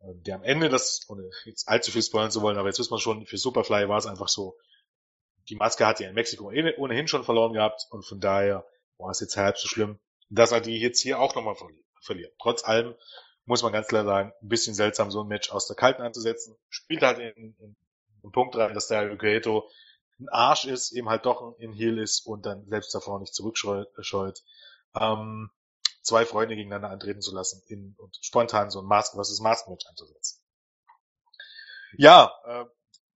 der 0.00 0.36
am 0.36 0.42
Ende 0.42 0.68
das, 0.68 1.06
ohne 1.08 1.30
jetzt 1.44 1.68
allzu 1.68 1.92
viel 1.92 2.02
spoilern 2.02 2.32
zu 2.32 2.42
wollen, 2.42 2.58
aber 2.58 2.68
jetzt 2.68 2.78
wissen 2.78 2.92
wir 2.92 2.98
schon, 2.98 3.24
für 3.26 3.38
Superfly 3.38 3.88
war 3.88 3.98
es 3.98 4.06
einfach 4.06 4.28
so, 4.28 4.56
die 5.48 5.54
Maske 5.56 5.86
hat 5.86 6.00
er 6.00 6.08
in 6.08 6.14
Mexiko 6.14 6.50
eh 6.50 6.74
ohnehin 6.76 7.08
schon 7.08 7.24
verloren 7.24 7.52
gehabt 7.52 7.86
und 7.90 8.04
von 8.04 8.20
daher 8.20 8.66
war 8.98 9.10
es 9.10 9.20
jetzt 9.20 9.36
halb 9.36 9.56
so 9.56 9.68
schlimm, 9.68 9.98
dass 10.28 10.52
er 10.52 10.60
die 10.60 10.78
jetzt 10.78 11.00
hier 11.00 11.20
auch 11.20 11.34
nochmal 11.34 11.56
verliert. 12.02 12.34
Trotz 12.40 12.64
allem 12.64 12.94
muss 13.44 13.62
man 13.62 13.72
ganz 13.72 13.88
klar 13.88 14.04
sagen, 14.04 14.32
ein 14.42 14.48
bisschen 14.48 14.74
seltsam, 14.74 15.10
so 15.10 15.22
ein 15.22 15.28
Match 15.28 15.50
aus 15.50 15.66
der 15.66 15.76
Kalten 15.76 16.02
anzusetzen. 16.02 16.56
Spielt 16.68 17.02
halt 17.02 17.18
in, 17.18 17.54
in, 17.58 17.76
in 18.22 18.30
Punkt 18.30 18.54
rein, 18.56 18.74
dass 18.74 18.88
der 18.88 19.16
Guerrero 19.16 19.70
ein 20.20 20.28
Arsch 20.28 20.64
ist, 20.64 20.92
eben 20.92 21.08
halt 21.08 21.26
doch 21.26 21.56
ein 21.60 21.72
Heel 21.72 21.98
ist 21.98 22.26
und 22.26 22.46
dann 22.46 22.66
selbst 22.66 22.94
davor 22.94 23.20
nicht 23.20 23.34
zurückscheut. 23.34 24.42
Ähm, 24.98 25.50
zwei 26.02 26.24
Freunde 26.24 26.56
gegeneinander 26.56 26.90
antreten 26.90 27.20
zu 27.20 27.34
lassen 27.34 27.62
in, 27.66 27.94
und 27.98 28.16
spontan 28.22 28.70
so 28.70 28.80
ein 28.80 28.86
Mask 28.86 29.14
versus 29.14 29.40
Mask 29.40 29.68
Match 29.68 29.86
einzusetzen. 29.86 30.42
Ja, 31.96 32.32
äh, 32.44 32.64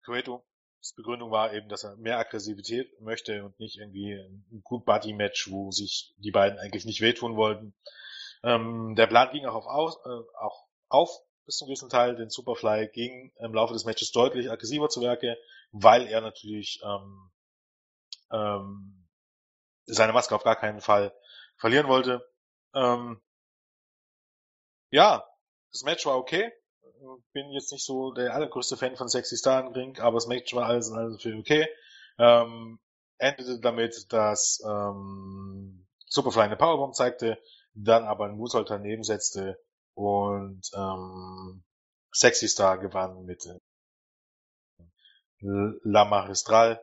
Cueto 0.05 0.45
Begründung 0.97 1.31
war 1.31 1.55
eben, 1.55 1.69
dass 1.69 1.85
er 1.85 1.97
mehr 1.97 2.19
Aggressivität 2.19 3.01
möchte 3.01 3.45
und 3.45 3.59
nicht 3.61 3.79
irgendwie 3.79 4.15
ein 4.15 4.63
Good 4.65 4.85
Buddy 4.85 5.13
Match, 5.13 5.51
wo 5.51 5.71
sich 5.71 6.13
die 6.19 6.33
beiden 6.33 6.59
eigentlich 6.59 6.85
nicht 6.85 7.01
wehtun 7.01 7.37
wollten. 7.37 7.75
Ähm, 8.43 8.95
der 8.97 9.07
Plan 9.07 9.31
ging 9.31 9.47
auch 9.47 9.55
auf, 9.55 9.67
aus, 9.67 9.97
äh, 10.05 10.37
auch 10.41 10.67
auf 10.89 11.11
bis 11.47 11.57
zum 11.57 11.69
gewissen 11.69 11.89
Teil, 11.89 12.17
denn 12.17 12.31
Superfly 12.31 12.89
ging 12.93 13.33
im 13.39 13.55
Laufe 13.55 13.73
des 13.73 13.85
Matches 13.85 14.11
deutlich 14.11 14.51
aggressiver 14.51 14.89
zu 14.89 15.01
Werke, 15.01 15.37
weil 15.73 16.07
er 16.07 16.21
natürlich 16.21 16.81
ähm, 16.85 17.31
ähm, 18.31 19.09
seine 19.87 20.13
Maske 20.13 20.35
auf 20.35 20.45
gar 20.45 20.57
keinen 20.57 20.81
Fall 20.81 21.15
verlieren 21.57 21.89
wollte. 21.89 22.25
Ähm, 22.75 23.21
ja, 24.91 25.27
das 25.73 25.83
Match 25.83 26.07
war 26.07 26.17
okay 26.17 26.53
bin 27.33 27.51
jetzt 27.51 27.73
nicht 27.73 27.85
so 27.85 28.13
der 28.13 28.35
allergrößte 28.35 28.77
Fan 28.77 28.97
von 28.97 29.09
Sexy 29.09 29.37
Star 29.37 29.67
im 29.67 29.73
Ring, 29.73 29.99
aber 29.99 30.17
das 30.17 30.27
Match 30.27 30.55
war 30.55 30.67
alles 30.67 30.89
in 30.89 31.19
für 31.19 31.37
okay. 31.37 31.69
Ähm, 32.19 32.79
endete 33.19 33.61
damit, 33.61 34.13
dass 34.13 34.63
ähm, 34.67 35.87
Superfly 36.07 36.43
eine 36.43 36.57
Powerbomb 36.57 36.95
zeigte, 36.95 37.39
dann 37.75 38.05
aber 38.05 38.27
einen 38.27 38.37
Moonsault 38.37 38.71
daneben 38.71 39.03
setzte 39.03 39.59
und 39.95 40.63
ähm, 40.75 41.65
Sexy 42.13 42.49
Star 42.49 42.79
gewann 42.79 43.25
mit 43.25 43.49
La 45.43 46.05
Magistral 46.05 46.81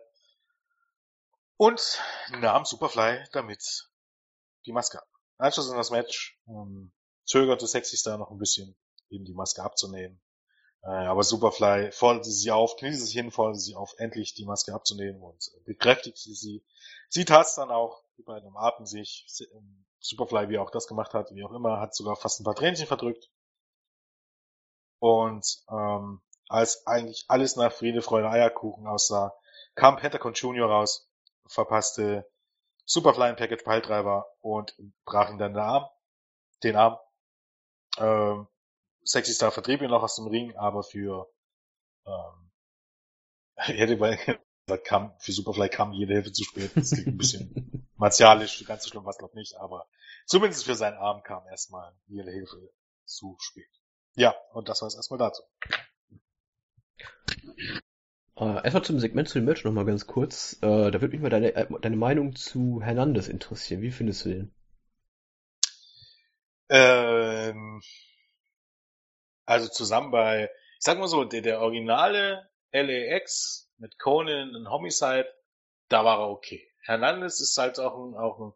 und 1.58 2.00
nahm 2.32 2.66
Superfly 2.66 3.26
damit 3.32 3.90
die 4.66 4.74
Maske 4.74 5.00
ab. 5.02 5.08
Anschluss 5.38 5.70
an 5.70 5.78
das 5.78 5.92
Match 5.92 6.38
ähm, 6.48 6.92
zögerte 7.26 7.68
Sexy 7.68 7.96
Star 7.96 8.18
noch 8.18 8.32
ein 8.32 8.38
bisschen 8.38 8.78
eben 9.10 9.24
die 9.24 9.34
Maske 9.34 9.64
abzunehmen. 9.64 10.22
Äh, 10.82 10.88
aber 10.88 11.24
Superfly 11.24 11.92
forderte 11.92 12.32
sie 12.32 12.52
auf, 12.52 12.76
kniete 12.76 12.98
sich 12.98 13.14
hin, 13.14 13.32
forderte 13.32 13.60
sie 13.60 13.76
auf, 13.76 13.94
endlich 13.98 14.34
die 14.34 14.46
Maske 14.46 14.74
abzunehmen 14.74 15.22
und 15.22 15.50
äh, 15.56 15.60
bekräftigte 15.66 16.34
sie. 16.34 16.66
Sie 17.10 17.26
tat 17.26 17.48
es 17.48 17.56
dann 17.56 17.72
auch, 17.72 18.04
die 18.18 18.24
beiden 18.24 18.48
umarmten 18.48 18.86
sich. 18.86 19.26
Ähm, 19.54 19.86
Superfly, 20.00 20.50
wie 20.50 20.56
er 20.56 20.64
auch 20.64 20.72
das 20.72 20.88
gemacht 20.88 21.14
hat, 21.14 21.32
wie 21.34 21.44
auch 21.44 21.52
immer, 21.52 21.80
hat 21.80 21.94
sogar 21.94 22.16
fast 22.16 22.40
ein 22.40 22.46
paar 22.46 22.56
Tränchen 22.56 22.88
verdrückt. 22.88 23.30
Und 25.00 25.46
ähm, 25.70 26.22
als 26.50 26.86
eigentlich 26.88 27.26
alles 27.28 27.56
nach 27.56 27.72
Friede, 27.72 28.02
Freude, 28.02 28.30
Eierkuchen 28.30 28.88
aussah, 28.88 29.34
kam 29.76 29.96
Pentagon 29.96 30.34
Junior 30.34 30.70
raus, 30.70 31.10
verpasste 31.46 32.30
Superfly 32.86 33.26
ein 33.26 33.36
Package 33.36 33.64
Piledriver 33.64 34.26
und 34.42 34.76
brach 35.06 35.30
ihn 35.30 35.38
dann 35.38 35.54
den 35.54 35.62
Arm. 35.62 35.86
Den 36.64 36.76
Arm. 36.76 36.98
Ähm, 37.98 38.48
Sexy 39.04 39.34
Star 39.34 39.52
vertrieb 39.52 39.82
ihn 39.82 39.92
noch 39.92 40.02
aus 40.02 40.16
dem 40.16 40.28
Ring, 40.28 40.56
aber 40.58 40.84
für 40.84 41.30
ähm, 42.06 42.52
hätte 43.56 43.98
bei 43.98 44.18
kam, 44.84 45.14
für 45.20 45.32
Superfly 45.32 45.70
kam 45.70 45.94
jede 45.94 46.14
Hilfe 46.14 46.32
zu 46.32 46.44
spät. 46.44 46.72
Das 46.76 46.90
klingt 46.90 47.08
ein 47.08 47.18
bisschen 47.18 47.88
martialisch, 47.96 48.66
ganz 48.66 48.84
so 48.84 48.90
schlimm 48.90 49.06
war 49.06 49.12
es 49.12 49.18
glaube 49.18 49.38
nicht, 49.38 49.56
aber 49.58 49.88
zumindest 50.26 50.66
für 50.66 50.76
seinen 50.76 50.98
Arm 50.98 51.22
kam 51.22 51.46
erstmal 51.48 51.94
jede 52.08 52.32
Hilfe 52.32 52.72
zu 53.06 53.38
spät. 53.40 53.70
Ja, 54.16 54.36
und 54.54 54.68
das 54.68 54.82
war 54.82 54.88
es 54.88 54.96
erstmal 54.96 55.20
dazu. 55.20 55.44
Äh, 58.40 58.64
erstmal 58.64 58.84
zum 58.84 59.00
Segment 59.00 59.28
zu 59.28 59.40
dem 59.40 59.46
Match 59.46 59.66
nochmal 59.66 59.86
ganz 59.86 60.08
kurz. 60.08 60.54
Äh, 60.62 60.92
da 60.92 61.02
würde 61.02 61.10
mich 61.10 61.22
mal 61.22 61.30
deine, 61.30 61.56
äh, 61.56 61.68
deine 61.82 61.98
Meinung 61.98 62.36
zu 62.36 62.82
Hernandez 62.82 63.28
interessieren. 63.28 63.82
Wie 63.82 63.92
findest 63.92 64.26
du 64.26 64.30
den? 64.30 64.56
Ähm, 66.70 67.82
also 69.46 69.68
zusammen 69.68 70.12
bei, 70.12 70.46
ich 70.46 70.84
sag 70.84 71.00
mal 71.00 71.08
so, 71.08 71.26
der, 71.26 71.42
der 71.42 71.60
originale 71.60 72.50
LAX 72.72 73.70
mit 73.78 74.00
Conan 74.00 74.56
und 74.56 74.70
Homicide, 74.70 75.28
da 75.90 76.06
war 76.06 76.20
er 76.20 76.30
okay. 76.30 76.66
Hernandez 76.84 77.42
ist 77.42 77.58
halt 77.58 77.80
auch 77.80 77.98
ein, 77.98 78.16
auch 78.16 78.40
ein, 78.40 78.54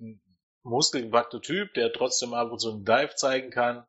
ein 0.00 0.22
muskelgepackter 0.62 1.40
Typ, 1.40 1.74
der 1.74 1.92
trotzdem 1.92 2.34
ab 2.34 2.50
und 2.50 2.60
zu 2.60 2.70
einen 2.70 2.84
Dive 2.84 3.14
zeigen 3.16 3.50
kann, 3.50 3.86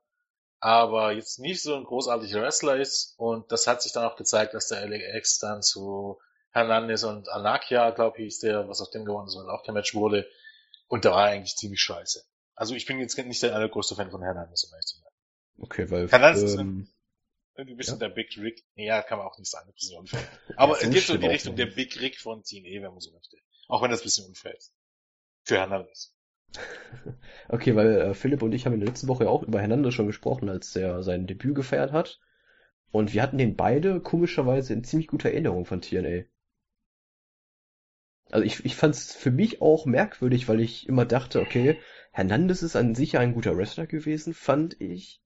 aber 0.63 1.11
jetzt 1.11 1.39
nicht 1.39 1.61
so 1.61 1.75
ein 1.75 1.83
großartiger 1.83 2.41
Wrestler 2.41 2.77
ist. 2.77 3.15
Und 3.17 3.51
das 3.51 3.67
hat 3.67 3.81
sich 3.81 3.91
dann 3.91 4.05
auch 4.05 4.15
gezeigt, 4.15 4.53
dass 4.53 4.69
der 4.69 4.87
LAX 4.87 5.37
dann 5.39 5.61
zu 5.61 6.21
Hernandez 6.51 7.03
und 7.03 7.27
Anakia, 7.27 7.89
glaube 7.89 8.19
ich, 8.19 8.23
hieß 8.23 8.39
der, 8.39 8.69
was 8.69 8.79
auf 8.79 8.89
dem 8.89 9.03
gewonnen 9.03 9.27
ist, 9.27 9.35
weil 9.35 9.49
auch 9.49 9.63
der 9.63 9.73
Match 9.73 9.93
wurde. 9.93 10.25
Und 10.87 11.03
da 11.03 11.11
war 11.11 11.27
er 11.27 11.33
eigentlich 11.33 11.57
ziemlich 11.57 11.81
scheiße. 11.81 12.23
Also 12.55 12.75
ich 12.75 12.85
bin 12.85 12.97
jetzt 12.99 13.17
nicht 13.17 13.43
der 13.43 13.53
allergrößte 13.53 13.95
Fan 13.95 14.09
von 14.09 14.21
Hernandez, 14.21 14.63
um 14.63 14.73
ehrlich 14.73 14.85
zu 14.85 14.97
sein. 14.99 15.11
Okay, 15.59 15.91
weil. 15.91 16.07
Hernandez 16.07 16.53
ähm, 16.53 16.83
ist 16.83 16.95
irgendwie 17.55 17.73
ein 17.73 17.77
bisschen 17.77 17.99
ja. 17.99 18.07
der 18.07 18.15
Big 18.15 18.37
Rick. 18.37 18.63
Ja, 18.75 19.01
kann 19.01 19.17
man 19.17 19.27
auch 19.27 19.37
nicht 19.37 19.51
sagen, 19.51 19.67
ein 19.67 19.73
bisschen 19.73 19.99
unfair. 19.99 20.25
Aber 20.55 20.81
es 20.81 20.89
geht 20.89 21.03
so 21.03 21.15
in 21.15 21.21
die 21.21 21.27
Richtung 21.27 21.57
der 21.57 21.65
Big 21.65 21.99
Rick 21.99 22.21
von 22.21 22.41
TNE, 22.41 22.81
wenn 22.81 22.91
man 22.91 23.01
so 23.01 23.11
möchte. 23.11 23.35
Auch 23.67 23.81
wenn 23.81 23.91
das 23.91 23.99
ein 23.99 24.05
bisschen 24.05 24.27
unfair 24.27 24.55
ist. 24.55 24.73
Für 25.43 25.57
Hernandez. 25.57 26.12
Okay, 27.49 27.75
weil 27.75 28.01
äh, 28.01 28.13
Philipp 28.13 28.41
und 28.41 28.53
ich 28.53 28.65
haben 28.65 28.73
in 28.73 28.79
der 28.79 28.89
letzten 28.89 29.07
Woche 29.07 29.29
auch 29.29 29.43
über 29.43 29.59
Hernandez 29.59 29.93
schon 29.93 30.07
gesprochen, 30.07 30.49
als 30.49 30.75
er 30.75 31.03
sein 31.03 31.27
Debüt 31.27 31.55
gefeiert 31.55 31.91
hat. 31.91 32.19
Und 32.91 33.13
wir 33.13 33.23
hatten 33.23 33.37
den 33.37 33.55
beide 33.55 33.99
komischerweise 34.01 34.73
in 34.73 34.83
ziemlich 34.83 35.07
guter 35.07 35.29
Erinnerung 35.29 35.65
von 35.65 35.81
TNA. 35.81 36.25
Also 38.31 38.45
ich, 38.45 38.63
ich 38.65 38.75
fand 38.75 38.95
es 38.95 39.13
für 39.13 39.31
mich 39.31 39.61
auch 39.61 39.85
merkwürdig, 39.85 40.47
weil 40.47 40.59
ich 40.59 40.87
immer 40.87 41.05
dachte, 41.05 41.41
okay, 41.41 41.79
Hernandez 42.11 42.61
ist 42.61 42.75
an 42.75 42.95
sich 42.95 43.17
ein 43.17 43.33
guter 43.33 43.57
Wrestler 43.57 43.87
gewesen, 43.87 44.33
fand 44.33 44.79
ich. 44.79 45.21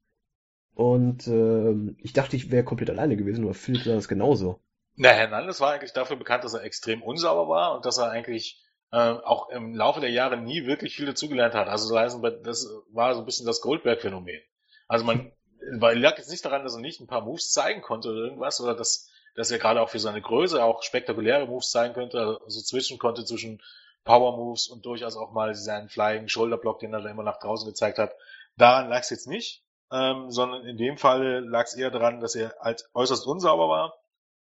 Und 0.74 1.28
äh, 1.28 1.74
ich 1.98 2.14
dachte, 2.14 2.36
ich 2.36 2.52
wäre 2.52 2.64
komplett 2.64 2.90
alleine 2.90 3.18
gewesen, 3.18 3.44
aber 3.44 3.54
Philipp 3.54 3.84
sah 3.84 3.96
das 3.96 4.08
genauso. 4.08 4.62
Na, 4.96 5.10
Hernandez 5.10 5.60
war 5.60 5.74
eigentlich 5.74 5.94
dafür 5.94 6.18
bekannt, 6.18 6.44
dass 6.44 6.54
er 6.54 6.64
extrem 6.64 7.02
unsauber 7.02 7.48
war 7.50 7.76
und 7.76 7.86
dass 7.86 7.98
er 7.98 8.10
eigentlich 8.10 8.64
äh, 8.92 8.98
auch 8.98 9.50
im 9.50 9.76
Laufe 9.76 10.00
der 10.00 10.12
Jahre 10.12 10.38
nie 10.38 10.66
wirklich 10.66 10.96
viel 10.96 11.06
dazugelernt 11.06 11.54
hat. 11.54 11.68
Also 11.68 11.94
das 11.94 12.70
war 12.92 13.14
so 13.14 13.22
ein 13.22 13.26
bisschen 13.26 13.46
das 13.46 13.62
Goldberg-Phänomen. 13.62 14.42
Also 14.88 15.06
man, 15.06 15.32
weil 15.78 16.00
lag 16.00 16.18
jetzt 16.18 16.32
nicht 16.32 16.46
daran, 16.46 16.64
dass 16.64 16.76
er 16.76 16.82
nicht 16.82 17.02
ein 17.02 17.08
paar 17.08 17.22
Moves 17.22 17.52
zeigen 17.52 17.82
konnte 17.82 18.10
oder 18.10 18.22
irgendwas, 18.22 18.62
oder 18.62 18.76
dass, 18.76 19.10
dass 19.36 19.52
er 19.52 19.60
gerade 19.60 19.82
auch 19.82 19.90
für 19.90 20.00
seine 20.00 20.22
Größe 20.22 20.64
auch 20.64 20.84
spektakuläre 20.84 21.48
Moves 21.48 21.72
zeigen 21.72 21.94
könnte, 21.94 22.40
also 22.44 22.62
zwischen 22.62 22.98
konnte 22.98 23.26
zwischen 23.26 23.62
Power 24.04 24.38
Moves 24.38 24.68
und 24.70 24.86
durchaus 24.86 25.18
auch 25.18 25.34
mal 25.34 25.54
seinen 25.54 25.90
Flying 25.90 26.30
Shoulder 26.30 26.58
Block, 26.58 26.80
den 26.80 26.94
er 26.94 27.02
da 27.02 27.10
immer 27.10 27.24
nach 27.24 27.40
draußen 27.40 27.68
gezeigt 27.68 27.98
hat. 27.98 28.16
Daran 28.56 28.88
lag 28.88 29.02
es 29.02 29.10
jetzt 29.10 29.28
nicht, 29.28 29.64
ähm, 29.92 30.32
sondern 30.32 30.66
in 30.66 30.78
dem 30.78 30.98
Fall 30.98 31.46
lag 31.46 31.66
es 31.66 31.76
eher 31.76 31.92
daran, 31.92 32.22
dass 32.22 32.36
er 32.36 32.56
halt 32.62 32.90
äußerst 32.94 33.28
unsauber 33.28 33.68
war 33.68 33.94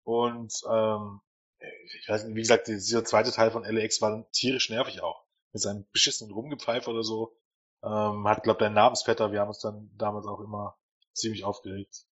und 0.04 0.54
ähm, 0.70 1.22
ich 1.60 2.10
weiß 2.10 2.26
nicht, 2.26 2.36
wie 2.36 2.42
gesagt, 2.42 2.68
dieser 2.68 3.06
zweite 3.06 3.32
Teil 3.32 3.52
von 3.52 3.64
LAX 3.64 4.02
war 4.02 4.30
tierisch 4.32 4.70
nervig 4.70 5.02
auch. 5.02 5.26
Mit 5.54 5.62
seinem 5.62 5.86
beschissenen 5.92 6.34
Rumgepfeife 6.34 6.90
oder 6.90 7.04
so. 7.04 7.38
Ähm, 7.84 8.28
hat, 8.28 8.44
glaub, 8.44 8.60
dein 8.60 8.74
Namensvetter, 8.74 9.32
wir 9.32 9.42
haben 9.42 9.50
uns 9.50 9.60
dann 9.60 9.92
damals 9.98 10.26
auch 10.28 10.42
immer 10.42 10.78
ziemlich 11.14 11.44
aufgeregt. 11.44 12.06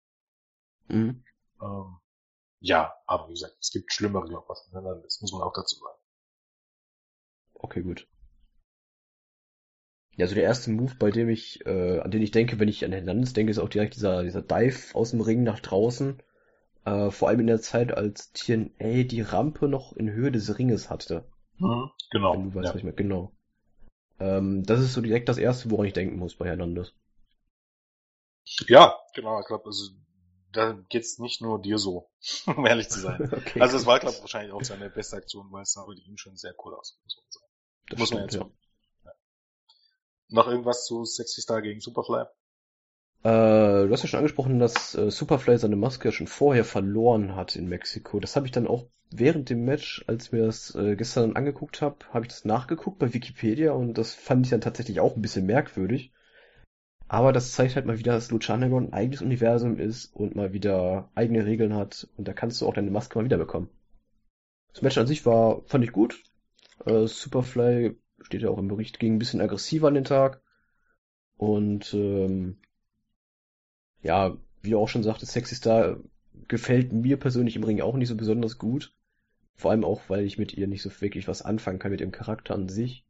Mhm. 0.89 1.25
Ähm, 1.61 1.97
ja, 2.61 2.95
aber 3.07 3.29
wie 3.29 3.35
gesagt, 3.35 3.57
es 3.61 3.71
gibt 3.71 3.93
schlimmere, 3.93 4.45
was 4.47 4.71
das 4.71 5.21
muss 5.21 5.33
man 5.33 5.43
auch 5.43 5.53
dazu 5.53 5.77
sagen. 5.77 5.99
Okay, 7.55 7.83
gut. 7.83 8.07
Ja, 10.17 10.25
also 10.25 10.35
der 10.35 10.45
erste 10.45 10.71
Move, 10.71 10.95
bei 10.99 11.11
dem 11.11 11.29
ich, 11.29 11.65
äh, 11.65 12.01
an 12.01 12.11
den 12.11 12.23
ich 12.23 12.33
denke, 12.33 12.61
wenn 12.61 12.69
ich 12.69 12.85
an 12.85 12.93
Hernandez 12.93 13.33
denke, 13.33 13.51
ist 13.51 13.59
auch 13.59 13.69
direkt 13.69 13.95
dieser, 13.95 14.23
dieser 14.23 14.43
Dive 14.43 14.95
aus 14.95 15.11
dem 15.11 15.23
Ring 15.23 15.43
nach 15.43 15.61
draußen. 15.61 16.23
Äh, 16.85 17.11
vor 17.11 17.29
allem 17.29 17.41
in 17.41 17.47
der 17.47 17.61
Zeit, 17.61 17.93
als 17.93 18.33
TNA 18.33 19.05
die 19.05 19.21
Rampe 19.21 19.69
noch 19.69 19.93
in 19.93 20.11
Höhe 20.11 20.33
des 20.33 20.59
Ringes 20.59 20.91
hatte. 20.91 21.25
Mhm, 21.59 21.91
genau. 22.11 22.35
Wenn 22.35 22.51
du 22.51 22.55
weißt, 22.55 22.67
ja. 22.67 22.71
was 22.71 22.77
ich 22.77 22.85
meine. 22.85 22.97
Genau. 22.97 23.33
Ähm, 24.19 24.65
das 24.65 24.81
ist 24.81 24.93
so 24.93 25.01
direkt 25.01 25.29
das 25.29 25.39
erste, 25.39 25.71
woran 25.71 25.87
ich 25.87 25.93
denken 25.93 26.17
muss 26.17 26.35
bei 26.35 26.47
Hernandez. 26.47 26.93
Ja, 28.67 28.99
genau. 29.15 29.41
Ich 29.41 29.47
glaube, 29.47 29.67
also 29.67 29.91
da 30.53 30.73
geht's 30.89 31.19
nicht 31.19 31.41
nur 31.41 31.61
dir 31.61 31.79
so, 31.79 32.11
um 32.47 32.67
ehrlich 32.67 32.89
zu 32.89 33.01
sein. 33.01 33.23
okay, 33.33 33.61
also 33.61 33.77
es 33.77 33.87
war, 33.87 34.01
glaube 34.01 34.17
ich, 34.17 34.21
wahrscheinlich 34.21 34.53
auch 34.53 34.65
seine 34.65 34.91
beste 34.91 35.17
Aktion, 35.17 35.51
weil 35.53 35.63
es 35.63 35.73
sah 35.73 35.85
bei 35.87 35.95
ihm 35.95 36.17
schon 36.17 36.37
sehr 36.37 36.55
cool 36.65 36.75
aus. 36.75 36.99
Muss 37.05 37.17
man, 37.17 37.31
sagen. 37.31 37.47
Das 37.89 37.99
muss 37.99 38.11
man 38.11 38.29
stimmt, 38.29 38.33
jetzt 38.33 38.53
ja. 39.05 39.13
Noch 40.29 40.49
irgendwas 40.49 40.87
zu 40.87 41.05
Sexy 41.05 41.43
Star 41.43 41.61
gegen 41.63 41.81
Superfly? 41.81 42.25
Äh, 43.25 43.87
du 43.87 43.89
hast 43.91 44.03
ja 44.03 44.09
schon 44.09 44.19
angesprochen, 44.19 44.59
dass 44.59 44.95
äh, 44.95 45.11
Superfly 45.11 45.57
seine 45.59 45.77
Maske 45.77 46.11
schon 46.11 46.27
vorher 46.27 46.65
verloren 46.65 47.37
hat 47.37 47.55
in 47.55 47.69
Mexiko. 47.69 48.19
Das 48.19 48.35
habe 48.35 48.47
ich 48.47 48.53
dann 48.53 48.67
auch 48.67 48.87
während 49.13 49.49
dem 49.51 49.65
Match, 49.65 50.05
als 50.09 50.33
mir 50.33 50.47
das 50.47 50.75
äh, 50.75 50.97
gestern 50.97 51.37
angeguckt 51.37 51.83
habe, 51.83 51.97
habe 52.13 52.25
ich 52.25 52.33
das 52.33 52.45
nachgeguckt 52.45 52.99
bei 52.99 53.15
Wikipedia 53.15 53.73
und 53.73 53.95
das 53.95 54.15
fand 54.15 54.47
ich 54.47 54.51
dann 54.51 54.61
tatsächlich 54.61 55.01
auch 55.01 55.15
ein 55.15 55.23
bisschen 55.23 55.47
merkwürdig. 55.47 56.13
Aber 57.07 57.33
das 57.33 57.53
zeigt 57.53 57.77
halt 57.77 57.87
mal 57.87 57.99
wieder, 57.99 58.13
dass 58.13 58.31
Luchanagon 58.31 58.87
ein 58.87 58.93
eigenes 58.95 59.23
Universum 59.23 59.79
ist 59.79 60.07
und 60.17 60.35
mal 60.35 60.53
wieder 60.53 61.11
eigene 61.15 61.45
Regeln 61.45 61.75
hat 61.75 62.09
und 62.17 62.27
da 62.27 62.33
kannst 62.33 62.61
du 62.61 62.67
auch 62.67 62.75
deine 62.75 62.91
Maske 62.91 63.19
mal 63.19 63.25
wieder 63.25 63.39
bekommen. 63.39 63.69
Das 64.73 64.83
Match 64.83 64.99
an 64.99 65.07
sich 65.07 65.27
war, 65.27 65.63
fand 65.67 65.85
ich 65.85 65.93
gut. 65.93 66.23
Äh, 66.87 67.07
Superfly 67.07 67.97
steht 68.23 68.43
ja 68.43 68.49
auch 68.49 68.59
im 68.59 68.69
Bericht, 68.69 68.99
ging 68.99 69.15
ein 69.15 69.19
bisschen 69.19 69.43
aggressiver 69.43 69.89
an 69.89 69.95
den 69.95 70.05
Tag. 70.05 70.41
Und 71.37 71.93
ähm, 71.93 72.59
ja, 74.03 74.37
wie 74.63 74.71
du 74.71 74.79
auch 74.79 74.89
schon 74.89 75.03
sagte, 75.03 75.27
Sexy 75.27 75.55
Star 75.55 75.99
gefällt 76.49 76.93
mir 76.93 77.19
persönlich 77.19 77.57
im 77.57 77.65
Ring 77.65 77.81
auch 77.81 77.95
nicht 77.95 78.09
so 78.09 78.17
besonders 78.17 78.59
gut. 78.59 78.95
Vor 79.55 79.71
allem 79.71 79.85
auch, 79.85 80.03
weil 80.09 80.25
ich 80.25 80.39
mit 80.39 80.55
ihr 80.55 80.67
nicht 80.67 80.83
so 80.83 80.91
wirklich 81.01 81.29
was 81.29 81.43
anfangen 81.43 81.79
kann 81.79 81.93
mit 81.93 82.01
ihrem 82.01 82.13
Charakter 82.13 82.55
an 82.55 82.69
sich. 82.69 83.05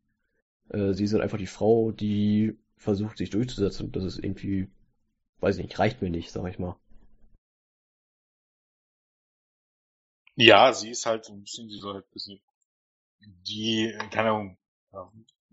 Äh, 0.68 0.92
sie 0.92 1.04
ist 1.04 1.12
halt 1.12 1.22
einfach 1.22 1.38
die 1.38 1.46
Frau, 1.46 1.92
die 1.92 2.58
versucht, 2.76 3.18
sich 3.18 3.30
durchzusetzen. 3.30 3.86
Und 3.86 3.96
das 3.96 4.04
ist 4.04 4.18
irgendwie, 4.18 4.68
weiß 5.40 5.56
ich 5.56 5.64
nicht, 5.64 5.78
reicht 5.78 6.02
mir 6.02 6.10
nicht, 6.10 6.30
sag 6.30 6.48
ich 6.50 6.58
mal. 6.58 6.76
Ja, 10.34 10.72
sie 10.72 10.90
ist 10.90 11.06
halt 11.06 11.28
ein 11.28 11.42
bisschen, 11.42 11.68
die 11.68 11.78
soll 11.78 11.94
halt 11.94 12.06
ein 12.06 12.12
bisschen 12.12 12.40
die, 13.20 13.94
keine 14.10 14.30
Ahnung, 14.30 14.58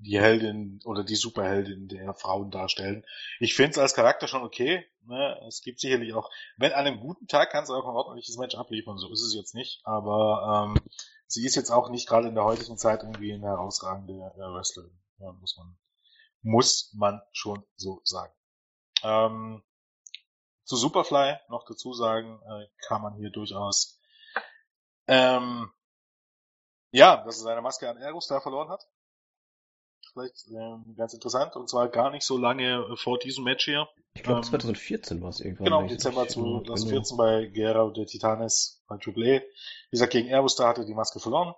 die 0.01 0.19
Heldin 0.19 0.79
oder 0.85 1.03
die 1.03 1.15
Superheldin 1.15 1.87
der 1.87 2.13
Frauen 2.13 2.51
darstellen. 2.51 3.05
Ich 3.39 3.53
finde 3.55 3.71
es 3.71 3.77
als 3.77 3.93
Charakter 3.93 4.27
schon 4.27 4.43
okay. 4.43 4.85
Ne? 5.05 5.39
Es 5.47 5.61
gibt 5.61 5.79
sicherlich 5.79 6.13
auch, 6.13 6.29
wenn 6.57 6.71
an 6.71 6.85
einem 6.85 6.99
guten 6.99 7.27
Tag 7.27 7.51
kann 7.51 7.63
es 7.63 7.69
auch 7.69 7.85
ein 7.85 7.95
ordentliches 7.95 8.37
Match 8.37 8.55
abliefern, 8.55 8.97
so 8.97 9.11
ist 9.11 9.21
es 9.21 9.35
jetzt 9.35 9.55
nicht. 9.55 9.81
Aber 9.83 10.73
ähm, 10.75 10.81
sie 11.27 11.45
ist 11.45 11.55
jetzt 11.55 11.71
auch 11.71 11.89
nicht 11.89 12.07
gerade 12.07 12.29
in 12.29 12.35
der 12.35 12.45
heutigen 12.45 12.77
Zeit 12.77 13.03
irgendwie 13.03 13.33
eine 13.33 13.47
herausragende 13.47 14.13
äh, 14.13 14.53
Wrestlerin. 14.53 14.97
Ja, 15.19 15.31
muss 15.33 15.57
man 15.57 15.77
muss 16.41 16.93
man 16.95 17.21
schon 17.33 17.65
so 17.75 17.99
sagen. 18.05 18.33
Ähm, 19.03 19.63
zu 20.63 20.77
Superfly 20.77 21.35
noch 21.49 21.65
dazu 21.67 21.93
sagen, 21.93 22.39
äh, 22.47 22.67
kann 22.87 23.01
man 23.01 23.15
hier 23.15 23.31
durchaus 23.31 23.99
ähm, 25.07 25.69
ja, 26.91 27.17
dass 27.17 27.37
er 27.39 27.43
seine 27.43 27.61
Maske 27.61 27.89
an 27.89 27.97
Aerostar 27.97 28.41
verloren 28.41 28.69
hat 28.69 28.87
vielleicht 30.11 30.47
ähm, 30.49 30.95
ganz 30.97 31.13
interessant, 31.13 31.55
und 31.55 31.69
zwar 31.69 31.87
gar 31.89 32.11
nicht 32.11 32.23
so 32.23 32.37
lange 32.37 32.85
äh, 32.91 32.95
vor 32.95 33.19
diesem 33.19 33.43
Match 33.43 33.65
hier. 33.65 33.87
Ich 34.13 34.23
glaube, 34.23 34.39
ähm, 34.39 34.43
2014 34.43 35.21
war 35.21 35.29
es 35.29 35.39
irgendwann. 35.39 35.65
Genau, 35.65 35.83
Dezember 35.83 36.27
2014 36.27 37.17
genau. 37.17 37.17
bei 37.17 37.45
Guerra 37.47 37.89
de 37.91 38.05
Titanes 38.05 38.81
bei 38.87 38.97
Triple 38.97 39.37
A. 39.37 39.39
Wie 39.41 39.91
gesagt, 39.91 40.11
gegen 40.11 40.29
Aerostar 40.29 40.69
hatte 40.69 40.85
die 40.85 40.93
Maske 40.93 41.19
verloren. 41.19 41.53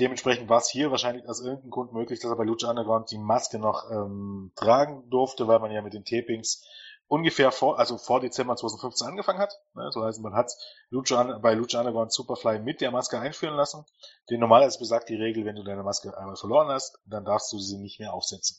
Dementsprechend 0.00 0.48
war 0.48 0.58
es 0.58 0.68
hier 0.68 0.90
wahrscheinlich 0.90 1.28
aus 1.28 1.40
irgendeinem 1.40 1.70
Grund 1.70 1.92
möglich, 1.92 2.18
dass 2.18 2.30
er 2.30 2.36
bei 2.36 2.44
Lucha 2.44 2.68
Underground 2.68 3.10
die 3.12 3.18
Maske 3.18 3.58
noch 3.58 3.88
ähm, 3.90 4.50
tragen 4.56 5.08
durfte, 5.08 5.46
weil 5.46 5.60
man 5.60 5.70
ja 5.70 5.82
mit 5.82 5.94
den 5.94 6.04
Tapings 6.04 6.66
ungefähr 7.06 7.52
vor, 7.52 7.78
also 7.78 7.98
vor 7.98 8.20
Dezember 8.20 8.56
2015 8.56 9.06
angefangen 9.06 9.38
hat. 9.38 9.60
Ne? 9.74 9.90
So 9.92 10.04
heißt, 10.04 10.20
man 10.20 10.34
hat 10.34 10.52
Lucha, 10.90 11.38
bei 11.38 11.54
Lucha 11.54 11.80
Underground 11.80 12.12
Superfly 12.12 12.60
mit 12.60 12.80
der 12.80 12.90
Maske 12.90 13.18
einführen 13.18 13.54
lassen. 13.54 13.84
Denn 14.30 14.40
normalerweise 14.40 14.78
besagt 14.78 15.08
die 15.08 15.16
Regel, 15.16 15.44
wenn 15.44 15.56
du 15.56 15.64
deine 15.64 15.82
Maske 15.82 16.16
einmal 16.16 16.36
verloren 16.36 16.68
hast, 16.68 16.98
dann 17.06 17.24
darfst 17.24 17.52
du 17.52 17.58
sie 17.58 17.78
nicht 17.78 18.00
mehr 18.00 18.12
aufsetzen. 18.12 18.58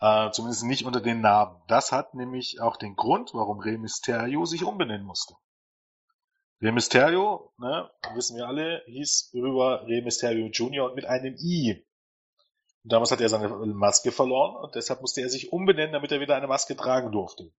Äh, 0.00 0.30
zumindest 0.30 0.64
nicht 0.64 0.84
unter 0.84 1.00
den 1.00 1.20
Namen. 1.20 1.60
Das 1.68 1.92
hat 1.92 2.14
nämlich 2.14 2.60
auch 2.60 2.76
den 2.76 2.96
Grund, 2.96 3.34
warum 3.34 3.60
Rey 3.60 3.76
Mysterio 3.76 4.46
sich 4.46 4.64
umbenennen 4.64 5.06
musste. 5.06 5.34
Rey 6.62 6.72
Mysterio, 6.72 7.52
ne, 7.58 7.90
wissen 8.14 8.36
wir 8.36 8.46
alle, 8.46 8.82
hieß 8.86 9.30
rüber 9.34 9.86
Rey 9.86 10.02
Mysterio 10.02 10.46
Jr. 10.46 10.94
mit 10.94 11.06
einem 11.06 11.34
I. 11.38 11.86
Und 12.82 12.92
damals 12.92 13.10
hat 13.10 13.20
er 13.20 13.28
seine 13.28 13.48
Maske 13.48 14.10
verloren 14.10 14.56
und 14.56 14.74
deshalb 14.74 15.02
musste 15.02 15.20
er 15.20 15.28
sich 15.28 15.52
umbenennen, 15.52 15.92
damit 15.92 16.12
er 16.12 16.20
wieder 16.20 16.36
eine 16.36 16.46
Maske 16.46 16.76
tragen 16.76 17.12
durfte. 17.12 17.50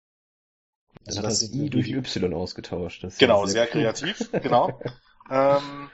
Dann 1.04 1.16
also 1.16 1.18
hat 1.18 1.26
das 1.26 1.54
I 1.54 1.70
durch 1.70 1.90
Y 1.90 2.34
ausgetauscht. 2.34 3.04
Das 3.04 3.18
genau, 3.18 3.46
sehr, 3.46 3.64
sehr 3.64 3.66
kreativ, 3.66 4.30
genau. 4.42 4.80
ähm, 5.30 5.90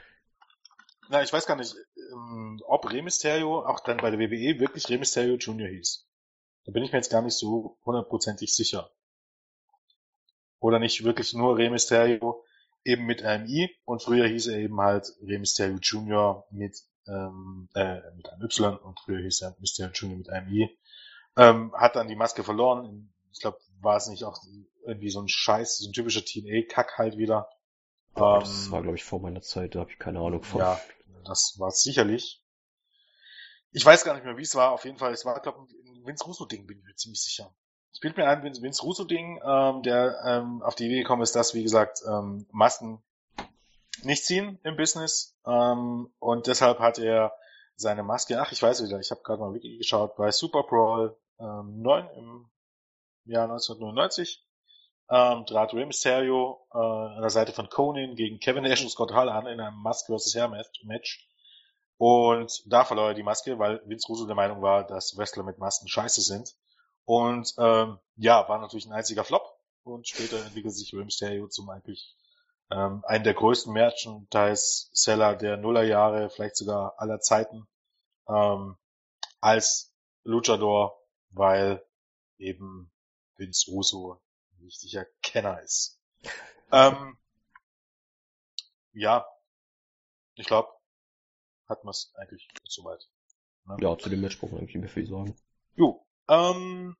na, 1.09 1.23
ich 1.23 1.33
weiß 1.33 1.47
gar 1.47 1.57
nicht, 1.57 1.75
ähm, 2.13 2.61
ob 2.67 2.91
Rey 2.91 3.03
Mysterio 3.03 3.65
auch 3.65 3.81
dann 3.81 3.99
bei 3.99 4.11
der 4.11 4.19
WWE 4.19 4.59
wirklich 4.59 4.89
Rey 4.89 4.99
Mysterio 4.99 5.37
Jr. 5.37 5.69
hieß. 5.69 6.07
Da 6.65 6.73
bin 6.73 6.83
ich 6.83 6.91
mir 6.91 6.99
jetzt 6.99 7.11
gar 7.11 7.23
nicht 7.23 7.39
so 7.39 7.79
hundertprozentig 7.85 8.55
sicher. 8.55 8.91
Oder 10.59 10.81
nicht 10.81 11.05
wirklich 11.05 11.33
nur 11.33 11.57
Rey 11.57 11.71
Mysterio 11.71 12.45
eben 12.85 13.07
mit 13.07 13.23
einem 13.23 13.47
I 13.47 13.71
und 13.85 14.03
früher 14.03 14.27
hieß 14.27 14.49
er 14.49 14.59
eben 14.59 14.81
halt 14.81 15.07
Rey 15.23 15.39
Mysterio 15.39 15.77
Jr. 15.77 16.45
mit, 16.51 16.77
ähm, 17.07 17.69
äh, 17.75 18.01
mit 18.17 18.29
einem 18.29 18.43
Y 18.43 18.77
und 18.79 18.99
früher 19.01 19.21
hieß 19.21 19.43
er 19.43 19.57
Mysterio 19.61 19.93
Jr. 19.93 20.17
mit 20.17 20.31
einem 20.31 20.49
I. 20.53 20.79
Ähm, 21.37 21.73
hat 21.77 21.95
dann 21.95 22.09
die 22.09 22.17
Maske 22.17 22.43
verloren. 22.43 23.13
Ich 23.31 23.41
glaube, 23.41 23.59
war 23.81 23.97
es 23.97 24.09
nicht 24.09 24.25
auch 24.25 24.39
irgendwie 24.87 25.11
so 25.11 25.21
ein 25.21 25.29
Scheiß, 25.29 25.79
so 25.79 25.89
ein 25.89 25.93
typischer 25.93 26.25
TNA-Kack 26.25 26.99
halt 26.99 27.17
wieder. 27.17 27.49
Boah, 28.15 28.37
ähm, 28.37 28.41
das 28.41 28.71
war, 28.71 28.83
glaube 28.83 28.97
ich, 28.97 29.05
vor 29.05 29.21
meiner 29.21 29.43
Zeit, 29.43 29.75
da 29.75 29.81
habe 29.81 29.91
ich 29.91 29.99
keine 29.99 30.21
Ahnung 30.21 30.43
von. 30.43 30.61
Ja, 30.61 30.81
das 31.25 31.57
war 31.59 31.69
es 31.69 31.83
sicherlich. 31.83 32.43
Ich 33.73 33.85
weiß 33.85 34.05
gar 34.05 34.15
nicht 34.15 34.25
mehr, 34.25 34.37
wie 34.37 34.43
es 34.43 34.55
war. 34.55 34.73
Auf 34.73 34.85
jeden 34.85 34.99
Fall, 34.99 35.13
es 35.13 35.25
war, 35.25 35.41
glaube 35.41 35.61
ein 35.61 36.07
Vince 36.07 36.25
Russo-Ding, 36.25 36.67
bin 36.67 36.79
ich 36.79 36.85
mir 36.85 36.95
ziemlich 36.95 37.23
sicher. 37.23 37.55
Ich 37.93 38.01
bild 38.01 38.17
mir 38.17 38.27
ein, 38.29 38.43
Vince, 38.43 38.63
Vince 38.63 38.83
Russo-Ding, 38.83 39.41
ähm, 39.45 39.83
der 39.83 40.19
ähm, 40.25 40.63
auf 40.63 40.75
die 40.75 40.87
Idee 40.87 41.01
gekommen 41.01 41.23
ist, 41.23 41.35
dass, 41.35 41.55
wie 41.55 41.63
gesagt, 41.63 42.01
ähm, 42.07 42.47
Masken 42.53 43.03
nicht 44.03 44.25
ziehen 44.25 44.59
im 44.63 44.77
Business. 44.77 45.37
Ähm, 45.47 46.13
und 46.19 46.47
deshalb 46.47 46.79
hat 46.79 46.99
er 46.99 47.33
seine 47.75 48.03
Maske, 48.03 48.41
ach, 48.41 48.53
ich 48.53 48.63
weiß 48.63 48.83
wieder, 48.83 48.99
ich 49.01 49.11
habe 49.11 49.23
gerade 49.23 49.41
mal 49.41 49.53
wirklich 49.53 49.79
geschaut, 49.79 50.17
bei 50.17 50.31
Super 50.31 50.63
Brawl 50.63 51.17
ähm, 51.39 51.83
9 51.83 52.09
im 52.17 52.51
Jahr 53.27 53.45
1999 53.45 54.45
ähm, 55.09 55.47
trat 55.47 55.73
Rey 55.73 55.87
Mysterio 55.87 56.67
äh, 56.73 56.79
an 56.79 57.21
der 57.21 57.31
Seite 57.31 57.53
von 57.53 57.69
Conan 57.69 58.17
gegen 58.17 58.41
Kevin 58.41 58.65
Nash 58.65 58.83
und 58.83 58.91
Scott 58.91 59.13
Hall 59.13 59.29
an 59.29 59.47
in 59.47 59.61
einem 59.61 59.77
Mask 59.79 60.07
vs. 60.07 60.35
Hair 60.35 60.49
Match. 60.85 61.29
Und 61.99 62.63
da 62.67 62.85
verlor 62.85 63.09
er 63.09 63.15
die 63.15 63.23
Maske, 63.23 63.59
weil 63.59 63.81
Vince 63.87 64.09
Russo 64.09 64.27
der 64.27 64.35
Meinung 64.35 64.63
war, 64.63 64.87
dass 64.87 65.17
Wrestler 65.17 65.45
mit 65.45 65.59
Masken 65.59 65.89
scheiße 65.89 66.21
sind. 66.21 66.55
Und 67.05 67.55
ähm, 67.59 67.99
ja, 68.17 68.49
war 68.49 68.59
natürlich 68.59 68.87
ein 68.87 68.93
einziger 68.93 69.25
Flop. 69.25 69.45
Und 69.85 70.09
später 70.09 70.39
entwickelte 70.39 70.77
sich 70.77 70.93
Rey 70.93 71.05
Mysterio 71.05 71.49
zum 71.49 71.71
eigentlich 71.71 72.17
ähm, 72.71 73.05
einen 73.07 73.25
der 73.25 73.35
größten 73.35 73.73
Merchandise-Seller 73.73 75.37
der 75.37 75.57
Nullerjahre, 75.57 76.29
vielleicht 76.31 76.57
sogar 76.57 76.95
aller 76.99 77.21
Zeiten. 77.21 77.67
ähm, 78.29 78.77
als 79.41 79.95
Luchador, 80.25 80.99
weil 81.31 81.85
eben 82.39 82.91
Vince 83.37 83.71
Russo 83.71 84.21
ein 84.53 84.67
wichtiger 84.67 85.05
Kenner 85.23 85.61
ist. 85.63 86.01
ähm, 86.73 87.17
ja, 88.93 89.27
ich 90.35 90.47
glaube, 90.47 90.69
hat 91.69 91.85
man 91.85 91.91
es 91.91 92.13
eigentlich 92.17 92.49
soweit. 92.65 93.09
Ne? 93.67 93.77
Ja, 93.81 93.99
zu 93.99 94.09
dem 94.09 94.21
Match 94.21 94.39
braucht 94.39 94.53
man 94.53 94.61
eigentlich 94.61 94.75
nicht 94.75 94.83
mehr 94.83 94.91
viel 94.91 95.07
sagen. 95.07 95.37
Jo, 95.75 96.07
ähm, 96.29 96.97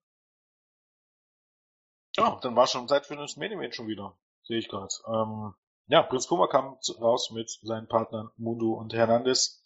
ja, 2.17 2.39
dann 2.43 2.57
war 2.57 2.67
schon 2.67 2.89
Zeit 2.89 3.07
für 3.07 3.17
das 3.17 3.37
Main 3.37 3.53
Event 3.53 3.75
schon 3.75 3.89
wieder. 3.89 4.17
Sehe 4.43 4.59
ich 4.59 4.69
gerade. 4.69 4.93
Ähm, 5.07 5.55
ja, 5.89 6.03
Prinz 6.03 6.27
Puma 6.27 6.49
kam 6.49 6.79
raus 7.01 7.31
mit 7.31 7.51
seinen 7.63 7.87
Partnern 7.87 8.31
Mundo 8.37 8.73
und 8.73 8.93
Hernandez, 8.93 9.63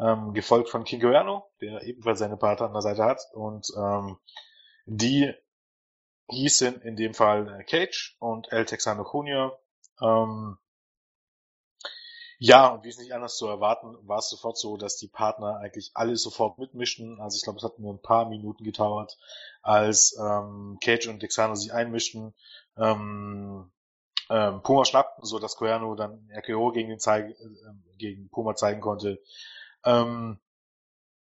ähm, 0.00 0.32
gefolgt 0.32 0.68
von 0.68 0.84
King 0.84 1.00
Guerno, 1.00 1.48
der 1.60 1.82
ebenfalls 1.82 2.18
seine 2.18 2.36
Partner 2.36 2.66
an 2.66 2.72
der 2.72 2.82
Seite 2.82 3.04
hat. 3.04 3.20
Und 3.34 3.68
ähm, 3.76 4.18
die 4.86 5.32
hießen 6.30 6.82
in 6.82 6.96
dem 6.96 7.14
Fall 7.14 7.64
Cage 7.68 8.16
und 8.18 8.50
El 8.52 8.64
Texano 8.64 9.06
Junior. 9.10 9.58
Ähm, 10.00 10.58
ja, 12.42 12.68
und 12.68 12.84
wie 12.84 12.88
es 12.88 12.98
nicht 12.98 13.12
anders 13.12 13.36
zu 13.36 13.46
erwarten, 13.48 13.96
war 14.08 14.18
es 14.18 14.30
sofort 14.30 14.56
so, 14.56 14.78
dass 14.78 14.96
die 14.96 15.08
Partner 15.08 15.58
eigentlich 15.58 15.90
alle 15.92 16.16
sofort 16.16 16.58
mitmischten. 16.58 17.20
Also 17.20 17.36
ich 17.36 17.42
glaube, 17.42 17.58
es 17.58 17.64
hat 17.64 17.78
nur 17.78 17.92
ein 17.92 18.00
paar 18.00 18.30
Minuten 18.30 18.64
gedauert, 18.64 19.18
als 19.60 20.16
ähm, 20.18 20.78
Cage 20.82 21.08
und 21.08 21.20
Texano 21.20 21.54
sich 21.54 21.74
einmischten. 21.74 22.34
Ähm, 22.78 23.70
ähm, 24.30 24.62
Puma 24.62 24.86
schnappten, 24.86 25.26
so 25.26 25.38
dass 25.38 25.56
Cuerno 25.56 25.94
dann 25.96 26.30
RKO 26.32 26.72
gegen 26.72 26.88
den 26.88 26.98
zeig, 26.98 27.28
äh, 27.28 27.34
gegen 27.98 28.30
Puma 28.30 28.54
zeigen 28.54 28.80
konnte. 28.80 29.20
Ähm, 29.84 30.40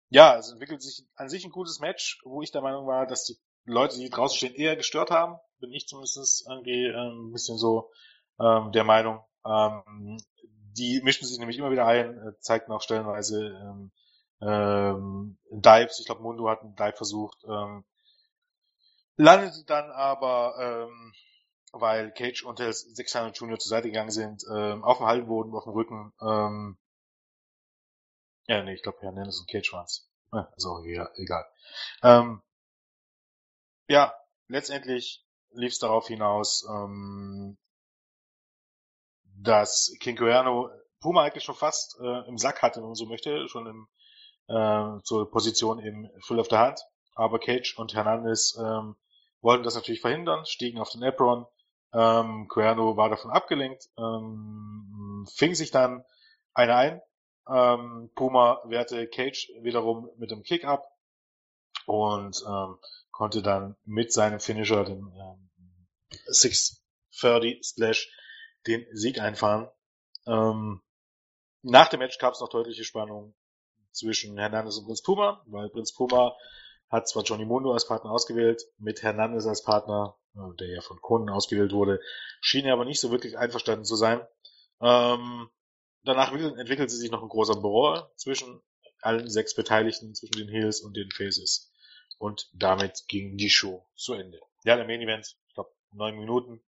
ja, 0.10 0.38
es 0.38 0.52
entwickelt 0.52 0.82
sich 0.82 1.06
an 1.16 1.28
sich 1.28 1.44
ein 1.44 1.52
gutes 1.52 1.80
Match, 1.80 2.22
wo 2.24 2.42
ich 2.42 2.52
der 2.52 2.62
Meinung 2.62 2.88
war, 2.88 3.06
dass 3.06 3.26
die 3.26 3.38
Leute, 3.66 3.98
die 3.98 4.10
draußen 4.10 4.38
stehen, 4.38 4.56
eher 4.56 4.76
gestört 4.76 5.12
haben. 5.12 5.38
Bin 5.60 5.72
ich 5.72 5.88
zumindest 5.88 6.46
irgendwie 6.48 6.86
ähm, 6.86 7.30
ein 7.30 7.32
bisschen 7.32 7.58
so 7.58 7.92
ähm, 8.40 8.72
der 8.72 8.84
Meinung. 8.84 9.24
Ähm, 9.46 10.18
die 10.78 11.02
mischen 11.04 11.28
sich 11.28 11.40
nämlich 11.40 11.58
immer 11.58 11.72
wieder 11.72 11.86
ein, 11.86 12.18
äh, 12.18 12.40
zeigten 12.40 12.72
auch 12.72 12.82
stellenweise 12.82 13.48
ähm, 13.48 13.92
ähm, 14.42 15.38
Dives. 15.52 16.00
Ich 16.00 16.06
glaube, 16.06 16.22
Mundo 16.22 16.50
hat 16.50 16.62
einen 16.62 16.76
Dive 16.76 16.96
versucht, 16.96 17.38
ähm, 17.46 17.84
landete 19.18 19.66
dann 19.66 19.92
aber 19.92 20.56
ähm, 20.88 21.14
weil 21.72 22.12
Cage 22.12 22.44
und 22.44 22.60
der 22.60 22.74
Sexano 22.74 23.32
Junior 23.32 23.60
zur 23.60 23.70
Seite 23.70 23.90
gegangen 23.90 24.12
sind, 24.12 24.44
ähm, 24.52 24.84
auf 24.84 24.98
dem 24.98 25.08
Hallenboden, 25.08 25.54
auf 25.54 25.66
dem 25.66 25.74
Rücken. 25.74 26.14
Ähm, 26.22 26.78
ja, 28.48 28.64
nee, 28.64 28.74
ich 28.74 28.82
glaube, 28.82 29.00
Hernandez 29.02 29.40
und 29.40 29.50
Cage 29.50 29.72
waren's. 29.74 30.10
Ja, 30.32 30.52
ist 30.56 30.66
auch 30.66 30.84
egal. 30.84 31.46
Ähm, 32.02 32.42
ja, 33.90 34.14
letztendlich 34.48 35.26
lief 35.52 35.74
es 35.74 35.80
darauf 35.80 36.08
hinaus, 36.08 36.66
ähm, 36.70 37.58
dass 39.42 39.94
King 40.00 40.16
Cuerno 40.16 40.70
Puma 41.02 41.24
eigentlich 41.24 41.44
schon 41.44 41.56
fast 41.56 41.98
äh, 42.00 42.28
im 42.28 42.38
Sack 42.38 42.62
hatte, 42.62 42.80
wenn 42.80 42.88
man 42.88 42.96
so 42.96 43.06
möchte, 43.06 43.48
schon 43.50 43.68
im, 43.68 43.88
äh, 44.48 45.02
zur 45.04 45.30
Position 45.32 45.80
im 45.80 46.10
Full 46.26 46.40
of 46.40 46.50
the 46.50 46.58
Hand. 46.58 46.80
Aber 47.16 47.40
Cage 47.40 47.78
und 47.78 47.94
Hernandez 47.94 48.58
ähm, 48.58 48.96
wollten 49.42 49.64
das 49.64 49.76
natürlich 49.76 50.02
verhindern, 50.02 50.46
stiegen 50.46 50.80
auf 50.80 50.92
den 50.92 51.04
Apron, 51.04 51.46
ähm, 51.94 52.48
Cuerno 52.48 52.96
war 52.98 53.10
davon 53.10 53.32
abgelenkt, 53.32 53.90
ähm, 53.98 55.26
fing 55.34 55.56
sich 55.56 55.72
dann 55.72 56.06
eine 56.54 56.76
ein. 56.76 57.02
Ähm, 57.48 58.12
Puma 58.14 58.62
wehrte 58.66 59.08
Cage 59.08 59.50
wiederum 59.62 60.10
mit 60.18 60.30
dem 60.30 60.44
Kick 60.44 60.66
ab 60.66 60.86
und 61.88 62.44
ähm, 62.48 62.78
konnte 63.20 63.42
dann 63.42 63.76
mit 63.84 64.14
seinem 64.14 64.40
Finisher, 64.40 64.86
dem 64.86 65.12
ähm, 65.14 65.50
630 66.28 67.60
Splash, 67.66 68.10
den 68.66 68.86
Sieg 68.94 69.20
einfahren. 69.20 69.68
Ähm, 70.26 70.82
nach 71.62 71.90
dem 71.90 72.00
Match 72.00 72.18
gab 72.18 72.34
es 72.34 72.40
noch 72.40 72.48
deutliche 72.48 72.86
Spannung 72.86 73.36
zwischen 73.92 74.38
Hernandez 74.38 74.78
und 74.78 74.86
Prinz 74.86 75.02
Puma, 75.02 75.44
weil 75.48 75.68
Prinz 75.68 75.94
Puma 75.94 76.34
hat 76.90 77.10
zwar 77.10 77.24
Johnny 77.24 77.44
Mundo 77.44 77.74
als 77.74 77.86
Partner 77.86 78.10
ausgewählt, 78.10 78.64
mit 78.78 79.04
Hernandez 79.04 79.46
als 79.46 79.64
Partner 79.64 80.18
äh, 80.36 80.56
der 80.58 80.70
ja 80.70 80.80
von 80.80 81.02
Kunden 81.02 81.30
ausgewählt 81.30 81.74
wurde, 81.74 82.00
schien 82.40 82.64
er 82.64 82.72
aber 82.72 82.86
nicht 82.86 83.02
so 83.02 83.12
wirklich 83.12 83.38
einverstanden 83.38 83.84
zu 83.84 83.98
sein. 83.98 84.22
Ähm, 84.80 85.50
danach 86.04 86.32
entwickelte 86.32 86.94
sich 86.94 87.12
noch 87.12 87.22
ein 87.22 87.28
großer 87.28 87.60
Brawl 87.60 88.10
zwischen 88.16 88.62
allen 89.02 89.30
sechs 89.30 89.56
Beteiligten, 89.56 90.16
zwischen 90.16 90.38
den 90.38 90.48
Heels 90.48 90.80
und 90.80 90.96
den 90.96 91.12
Faces. 91.12 91.69
Und 92.20 92.50
damit 92.54 93.06
ging 93.08 93.38
die 93.38 93.50
Show 93.50 93.88
zu 93.96 94.14
Ende. 94.14 94.40
Ja, 94.64 94.76
der 94.76 94.86
Main 94.86 95.02
Event, 95.02 95.38
ich 95.48 95.54
glaube, 95.56 95.72
neun 95.92 96.18
Minuten. 96.18 96.62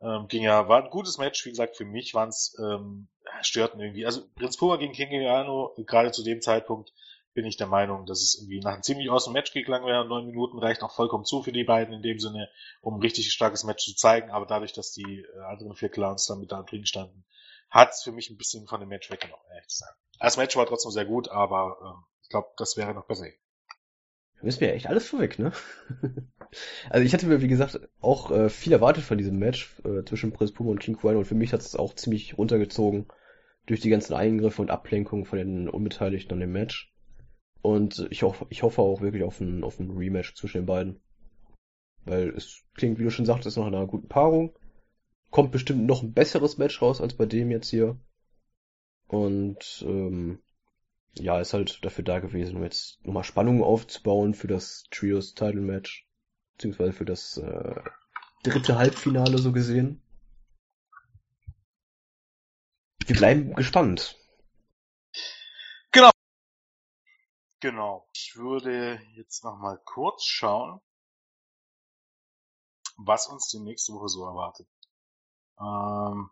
Ähm, 0.00 0.28
ging 0.28 0.44
ja, 0.44 0.68
war 0.68 0.82
ein 0.82 0.90
gutes 0.90 1.18
Match, 1.18 1.44
wie 1.44 1.50
gesagt, 1.50 1.76
für 1.76 1.84
mich 1.84 2.14
waren 2.14 2.30
es 2.30 2.56
ähm, 2.58 3.08
störten 3.42 3.80
irgendwie. 3.80 4.06
Also 4.06 4.22
Prinz 4.36 4.56
Puma 4.56 4.76
gegen 4.76 4.94
King 4.94 5.10
Giano, 5.10 5.74
gerade 5.86 6.12
zu 6.12 6.22
dem 6.22 6.40
Zeitpunkt, 6.40 6.92
bin 7.34 7.44
ich 7.44 7.56
der 7.56 7.66
Meinung, 7.66 8.06
dass 8.06 8.22
es 8.22 8.36
irgendwie 8.38 8.60
nach 8.60 8.74
einem 8.74 8.82
ziemlich 8.82 9.10
awesome 9.10 9.34
Match 9.34 9.52
gegangen 9.52 9.86
wäre. 9.86 10.06
Neun 10.06 10.26
Minuten 10.26 10.58
reicht 10.58 10.82
auch 10.82 10.92
vollkommen 10.92 11.24
zu 11.24 11.42
für 11.42 11.52
die 11.52 11.64
beiden 11.64 11.94
in 11.94 12.02
dem 12.02 12.18
Sinne, 12.18 12.48
um 12.80 12.94
ein 12.94 13.02
richtig 13.02 13.30
starkes 13.32 13.64
Match 13.64 13.84
zu 13.84 13.94
zeigen. 13.94 14.30
Aber 14.30 14.46
dadurch, 14.46 14.72
dass 14.72 14.92
die 14.92 15.20
äh, 15.20 15.40
anderen 15.40 15.74
vier 15.74 15.90
Clowns 15.90 16.26
dann 16.26 16.40
mit 16.40 16.50
da 16.50 16.62
drin 16.62 16.86
standen, 16.86 17.24
hat 17.68 17.90
es 17.90 18.02
für 18.02 18.12
mich 18.12 18.30
ein 18.30 18.36
bisschen 18.36 18.66
von 18.66 18.80
dem 18.80 18.88
Match 18.88 19.10
weggenommen, 19.10 19.44
ehrlich 19.52 19.68
zu 19.68 19.78
sein. 19.78 19.94
Das 20.18 20.36
Match 20.36 20.56
war 20.56 20.66
trotzdem 20.66 20.90
sehr 20.90 21.04
gut, 21.04 21.28
aber 21.28 21.76
äh, 21.82 22.06
ich 22.22 22.28
glaube, 22.30 22.48
das 22.56 22.76
wäre 22.76 22.94
noch 22.94 23.06
besser. 23.06 23.26
Da 24.40 24.46
müssen 24.46 24.60
wir 24.60 24.68
ja 24.68 24.74
echt 24.74 24.86
alles 24.86 25.06
vorweg, 25.06 25.38
ne? 25.38 25.52
also 26.90 27.04
ich 27.04 27.12
hatte 27.12 27.26
mir, 27.26 27.42
wie 27.42 27.48
gesagt, 27.48 27.78
auch 28.00 28.30
äh, 28.30 28.48
viel 28.48 28.72
erwartet 28.72 29.04
von 29.04 29.18
diesem 29.18 29.38
Match 29.38 29.74
äh, 29.84 30.02
zwischen 30.04 30.32
Prinz 30.32 30.52
Puma 30.52 30.70
und 30.70 30.80
King 30.80 30.96
Quine 30.96 31.18
und 31.18 31.26
für 31.26 31.34
mich 31.34 31.52
hat 31.52 31.60
es 31.60 31.76
auch 31.76 31.94
ziemlich 31.94 32.38
runtergezogen 32.38 33.06
durch 33.66 33.80
die 33.80 33.90
ganzen 33.90 34.14
Eingriffe 34.14 34.62
und 34.62 34.70
Ablenkungen 34.70 35.26
von 35.26 35.38
den 35.38 35.68
Unbeteiligten 35.68 36.32
an 36.32 36.40
dem 36.40 36.52
Match. 36.52 36.90
Und 37.60 38.08
ich 38.10 38.22
hoffe, 38.22 38.46
ich 38.48 38.62
hoffe 38.62 38.80
auch 38.80 39.02
wirklich 39.02 39.22
auf 39.22 39.40
ein, 39.40 39.62
auf 39.62 39.78
ein 39.78 39.90
Rematch 39.90 40.34
zwischen 40.34 40.62
den 40.62 40.66
beiden. 40.66 41.00
Weil 42.06 42.30
es 42.30 42.64
klingt, 42.74 42.98
wie 42.98 43.04
du 43.04 43.10
schon 43.10 43.26
sagtest, 43.26 43.58
nach 43.58 43.66
einer 43.66 43.86
guten 43.86 44.08
Paarung. 44.08 44.56
Kommt 45.30 45.52
bestimmt 45.52 45.84
noch 45.84 46.02
ein 46.02 46.14
besseres 46.14 46.56
Match 46.56 46.80
raus 46.80 47.02
als 47.02 47.14
bei 47.14 47.26
dem 47.26 47.50
jetzt 47.50 47.68
hier. 47.68 47.98
Und 49.06 49.84
ähm, 49.86 50.40
ja, 51.14 51.40
ist 51.40 51.52
halt 51.52 51.84
dafür 51.84 52.04
da 52.04 52.20
gewesen, 52.20 52.56
um 52.56 52.64
jetzt 52.64 53.04
nochmal 53.04 53.24
Spannungen 53.24 53.62
aufzubauen 53.62 54.34
für 54.34 54.46
das 54.46 54.84
Trios 54.90 55.34
Title 55.34 55.60
Match. 55.60 56.06
Beziehungsweise 56.56 56.92
für 56.92 57.04
das 57.04 57.36
äh, 57.38 57.80
dritte 58.42 58.76
Halbfinale 58.76 59.38
so 59.38 59.52
gesehen. 59.52 60.02
Wir 63.06 63.16
bleiben 63.16 63.54
gespannt. 63.54 64.16
Genau. 67.60 68.08
Ich 68.14 68.36
würde 68.36 69.00
jetzt 69.14 69.44
noch 69.44 69.58
mal 69.58 69.78
kurz 69.84 70.24
schauen, 70.24 70.80
was 72.96 73.26
uns 73.26 73.48
die 73.48 73.60
nächste 73.60 73.92
Woche 73.92 74.08
so 74.08 74.24
erwartet. 74.24 74.66
Ähm, 75.58 76.30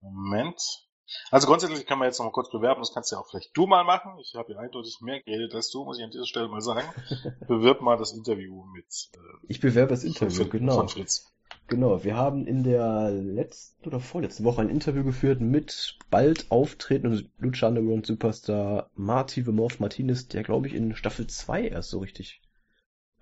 Moment. 0.00 0.88
Also 1.30 1.46
grundsätzlich 1.46 1.86
kann 1.86 1.98
man 1.98 2.06
jetzt 2.06 2.18
noch 2.18 2.26
mal 2.26 2.32
kurz 2.32 2.50
bewerben, 2.50 2.80
das 2.80 2.92
kannst 2.92 3.12
ja 3.12 3.18
auch 3.18 3.28
vielleicht 3.28 3.56
du 3.56 3.66
mal 3.66 3.84
machen. 3.84 4.18
Ich 4.20 4.34
habe 4.34 4.52
ja 4.52 4.58
eindeutig 4.58 5.00
mehr 5.00 5.20
geredet 5.20 5.54
als 5.54 5.70
du, 5.70 5.84
muss 5.84 5.98
ich 5.98 6.04
an 6.04 6.10
dieser 6.10 6.26
Stelle 6.26 6.48
mal 6.48 6.60
sagen. 6.60 6.86
Bewirb 7.48 7.80
mal 7.80 7.96
das 7.96 8.12
Interview 8.12 8.64
mit. 8.72 9.10
Äh, 9.14 9.18
ich 9.48 9.60
bewerbe 9.60 9.90
das 9.90 10.04
Interview, 10.04 10.42
von, 10.42 10.50
genau. 10.50 10.74
Von 10.74 10.88
Fritz. 10.88 11.32
Genau, 11.68 12.02
wir 12.02 12.16
haben 12.16 12.46
in 12.46 12.64
der 12.64 13.10
letzten 13.10 13.86
oder 13.86 14.00
vorletzten 14.00 14.44
Woche 14.44 14.62
ein 14.62 14.68
Interview 14.68 15.04
geführt 15.04 15.40
mit 15.40 15.98
bald 16.10 16.50
auftretenden 16.50 17.32
Lucha 17.38 17.68
Underground 17.68 18.06
Superstar 18.06 18.90
Marty 18.94 19.42
the 19.42 19.52
Morph 19.52 19.80
Martinez, 19.80 20.28
der 20.28 20.42
glaube 20.42 20.66
ich 20.66 20.74
in 20.74 20.94
Staffel 20.96 21.26
2 21.26 21.68
erst 21.68 21.90
so 21.90 22.00
richtig. 22.00 22.42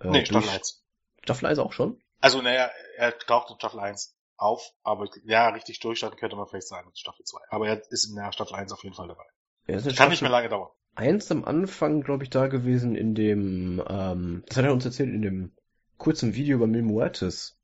Äh, 0.01 0.09
nee, 0.09 0.25
Staffel 0.25 0.51
1. 0.51 0.83
Staffel 1.23 1.47
1 1.47 1.59
auch 1.59 1.73
schon? 1.73 2.01
Also, 2.21 2.43
naja, 2.43 2.71
er 2.97 3.19
taucht 3.19 3.51
in 3.51 3.57
Staffel 3.57 3.81
1 3.81 4.17
auf, 4.41 4.73
aber 4.83 5.09
ja, 5.25 5.49
richtig 5.51 5.81
durchstarten 5.81 6.19
könnte 6.19 6.37
man 6.37 6.47
vielleicht 6.47 6.69
sagen 6.69 6.89
mit 6.89 6.99
Staffel 6.99 7.25
2. 7.25 7.41
Aber 7.51 7.69
er 7.69 7.83
ist 7.91 8.09
in 8.09 8.17
der 8.17 8.33
Staffel 8.33 8.55
1 8.55 8.73
auf 8.73 8.83
jeden 8.83 8.95
Fall 8.95 9.09
dabei. 9.09 9.25
Ja, 9.67 9.81
Kann 9.81 9.93
Staffel 9.93 10.11
nicht 10.11 10.23
mehr 10.23 10.31
lange 10.31 10.49
dauern. 10.49 10.71
Eins 10.95 11.31
am 11.31 11.45
Anfang, 11.45 12.03
glaube 12.03 12.25
ich, 12.25 12.31
da 12.31 12.49
gewesen 12.49 12.97
in 12.97 13.15
dem, 13.15 13.83
ähm, 13.87 14.43
das 14.47 14.57
hat 14.57 14.65
er 14.65 14.73
uns 14.73 14.85
erzählt, 14.85 15.11
in 15.11 15.23
dem 15.23 15.53
kurzen 15.99 16.35
Video 16.35 16.57
über 16.57 16.67
Mil 16.67 16.83
Muertes 16.83 17.59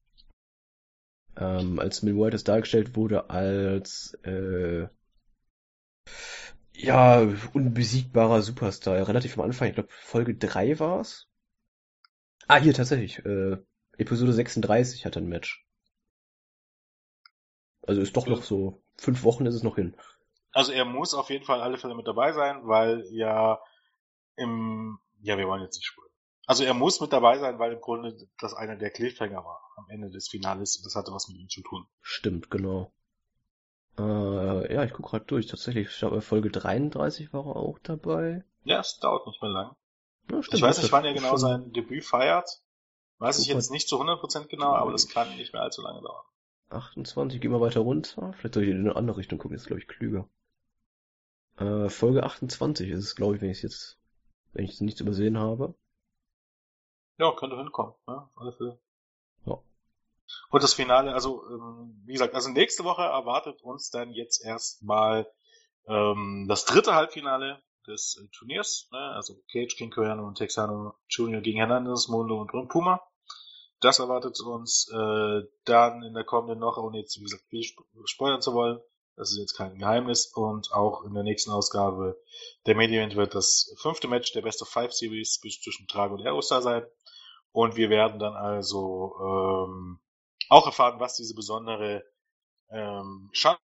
ähm, 1.37 1.79
als 1.79 2.03
Milwaukee 2.03 2.37
dargestellt 2.37 2.97
wurde 2.97 3.31
als 3.31 4.16
äh, 4.24 4.87
ja, 6.72 7.27
unbesiegbarer 7.53 8.43
Superstar. 8.43 9.09
Relativ 9.09 9.39
am 9.39 9.45
Anfang, 9.45 9.68
ich 9.68 9.74
glaube 9.74 9.89
Folge 9.91 10.37
3 10.37 10.79
war's. 10.79 11.29
Ah, 12.47 12.59
hier 12.59 12.74
tatsächlich. 12.74 13.24
Äh, 13.24 13.57
Episode 13.99 14.33
36 14.33 15.05
hat 15.07 15.16
ein 15.16 15.27
Match. 15.27 15.66
Also 17.87 18.01
ist 18.01 18.16
doch 18.16 18.26
noch 18.26 18.43
so, 18.43 18.82
fünf 18.97 19.22
Wochen 19.24 19.47
ist 19.47 19.55
es 19.55 19.62
noch 19.62 19.76
hin. 19.76 19.97
Also 20.53 20.72
er 20.72 20.84
muss 20.84 21.14
auf 21.14 21.30
jeden 21.30 21.45
Fall 21.45 21.61
alle 21.61 21.78
Fälle 21.78 21.95
mit 21.95 22.07
dabei 22.07 22.32
sein, 22.32 22.66
weil 22.66 23.05
ja 23.11 23.61
im, 24.37 24.99
ja, 25.20 25.37
wir 25.39 25.47
wollen 25.47 25.62
jetzt 25.62 25.76
nicht 25.76 25.87
spulen. 25.87 26.09
Also 26.47 26.64
er 26.64 26.74
muss 26.74 27.01
mit 27.01 27.12
dabei 27.12 27.39
sein, 27.39 27.59
weil 27.59 27.72
im 27.72 27.80
Grunde 27.80 28.16
das 28.41 28.55
einer 28.55 28.76
der 28.76 28.91
Cliffhanger 28.91 29.45
war 29.45 29.61
am 29.76 29.87
Ende 29.91 30.11
des 30.11 30.28
Finales. 30.28 30.80
Das 30.82 30.95
hatte 30.95 31.12
was 31.12 31.28
mit 31.28 31.39
ihm 31.39 31.49
zu 31.49 31.61
tun. 31.62 31.87
Stimmt, 32.03 32.51
genau. 32.51 32.93
Äh, 33.99 34.74
ja, 34.74 34.84
ich 34.84 34.93
guck 34.93 35.07
gerade 35.11 35.24
durch. 35.24 35.47
Tatsächlich, 35.47 35.89
ich 35.89 35.99
glaube, 35.99 36.20
Folge 36.20 36.51
33 36.51 37.32
war 37.32 37.47
er 37.47 37.57
auch 37.57 37.78
dabei. 37.82 38.45
Ja, 38.64 38.80
es 38.80 38.99
dauert 38.99 39.26
nicht 39.26 39.41
mehr 39.43 39.51
lang. 39.51 39.76
Ja, 40.30 40.43
stimmt, 40.43 40.59
ich 40.59 40.62
weiß 40.62 40.82
nicht, 40.82 40.93
wann 40.93 41.05
er 41.05 41.14
genau 41.14 41.30
schon- 41.30 41.39
sein 41.39 41.72
Debüt 41.72 42.05
feiert. 42.05 42.49
Weiß 43.18 43.39
ich 43.39 43.47
jetzt 43.47 43.70
nicht 43.70 43.89
zu 43.89 43.99
100% 43.99 44.49
genau, 44.49 44.74
aber 44.74 44.93
das 44.93 45.09
kann 45.09 45.34
nicht 45.37 45.53
mehr 45.55 45.62
allzu 45.62 45.80
lange 45.82 46.03
dauern. 46.03 46.24
28, 46.71 47.41
gehen 47.41 47.53
wir 47.53 47.61
weiter 47.61 47.81
runter. 47.81 48.33
Vielleicht 48.35 48.55
soll 48.55 48.64
ich 48.64 48.71
in 48.71 48.81
eine 48.81 48.97
andere 48.97 49.19
Richtung 49.19 49.39
gucken, 49.39 49.55
das 49.55 49.62
ist 49.62 49.69
glaube 49.69 49.81
ich 49.81 49.89
klüger. 49.89 50.29
Äh, 51.59 51.89
Folge 51.89 52.25
28 52.25 52.91
ist 52.91 53.05
es, 53.05 53.17
glaube 53.17 53.37
ich, 53.37 53.43
wenn 53.43 53.51
ich 53.51 53.59
es 53.59 53.62
jetzt, 53.62 53.99
wenn 54.53 54.64
ich 54.64 54.73
es 54.73 54.81
nichts 54.81 55.01
übersehen 55.01 55.39
habe. 55.39 55.75
Ja, 57.19 57.33
könnte 57.33 57.57
hinkommen, 57.57 57.95
ne? 58.07 58.29
Alle 58.37 58.53
Fälle. 58.53 58.79
Ja. 59.47 59.59
Und 60.51 60.62
das 60.62 60.75
Finale, 60.75 61.14
also 61.14 61.43
ähm, 61.49 62.03
wie 62.05 62.12
gesagt, 62.12 62.35
also 62.35 62.51
nächste 62.51 62.85
Woche 62.85 63.03
erwartet 63.03 63.62
uns 63.62 63.91
dann 63.91 64.11
jetzt 64.11 64.45
erstmal 64.45 65.31
ähm, 65.87 66.47
das 66.49 66.67
dritte 66.67 66.95
Halbfinale 66.95 67.62
des 67.87 68.21
äh, 68.23 68.29
Turniers, 68.37 68.89
ne? 68.93 68.99
also 68.99 69.35
Cage, 69.51 69.77
King 69.77 69.91
Coyano 69.91 70.27
und 70.27 70.37
Texano 70.37 70.95
Junior 71.09 71.41
gegen 71.41 71.59
Hernandez, 71.59 72.09
Mundo 72.09 72.41
und 72.41 72.69
Puma. 72.69 73.01
Das 73.81 73.99
erwartet 73.99 74.41
uns 74.41 74.91
äh, 74.93 75.43
dann 75.64 76.03
in 76.03 76.14
der 76.14 76.24
kommenden 76.24 76.61
Woche, 76.61 76.81
ohne 76.81 76.99
jetzt 76.99 77.18
wie 77.18 77.24
gesagt 77.24 77.45
viel 77.49 77.61
sp 77.61 77.85
spoilern 78.05 78.41
zu 78.41 78.55
wollen. 78.55 78.81
Das 79.16 79.31
ist 79.31 79.39
jetzt 79.39 79.57
kein 79.57 79.79
Geheimnis. 79.79 80.33
Und 80.35 80.72
auch 80.72 81.05
in 81.05 81.14
der 81.14 81.22
nächsten 81.22 81.51
Ausgabe 81.51 82.18
der 82.66 82.77
Event 82.77 83.16
wird 83.16 83.35
das 83.35 83.74
fünfte 83.81 84.09
Match 84.09 84.33
der 84.33 84.43
Best 84.43 84.62
of 84.62 84.68
Five 84.68 84.93
Series 84.93 85.41
zwischen 85.41 85.87
Drago 85.87 86.14
und 86.14 86.27
Aerostar 86.27 86.62
sein. 86.62 86.87
Und 87.53 87.77
wir 87.77 87.89
werden 87.89 88.18
dann 88.18 88.35
also 88.35 89.14
ähm, 89.18 90.01
auch 90.49 90.66
erfahren, 90.66 91.01
was 91.01 91.16
diese 91.16 91.35
besondere 91.35 92.05
ähm, 92.68 93.31
Chance 93.33 93.59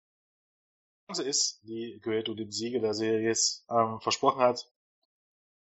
ist, 1.24 1.62
die 1.64 2.00
Gueto 2.04 2.36
dem 2.36 2.52
Sieger 2.52 2.80
der 2.80 2.94
Series 2.94 3.66
ähm, 3.70 4.00
versprochen 4.00 4.42
hat. 4.42 4.70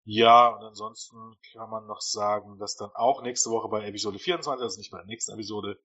Ja, 0.08 0.49
und 0.49 0.64
ansonsten 0.64 1.36
kann 1.51 1.70
man 1.70 1.88
noch 1.88 1.99
sagen, 1.99 2.60
dass 2.60 2.76
dann 2.76 2.91
auch 2.93 3.24
nächste 3.24 3.49
Woche 3.49 3.70
bei 3.70 3.88
Episode 3.88 4.20
24, 4.20 4.62
also 4.62 4.78
nicht 4.78 4.91
bei 4.91 4.99
der 4.99 5.08
nächsten 5.08 5.34
Episode, 5.34 5.82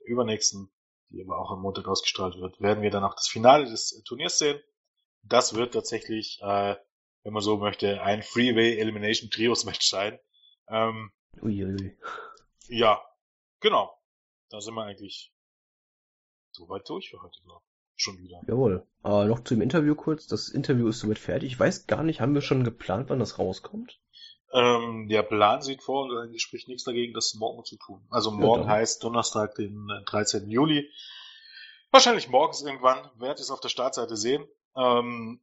der 0.00 0.08
übernächsten, 0.08 0.72
die 1.10 1.22
aber 1.22 1.38
auch 1.38 1.52
am 1.52 1.62
Montag 1.62 1.86
ausgestrahlt 1.86 2.36
wird, 2.36 2.60
werden 2.60 2.82
wir 2.82 2.90
dann 2.90 3.04
auch 3.04 3.14
das 3.14 3.28
Finale 3.28 3.64
des 3.66 4.02
Turniers 4.04 4.38
sehen. 4.38 4.60
Das 5.22 5.54
wird 5.54 5.72
tatsächlich, 5.72 6.40
äh, 6.42 6.76
wenn 7.22 7.32
man 7.32 7.42
so 7.42 7.56
möchte, 7.56 8.02
ein 8.02 8.24
Freeway 8.24 8.76
Elimination 8.76 9.30
Trios 9.30 9.64
Match 9.64 9.88
sein. 9.88 10.18
Ähm, 10.68 11.12
Uiuiui. 11.40 11.96
ja, 12.66 13.04
genau. 13.60 13.96
Da 14.50 14.60
sind 14.60 14.74
wir 14.74 14.82
eigentlich 14.82 15.32
soweit 16.50 16.88
durch 16.88 17.10
für 17.10 17.22
heute, 17.22 17.40
glaube 17.42 17.62
ich. 17.68 17.73
Schon 18.04 18.18
wieder. 18.18 18.42
Jawohl. 18.46 18.86
Äh, 19.02 19.24
noch 19.24 19.44
zum 19.44 19.62
Interview 19.62 19.94
kurz. 19.94 20.26
Das 20.26 20.50
Interview 20.50 20.88
ist 20.88 21.00
somit 21.00 21.18
fertig. 21.18 21.52
Ich 21.52 21.58
weiß 21.58 21.86
gar 21.86 22.02
nicht, 22.02 22.20
haben 22.20 22.34
wir 22.34 22.42
schon 22.42 22.62
geplant, 22.62 23.08
wann 23.08 23.18
das 23.18 23.38
rauskommt? 23.38 23.98
Ähm, 24.52 25.08
der 25.08 25.22
Plan 25.22 25.62
sieht 25.62 25.82
vor, 25.82 26.04
und 26.04 26.14
eigentlich 26.14 26.42
spricht 26.42 26.68
nichts 26.68 26.84
dagegen, 26.84 27.14
das 27.14 27.32
morgen 27.34 27.64
zu 27.64 27.76
tun. 27.76 28.06
Also 28.10 28.30
morgen 28.30 28.64
dann. 28.64 28.70
heißt 28.70 29.02
Donnerstag, 29.02 29.54
den 29.54 29.88
äh, 29.88 30.04
13. 30.04 30.50
Juli. 30.50 30.90
Wahrscheinlich 31.92 32.28
morgens 32.28 32.60
irgendwann. 32.60 33.10
Werdet 33.16 33.38
ihr 33.38 33.44
es 33.44 33.50
auf 33.50 33.60
der 33.60 33.70
Startseite 33.70 34.18
sehen. 34.18 34.46
Ähm, 34.76 35.40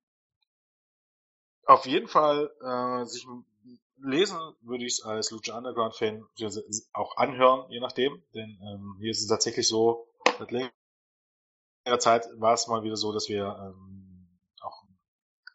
auf 1.66 1.88
jeden 1.88 2.08
Fall 2.08 2.52
äh, 2.62 3.06
sich 3.06 3.26
lesen 3.98 4.38
würde 4.62 4.86
ich 4.86 5.00
es 5.00 5.04
als 5.04 5.32
Lucha 5.32 5.58
Underground 5.58 5.96
Fan 5.96 6.28
auch 6.94 7.18
anhören, 7.18 7.72
je 7.72 7.80
nachdem. 7.80 8.22
Denn 8.36 8.60
ähm, 8.62 8.98
hier 9.00 9.10
ist 9.10 9.22
es 9.22 9.28
tatsächlich 9.28 9.68
so, 9.68 10.08
seit 10.38 10.52
längerer 11.86 12.00
Zeit 12.00 12.28
war 12.38 12.54
es 12.54 12.68
mal 12.68 12.84
wieder 12.84 12.96
so, 12.96 13.12
dass 13.14 13.30
wir 13.30 13.46
ähm, 13.46 14.40
auch 14.62 14.84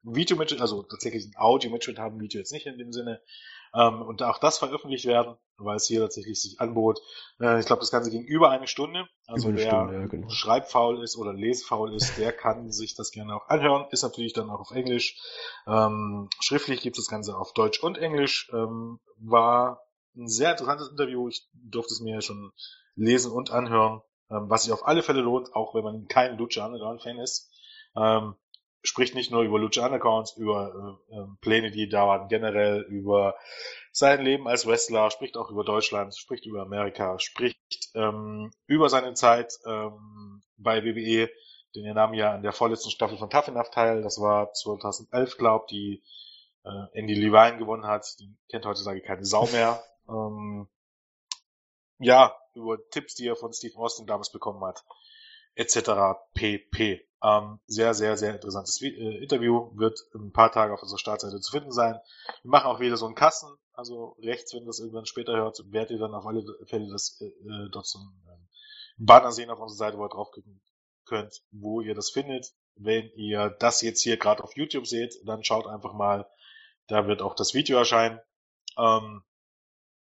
ein 0.04 0.14
Video-Mitschnitt, 0.14 0.60
also 0.60 0.82
tatsächlich 0.82 1.26
ein 1.26 1.36
Audio-Mitschnitt 1.36 1.98
haben, 1.98 2.20
Video 2.20 2.38
jetzt 2.38 2.52
nicht 2.52 2.66
in 2.66 2.78
dem 2.78 2.92
Sinne, 2.92 3.20
ähm, 3.74 4.02
und 4.02 4.22
auch 4.22 4.38
das 4.38 4.58
veröffentlicht 4.58 5.04
werden, 5.04 5.36
weil 5.58 5.76
es 5.76 5.86
hier 5.86 6.00
tatsächlich 6.00 6.40
sich 6.40 6.60
anbot. 6.60 7.00
Äh, 7.40 7.60
ich 7.60 7.66
glaube, 7.66 7.80
das 7.80 7.90
Ganze 7.90 8.10
ging 8.10 8.22
über 8.22 8.50
eine 8.50 8.66
Stunde. 8.66 9.06
Also 9.26 9.48
eine 9.48 9.58
wer 9.58 9.66
Stunde, 9.66 9.94
ja, 9.94 10.06
genau. 10.06 10.28
schreibfaul 10.28 11.02
ist 11.02 11.16
oder 11.16 11.32
lesfaul 11.32 11.94
ist, 11.94 12.16
der 12.16 12.32
kann 12.32 12.70
sich 12.70 12.94
das 12.94 13.10
gerne 13.10 13.34
auch 13.34 13.48
anhören. 13.48 13.86
Ist 13.90 14.02
natürlich 14.02 14.32
dann 14.32 14.50
auch 14.50 14.60
auf 14.60 14.70
Englisch. 14.70 15.20
Ähm, 15.66 16.28
schriftlich 16.40 16.80
gibt 16.80 16.96
es 16.96 17.04
das 17.04 17.10
Ganze 17.10 17.36
auf 17.36 17.52
Deutsch 17.52 17.82
und 17.82 17.98
Englisch. 17.98 18.50
Ähm, 18.52 19.00
war 19.18 19.82
ein 20.16 20.28
sehr 20.28 20.52
interessantes 20.52 20.88
Interview. 20.88 21.28
Ich 21.28 21.48
durfte 21.52 21.92
es 21.92 22.00
mir 22.00 22.14
ja 22.14 22.20
schon 22.20 22.52
lesen 22.94 23.32
und 23.32 23.50
anhören, 23.50 24.00
ähm, 24.30 24.48
was 24.48 24.64
sich 24.64 24.72
auf 24.72 24.86
alle 24.86 25.02
Fälle 25.02 25.20
lohnt, 25.20 25.54
auch 25.54 25.74
wenn 25.74 25.84
man 25.84 26.08
kein 26.08 26.36
Lucha 26.36 26.66
Underground 26.66 27.02
Fan 27.02 27.18
ist. 27.18 27.50
Ähm, 27.96 28.34
spricht 28.82 29.14
nicht 29.14 29.30
nur 29.30 29.42
über 29.42 29.58
Lucha 29.58 29.84
Undergrounds, 29.86 30.36
über 30.36 30.98
äh, 31.10 31.16
ähm, 31.16 31.38
Pläne, 31.40 31.70
die 31.70 31.88
da 31.88 32.06
waren, 32.06 32.28
generell 32.28 32.82
über 32.82 33.36
sein 33.92 34.22
Leben 34.22 34.46
als 34.46 34.66
Wrestler, 34.66 35.10
spricht 35.10 35.36
auch 35.36 35.50
über 35.50 35.64
Deutschland, 35.64 36.16
spricht 36.16 36.46
über 36.46 36.62
Amerika, 36.62 37.18
spricht 37.18 37.90
ähm, 37.94 38.52
über 38.66 38.88
seine 38.88 39.14
Zeit 39.14 39.52
ähm, 39.66 40.42
bei 40.56 40.84
WWE, 40.84 41.28
denn 41.74 41.84
er 41.84 41.94
nahm 41.94 42.14
ja 42.14 42.34
an 42.34 42.42
der 42.42 42.52
vorletzten 42.52 42.90
Staffel 42.90 43.18
von 43.18 43.30
Tough 43.30 43.48
Enough 43.48 43.70
teil, 43.70 44.02
das 44.02 44.20
war 44.20 44.52
2011, 44.52 45.36
glaub, 45.36 45.66
die 45.68 46.02
äh, 46.64 46.98
Andy 46.98 47.14
Levine 47.14 47.58
gewonnen 47.58 47.86
hat, 47.86 48.06
die 48.20 48.36
kennt 48.50 48.66
heutzutage 48.66 49.00
keine 49.00 49.24
Sau 49.24 49.46
mehr. 49.46 49.82
ähm, 50.08 50.68
ja, 51.98 52.36
über 52.56 52.78
Tipps, 52.90 53.14
die 53.14 53.26
er 53.26 53.36
von 53.36 53.52
Steve 53.52 53.76
Austin 53.76 54.06
damals 54.06 54.30
bekommen 54.30 54.64
hat, 54.64 54.84
etc. 55.54 56.18
pp. 56.34 57.06
Ähm, 57.22 57.58
sehr, 57.66 57.94
sehr, 57.94 58.16
sehr 58.16 58.34
interessantes 58.34 58.80
äh, 58.82 59.22
Interview, 59.22 59.70
wird 59.74 59.98
ein 60.14 60.32
paar 60.32 60.52
Tage 60.52 60.74
auf 60.74 60.82
unserer 60.82 60.98
Startseite 60.98 61.40
zu 61.40 61.50
finden 61.50 61.72
sein. 61.72 61.98
Wir 62.42 62.50
machen 62.50 62.66
auch 62.66 62.80
wieder 62.80 62.96
so 62.96 63.06
einen 63.06 63.14
Kassen, 63.14 63.48
also 63.72 64.16
rechts, 64.22 64.54
wenn 64.54 64.62
ihr 64.62 64.66
das 64.66 64.80
irgendwann 64.80 65.06
später 65.06 65.34
hört, 65.36 65.60
werdet 65.70 65.92
ihr 65.92 65.98
dann 65.98 66.14
auf 66.14 66.26
alle 66.26 66.44
Fälle 66.66 66.90
das 66.90 67.20
äh, 67.20 67.26
äh, 67.26 67.70
dort 67.70 67.86
so 67.86 67.98
ein 67.98 68.22
ähm, 68.28 68.48
Banner 68.98 69.32
sehen 69.32 69.50
auf 69.50 69.60
unserer 69.60 69.88
Seite, 69.88 69.98
wo 69.98 70.04
ihr 70.04 70.10
draufklicken 70.10 70.60
könnt, 71.04 71.42
wo 71.50 71.80
ihr 71.80 71.94
das 71.94 72.10
findet. 72.10 72.52
Wenn 72.74 73.10
ihr 73.14 73.50
das 73.50 73.80
jetzt 73.80 74.02
hier 74.02 74.18
gerade 74.18 74.44
auf 74.44 74.56
YouTube 74.56 74.86
seht, 74.86 75.14
dann 75.24 75.44
schaut 75.44 75.66
einfach 75.66 75.94
mal, 75.94 76.28
da 76.88 77.06
wird 77.06 77.22
auch 77.22 77.34
das 77.34 77.54
Video 77.54 77.78
erscheinen. 77.78 78.20
Ähm, 78.78 79.22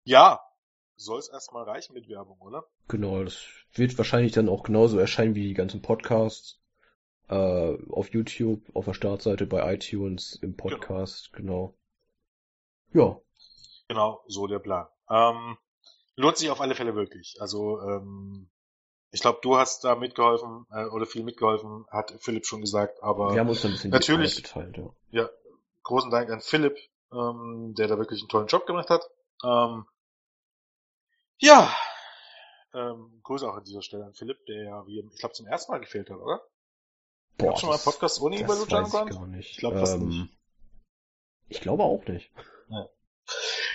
ja, 0.04 0.40
soll 0.96 1.18
es 1.18 1.28
erstmal 1.28 1.64
reichen 1.64 1.94
mit 1.94 2.08
Werbung, 2.08 2.40
oder? 2.40 2.64
Genau, 2.88 3.22
das 3.24 3.44
wird 3.72 3.96
wahrscheinlich 3.98 4.32
dann 4.32 4.48
auch 4.48 4.62
genauso 4.62 4.98
erscheinen 4.98 5.34
wie 5.34 5.48
die 5.48 5.54
ganzen 5.54 5.82
Podcasts. 5.82 6.60
Äh, 7.28 7.78
auf 7.90 8.12
YouTube, 8.12 8.60
auf 8.74 8.84
der 8.84 8.94
Startseite, 8.94 9.46
bei 9.46 9.74
iTunes, 9.74 10.38
im 10.42 10.56
Podcast, 10.56 11.32
genau. 11.32 11.74
Ja, 12.92 13.18
Genau, 13.88 14.22
so 14.26 14.46
der 14.46 14.58
Plan. 14.60 14.86
Ähm, 15.10 15.56
lohnt 16.16 16.36
sich 16.36 16.50
auf 16.50 16.60
alle 16.60 16.74
Fälle 16.74 16.94
wirklich. 16.94 17.36
Also, 17.40 17.80
ähm, 17.80 18.48
ich 19.10 19.20
glaube, 19.20 19.40
du 19.42 19.56
hast 19.56 19.84
da 19.84 19.94
mitgeholfen 19.94 20.66
äh, 20.70 20.86
oder 20.86 21.06
viel 21.06 21.22
mitgeholfen, 21.22 21.84
hat 21.90 22.14
Philipp 22.20 22.46
schon 22.46 22.60
gesagt, 22.62 23.02
aber 23.02 23.32
wir 23.34 23.40
haben 23.40 23.48
uns 23.48 23.64
ein 23.64 23.72
bisschen 23.72 23.90
natürlich- 23.90 24.36
geteilt, 24.42 24.76
ja. 24.78 24.90
ja, 25.10 25.30
großen 25.82 26.10
Dank 26.10 26.30
an 26.30 26.40
Philipp, 26.40 26.76
ähm, 27.12 27.74
der 27.76 27.88
da 27.88 27.98
wirklich 27.98 28.20
einen 28.20 28.28
tollen 28.28 28.46
Job 28.48 28.66
gemacht 28.66 28.90
hat. 28.90 29.02
Ähm, 29.44 29.84
ja, 31.38 31.74
ähm, 32.74 33.20
Grüße 33.22 33.48
auch 33.48 33.56
an 33.56 33.64
dieser 33.64 33.82
Stelle 33.82 34.04
an 34.06 34.14
Philipp, 34.14 34.44
der 34.46 34.64
ja, 34.64 34.86
wie, 34.86 35.00
ich 35.00 35.18
glaube, 35.20 35.34
zum 35.34 35.46
ersten 35.46 35.72
Mal 35.72 35.78
gefehlt 35.78 36.10
hat, 36.10 36.16
oder? 36.18 36.42
Boah, 37.38 37.46
Gab's 37.48 37.60
schon 37.60 37.68
mal 37.68 37.74
einen 37.76 37.84
Podcast 37.84 38.20
ohne 38.20 38.36
ihn 38.36 38.46
bei 38.46 38.54
Lucha 38.54 38.82
weiß 38.82 38.86
ich 38.88 39.16
gar 39.16 39.26
nicht. 39.26 39.50
Ich 39.52 39.56
glaub 39.58 39.74
fast 39.74 39.94
Ähm, 39.94 40.08
nicht. 40.08 40.32
Ich 41.48 41.60
glaube 41.60 41.82
auch 41.84 42.04
nicht. 42.06 42.32
Ja. 42.68 42.88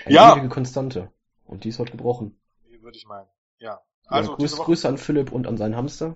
Eine 0.05 0.15
Ja. 0.15 0.33
ewige 0.33 0.49
Konstante. 0.49 1.11
Und 1.45 1.63
die 1.63 1.69
ist 1.69 1.79
heute 1.79 1.91
gebrochen. 1.91 2.39
Würde 2.81 2.97
ich 2.97 3.05
meinen. 3.05 3.27
Ja. 3.59 3.81
Also 4.07 4.31
Also, 4.31 4.35
Grüß, 4.37 4.57
Grüße 4.57 4.87
an 4.87 4.97
Philipp 4.97 5.31
und 5.31 5.47
an 5.47 5.57
seinen 5.57 5.75
Hamster. 5.75 6.15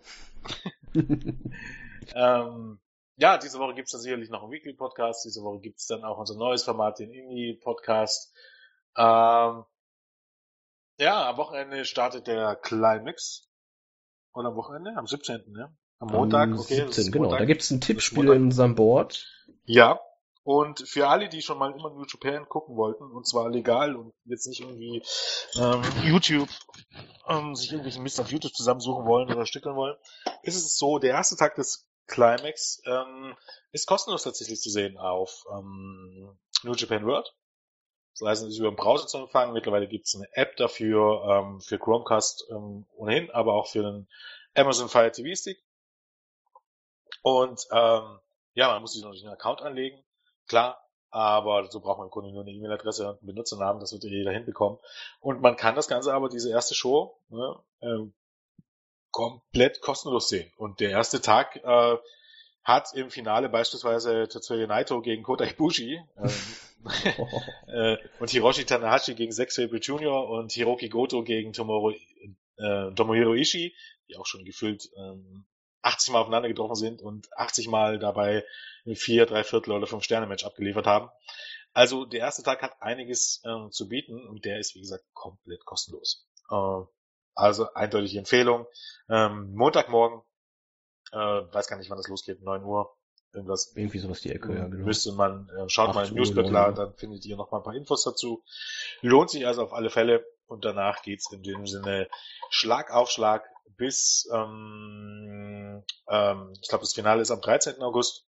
Ähm, 2.15 2.79
ja, 3.15 3.37
diese 3.37 3.59
Woche 3.59 3.75
gibt's 3.75 3.91
dann 3.91 4.01
sicherlich 4.01 4.29
noch 4.29 4.43
einen 4.43 4.51
Weekly-Podcast. 4.51 5.23
Diese 5.25 5.41
Woche 5.41 5.59
gibt's 5.61 5.87
dann 5.87 6.03
auch 6.03 6.17
unser 6.17 6.35
neues 6.35 6.63
Format, 6.63 6.99
den 6.99 7.11
Indie-Podcast. 7.13 8.33
Ähm, 8.97 9.63
ja, 10.97 11.29
am 11.29 11.37
Wochenende 11.37 11.85
startet 11.85 12.27
der 12.27 12.55
Climax. 12.55 13.49
Oder 14.33 14.49
am 14.49 14.55
Wochenende? 14.55 14.93
Am 14.95 15.07
17. 15.07 15.51
Ne? 15.51 15.75
Am 15.99 16.07
Montag, 16.09 16.49
Am 16.49 16.59
okay. 16.59 16.77
das 16.77 16.95
17, 16.95 17.05
ist 17.05 17.11
genau. 17.11 17.25
Montag. 17.25 17.39
Da 17.39 17.45
gibt's 17.45 17.71
ein 17.71 17.81
Tippspiel 17.81 18.29
in 18.29 18.43
unserem 18.43 18.75
Board. 18.75 19.27
Ja. 19.65 19.99
Und 20.45 20.85
für 20.85 21.07
alle, 21.07 21.29
die 21.29 21.41
schon 21.41 21.57
mal 21.57 21.71
immer 21.71 21.89
New 21.91 22.03
Japan 22.05 22.49
gucken 22.49 22.75
wollten, 22.75 23.05
und 23.05 23.25
zwar 23.25 23.49
legal 23.49 23.95
und 23.95 24.13
jetzt 24.25 24.45
nicht 24.45 24.59
irgendwie 24.59 25.01
ähm, 25.55 25.81
YouTube, 26.03 26.49
ähm, 27.29 27.55
sich 27.55 27.71
irgendwelchen 27.71 28.03
Mist 28.03 28.19
auf 28.19 28.29
YouTube 28.29 28.53
zusammensuchen 28.53 29.05
wollen 29.05 29.31
oder 29.31 29.45
stückeln 29.45 29.77
wollen, 29.77 29.95
ist 30.41 30.57
es 30.57 30.77
so, 30.77 30.99
der 30.99 31.11
erste 31.11 31.37
Tag 31.37 31.55
des 31.55 31.87
Climax 32.07 32.81
ähm, 32.85 33.35
ist 33.71 33.87
kostenlos 33.87 34.23
tatsächlich 34.23 34.59
zu 34.59 34.69
sehen 34.69 34.97
auf 34.97 35.45
ähm, 35.49 36.37
New 36.63 36.73
Japan 36.73 37.05
World. 37.05 37.33
Das 38.19 38.27
heißt, 38.27 38.43
es 38.43 38.49
ist 38.49 38.59
über 38.59 38.69
den 38.69 38.75
Browser 38.75 39.07
zu 39.07 39.17
empfangen. 39.17 39.53
Mittlerweile 39.53 39.87
gibt 39.87 40.05
es 40.05 40.15
eine 40.15 40.27
App 40.33 40.55
dafür, 40.57 41.23
ähm, 41.27 41.61
für 41.61 41.79
Chromecast 41.79 42.45
ähm, 42.51 42.85
ohnehin, 42.95 43.31
aber 43.31 43.53
auch 43.53 43.67
für 43.67 43.81
den 43.81 44.07
Amazon 44.55 44.89
Fire 44.89 45.11
TV 45.11 45.35
Stick. 45.35 45.63
Und 47.21 47.65
ähm, 47.71 48.19
ja, 48.53 48.67
man 48.67 48.81
muss 48.81 48.93
sich 48.93 49.01
natürlich 49.01 49.23
einen 49.23 49.33
Account 49.33 49.61
anlegen, 49.61 50.03
klar, 50.47 50.83
aber 51.09 51.63
dazu 51.63 51.79
braucht 51.79 51.99
man 51.99 52.07
im 52.07 52.11
Grunde 52.11 52.31
nur 52.31 52.41
eine 52.41 52.51
E-Mail-Adresse 52.51 53.07
und 53.07 53.19
einen 53.19 53.27
Benutzernamen, 53.27 53.79
das 53.79 53.93
wird 53.93 54.03
jeder 54.03 54.31
hinbekommen. 54.31 54.79
Und 55.19 55.41
man 55.41 55.55
kann 55.55 55.75
das 55.75 55.87
Ganze 55.87 56.13
aber, 56.13 56.29
diese 56.29 56.49
erste 56.49 56.75
Show, 56.75 57.19
ne, 57.29 57.55
äh, 57.81 58.11
komplett 59.11 59.81
kostenlos 59.81 60.29
sehen. 60.29 60.51
Und 60.57 60.79
der 60.79 60.89
erste 60.89 61.21
Tag 61.21 61.55
äh, 61.63 61.97
hat 62.63 62.93
im 62.93 63.09
Finale 63.09 63.49
beispielsweise 63.49 64.27
Tetsuya 64.27 64.67
Naito 64.67 65.01
gegen 65.01 65.23
Kota 65.23 65.45
Ibushi 65.45 66.01
ähm, 66.17 66.25
äh, 66.25 66.29
und 68.19 68.29
Hiroshi 68.29 68.65
Tanahashi 68.65 69.15
gegen 69.15 69.31
Zack 69.31 69.51
Sabre 69.51 69.77
Jr. 69.77 70.29
und 70.29 70.51
Hiroki 70.51 70.89
Goto 70.89 71.23
gegen 71.23 71.53
Tomoro, 71.53 71.91
äh, 71.91 72.93
Tomohiro 72.95 73.33
Ishii, 73.33 73.75
die 74.07 74.17
auch 74.17 74.25
schon 74.25 74.45
gefüllt 74.45 74.89
ähm, 74.97 75.45
80 75.81 76.13
Mal 76.13 76.21
aufeinander 76.21 76.47
getroffen 76.47 76.75
sind 76.75 77.01
und 77.01 77.27
80 77.37 77.67
Mal 77.67 77.99
dabei 77.99 78.45
vier, 78.95 79.25
drei 79.25 79.43
Viertel 79.43 79.71
oder 79.71 79.87
fünf 79.87 80.03
Sterne 80.03 80.27
Match 80.27 80.45
abgeliefert 80.45 80.87
haben. 80.87 81.09
Also 81.73 82.05
der 82.05 82.21
erste 82.21 82.43
Tag 82.43 82.61
hat 82.61 82.81
einiges 82.81 83.41
ähm, 83.45 83.71
zu 83.71 83.87
bieten 83.87 84.27
und 84.27 84.45
der 84.45 84.59
ist 84.59 84.75
wie 84.75 84.81
gesagt 84.81 85.03
komplett 85.13 85.65
kostenlos. 85.65 86.27
Äh, 86.49 86.81
also 87.35 87.73
eindeutige 87.73 88.19
Empfehlung. 88.19 88.67
Ähm, 89.09 89.53
Montagmorgen, 89.55 90.21
äh, 91.11 91.17
weiß 91.17 91.67
gar 91.67 91.77
nicht, 91.77 91.89
wann 91.89 91.97
das 91.97 92.07
losgeht, 92.07 92.41
9 92.41 92.63
Uhr. 92.63 92.95
Irgendwas. 93.33 93.73
Irgendwie 93.75 93.99
sowas 93.99 94.21
die 94.21 94.31
Ecke, 94.31 94.53
ja, 94.53 94.67
genau. 94.67 94.85
Müsste 94.85 95.11
man, 95.13 95.49
äh, 95.49 95.67
schaut 95.67 95.95
mal 95.95 96.07
im 96.07 96.13
Newsletter, 96.13 96.71
dann 96.71 96.93
findet 96.93 97.25
ihr 97.25 97.35
noch 97.35 97.51
mal 97.51 97.57
ein 97.57 97.63
paar 97.63 97.75
Infos 97.75 98.03
dazu. 98.03 98.43
Lohnt 99.01 99.31
sich 99.31 99.47
also 99.47 99.63
auf 99.63 99.73
alle 99.73 99.89
Fälle. 99.89 100.25
Und 100.45 100.65
danach 100.65 101.01
geht's 101.01 101.31
in 101.31 101.41
dem 101.41 101.65
Sinne 101.65 102.07
Schlag 102.49 102.91
auf 102.91 103.09
Schlag 103.09 103.43
bis, 103.77 104.29
ähm, 104.31 105.83
ähm, 106.07 106.53
ich 106.61 106.69
glaube, 106.69 106.83
das 106.83 106.93
Finale 106.93 107.21
ist 107.21 107.31
am 107.31 107.41
13. 107.41 107.81
August. 107.81 108.27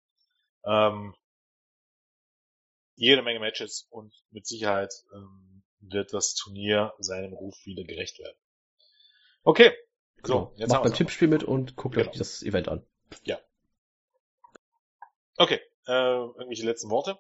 Ähm, 0.64 1.14
jede 2.96 3.22
Menge 3.22 3.40
Matches 3.40 3.88
und 3.92 4.14
mit 4.32 4.48
Sicherheit 4.48 4.94
ähm, 5.14 5.64
wird 5.80 6.14
das 6.14 6.34
Turnier 6.34 6.94
seinem 6.98 7.34
Ruf 7.34 7.56
wieder 7.66 7.84
gerecht 7.84 8.18
werden. 8.20 8.38
Okay. 9.44 9.72
So, 10.24 10.34
genau. 10.34 10.54
jetzt 10.56 10.70
Macht 10.72 10.84
beim 10.84 10.94
Tippspiel 10.94 11.28
mit 11.28 11.44
und 11.44 11.76
guckt 11.76 11.96
genau. 11.96 12.10
euch 12.10 12.18
das 12.18 12.42
Event 12.42 12.70
an. 12.70 12.86
Ja. 13.24 13.40
Okay. 15.38 15.60
Äh, 15.88 15.92
irgendwelche 15.92 16.66
letzten 16.66 16.90
Worte? 16.90 17.18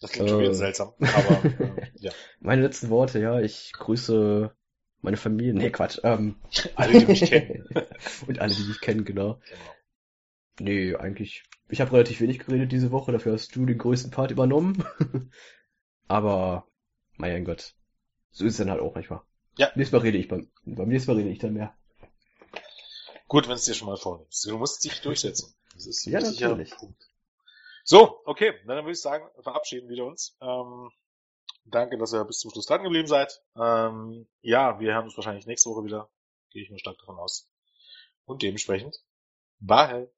Das 0.00 0.12
klingt 0.12 0.30
schon 0.30 0.40
wieder 0.40 0.50
äh. 0.50 0.54
seltsam, 0.54 0.94
aber 1.00 1.44
äh, 1.60 1.90
ja. 1.96 2.12
Meine 2.40 2.62
letzten 2.62 2.88
Worte, 2.88 3.18
ja, 3.18 3.40
ich 3.40 3.72
grüße 3.72 4.54
meine 5.00 5.16
Familie. 5.16 5.54
Nee, 5.54 5.70
Quatsch. 5.70 5.98
Ähm, 6.02 6.36
alle, 6.76 6.98
die 6.98 7.06
mich 7.06 7.20
kennen. 7.22 7.68
und 8.26 8.38
alle, 8.38 8.54
die 8.54 8.64
mich 8.64 8.80
kennen, 8.80 9.04
genau. 9.04 9.40
genau. 9.48 9.74
Nee, 10.60 10.94
eigentlich. 10.96 11.44
Ich 11.68 11.80
habe 11.80 11.92
relativ 11.92 12.20
wenig 12.20 12.38
geredet 12.40 12.72
diese 12.72 12.90
Woche, 12.90 13.12
dafür 13.12 13.34
hast 13.34 13.54
du 13.54 13.66
den 13.66 13.78
größten 13.78 14.10
Part 14.10 14.30
übernommen. 14.30 14.84
aber, 16.08 16.66
mein 17.16 17.44
Gott. 17.44 17.74
So 18.30 18.44
ist 18.44 18.54
es 18.54 18.58
dann 18.58 18.70
halt 18.70 18.80
auch 18.80 18.94
manchmal. 18.94 19.20
Ja. 19.56 19.70
Nächstes 19.74 19.92
Mal 19.92 20.02
rede 20.02 20.18
ich 20.18 20.28
beim, 20.28 20.50
beim 20.64 20.88
nächsten 20.88 21.10
Mal 21.10 21.18
rede 21.18 21.30
ich 21.30 21.38
dann 21.38 21.52
mehr. 21.52 21.76
Gut, 23.26 23.46
wenn 23.46 23.54
es 23.54 23.64
dir 23.64 23.74
schon 23.74 23.88
mal 23.88 23.96
vornimmst. 23.96 24.46
Du 24.46 24.56
musst 24.56 24.84
dich 24.84 25.00
durchsetzen. 25.00 25.54
Das 25.74 25.86
ist 25.86 26.06
ja, 26.06 26.20
natürlich. 26.20 26.70
Punkt. 26.70 27.07
So, 27.90 28.20
okay, 28.26 28.52
dann 28.66 28.84
würde 28.84 28.90
ich 28.90 29.00
sagen, 29.00 29.26
verabschieden 29.40 29.88
wir 29.88 30.04
uns. 30.04 30.36
Ähm, 30.42 30.90
danke, 31.64 31.96
dass 31.96 32.12
ihr 32.12 32.22
bis 32.26 32.38
zum 32.38 32.50
Schluss 32.50 32.66
dran 32.66 32.82
geblieben 32.82 33.08
seid. 33.08 33.40
Ähm, 33.56 34.28
ja, 34.42 34.78
wir 34.78 34.92
hören 34.92 35.06
uns 35.06 35.16
wahrscheinlich 35.16 35.46
nächste 35.46 35.70
Woche 35.70 35.84
wieder. 35.84 36.10
Gehe 36.50 36.62
ich 36.62 36.68
nur 36.68 36.78
stark 36.78 36.98
davon 36.98 37.16
aus. 37.16 37.50
Und 38.26 38.42
dementsprechend, 38.42 39.02
bye. 39.58 40.12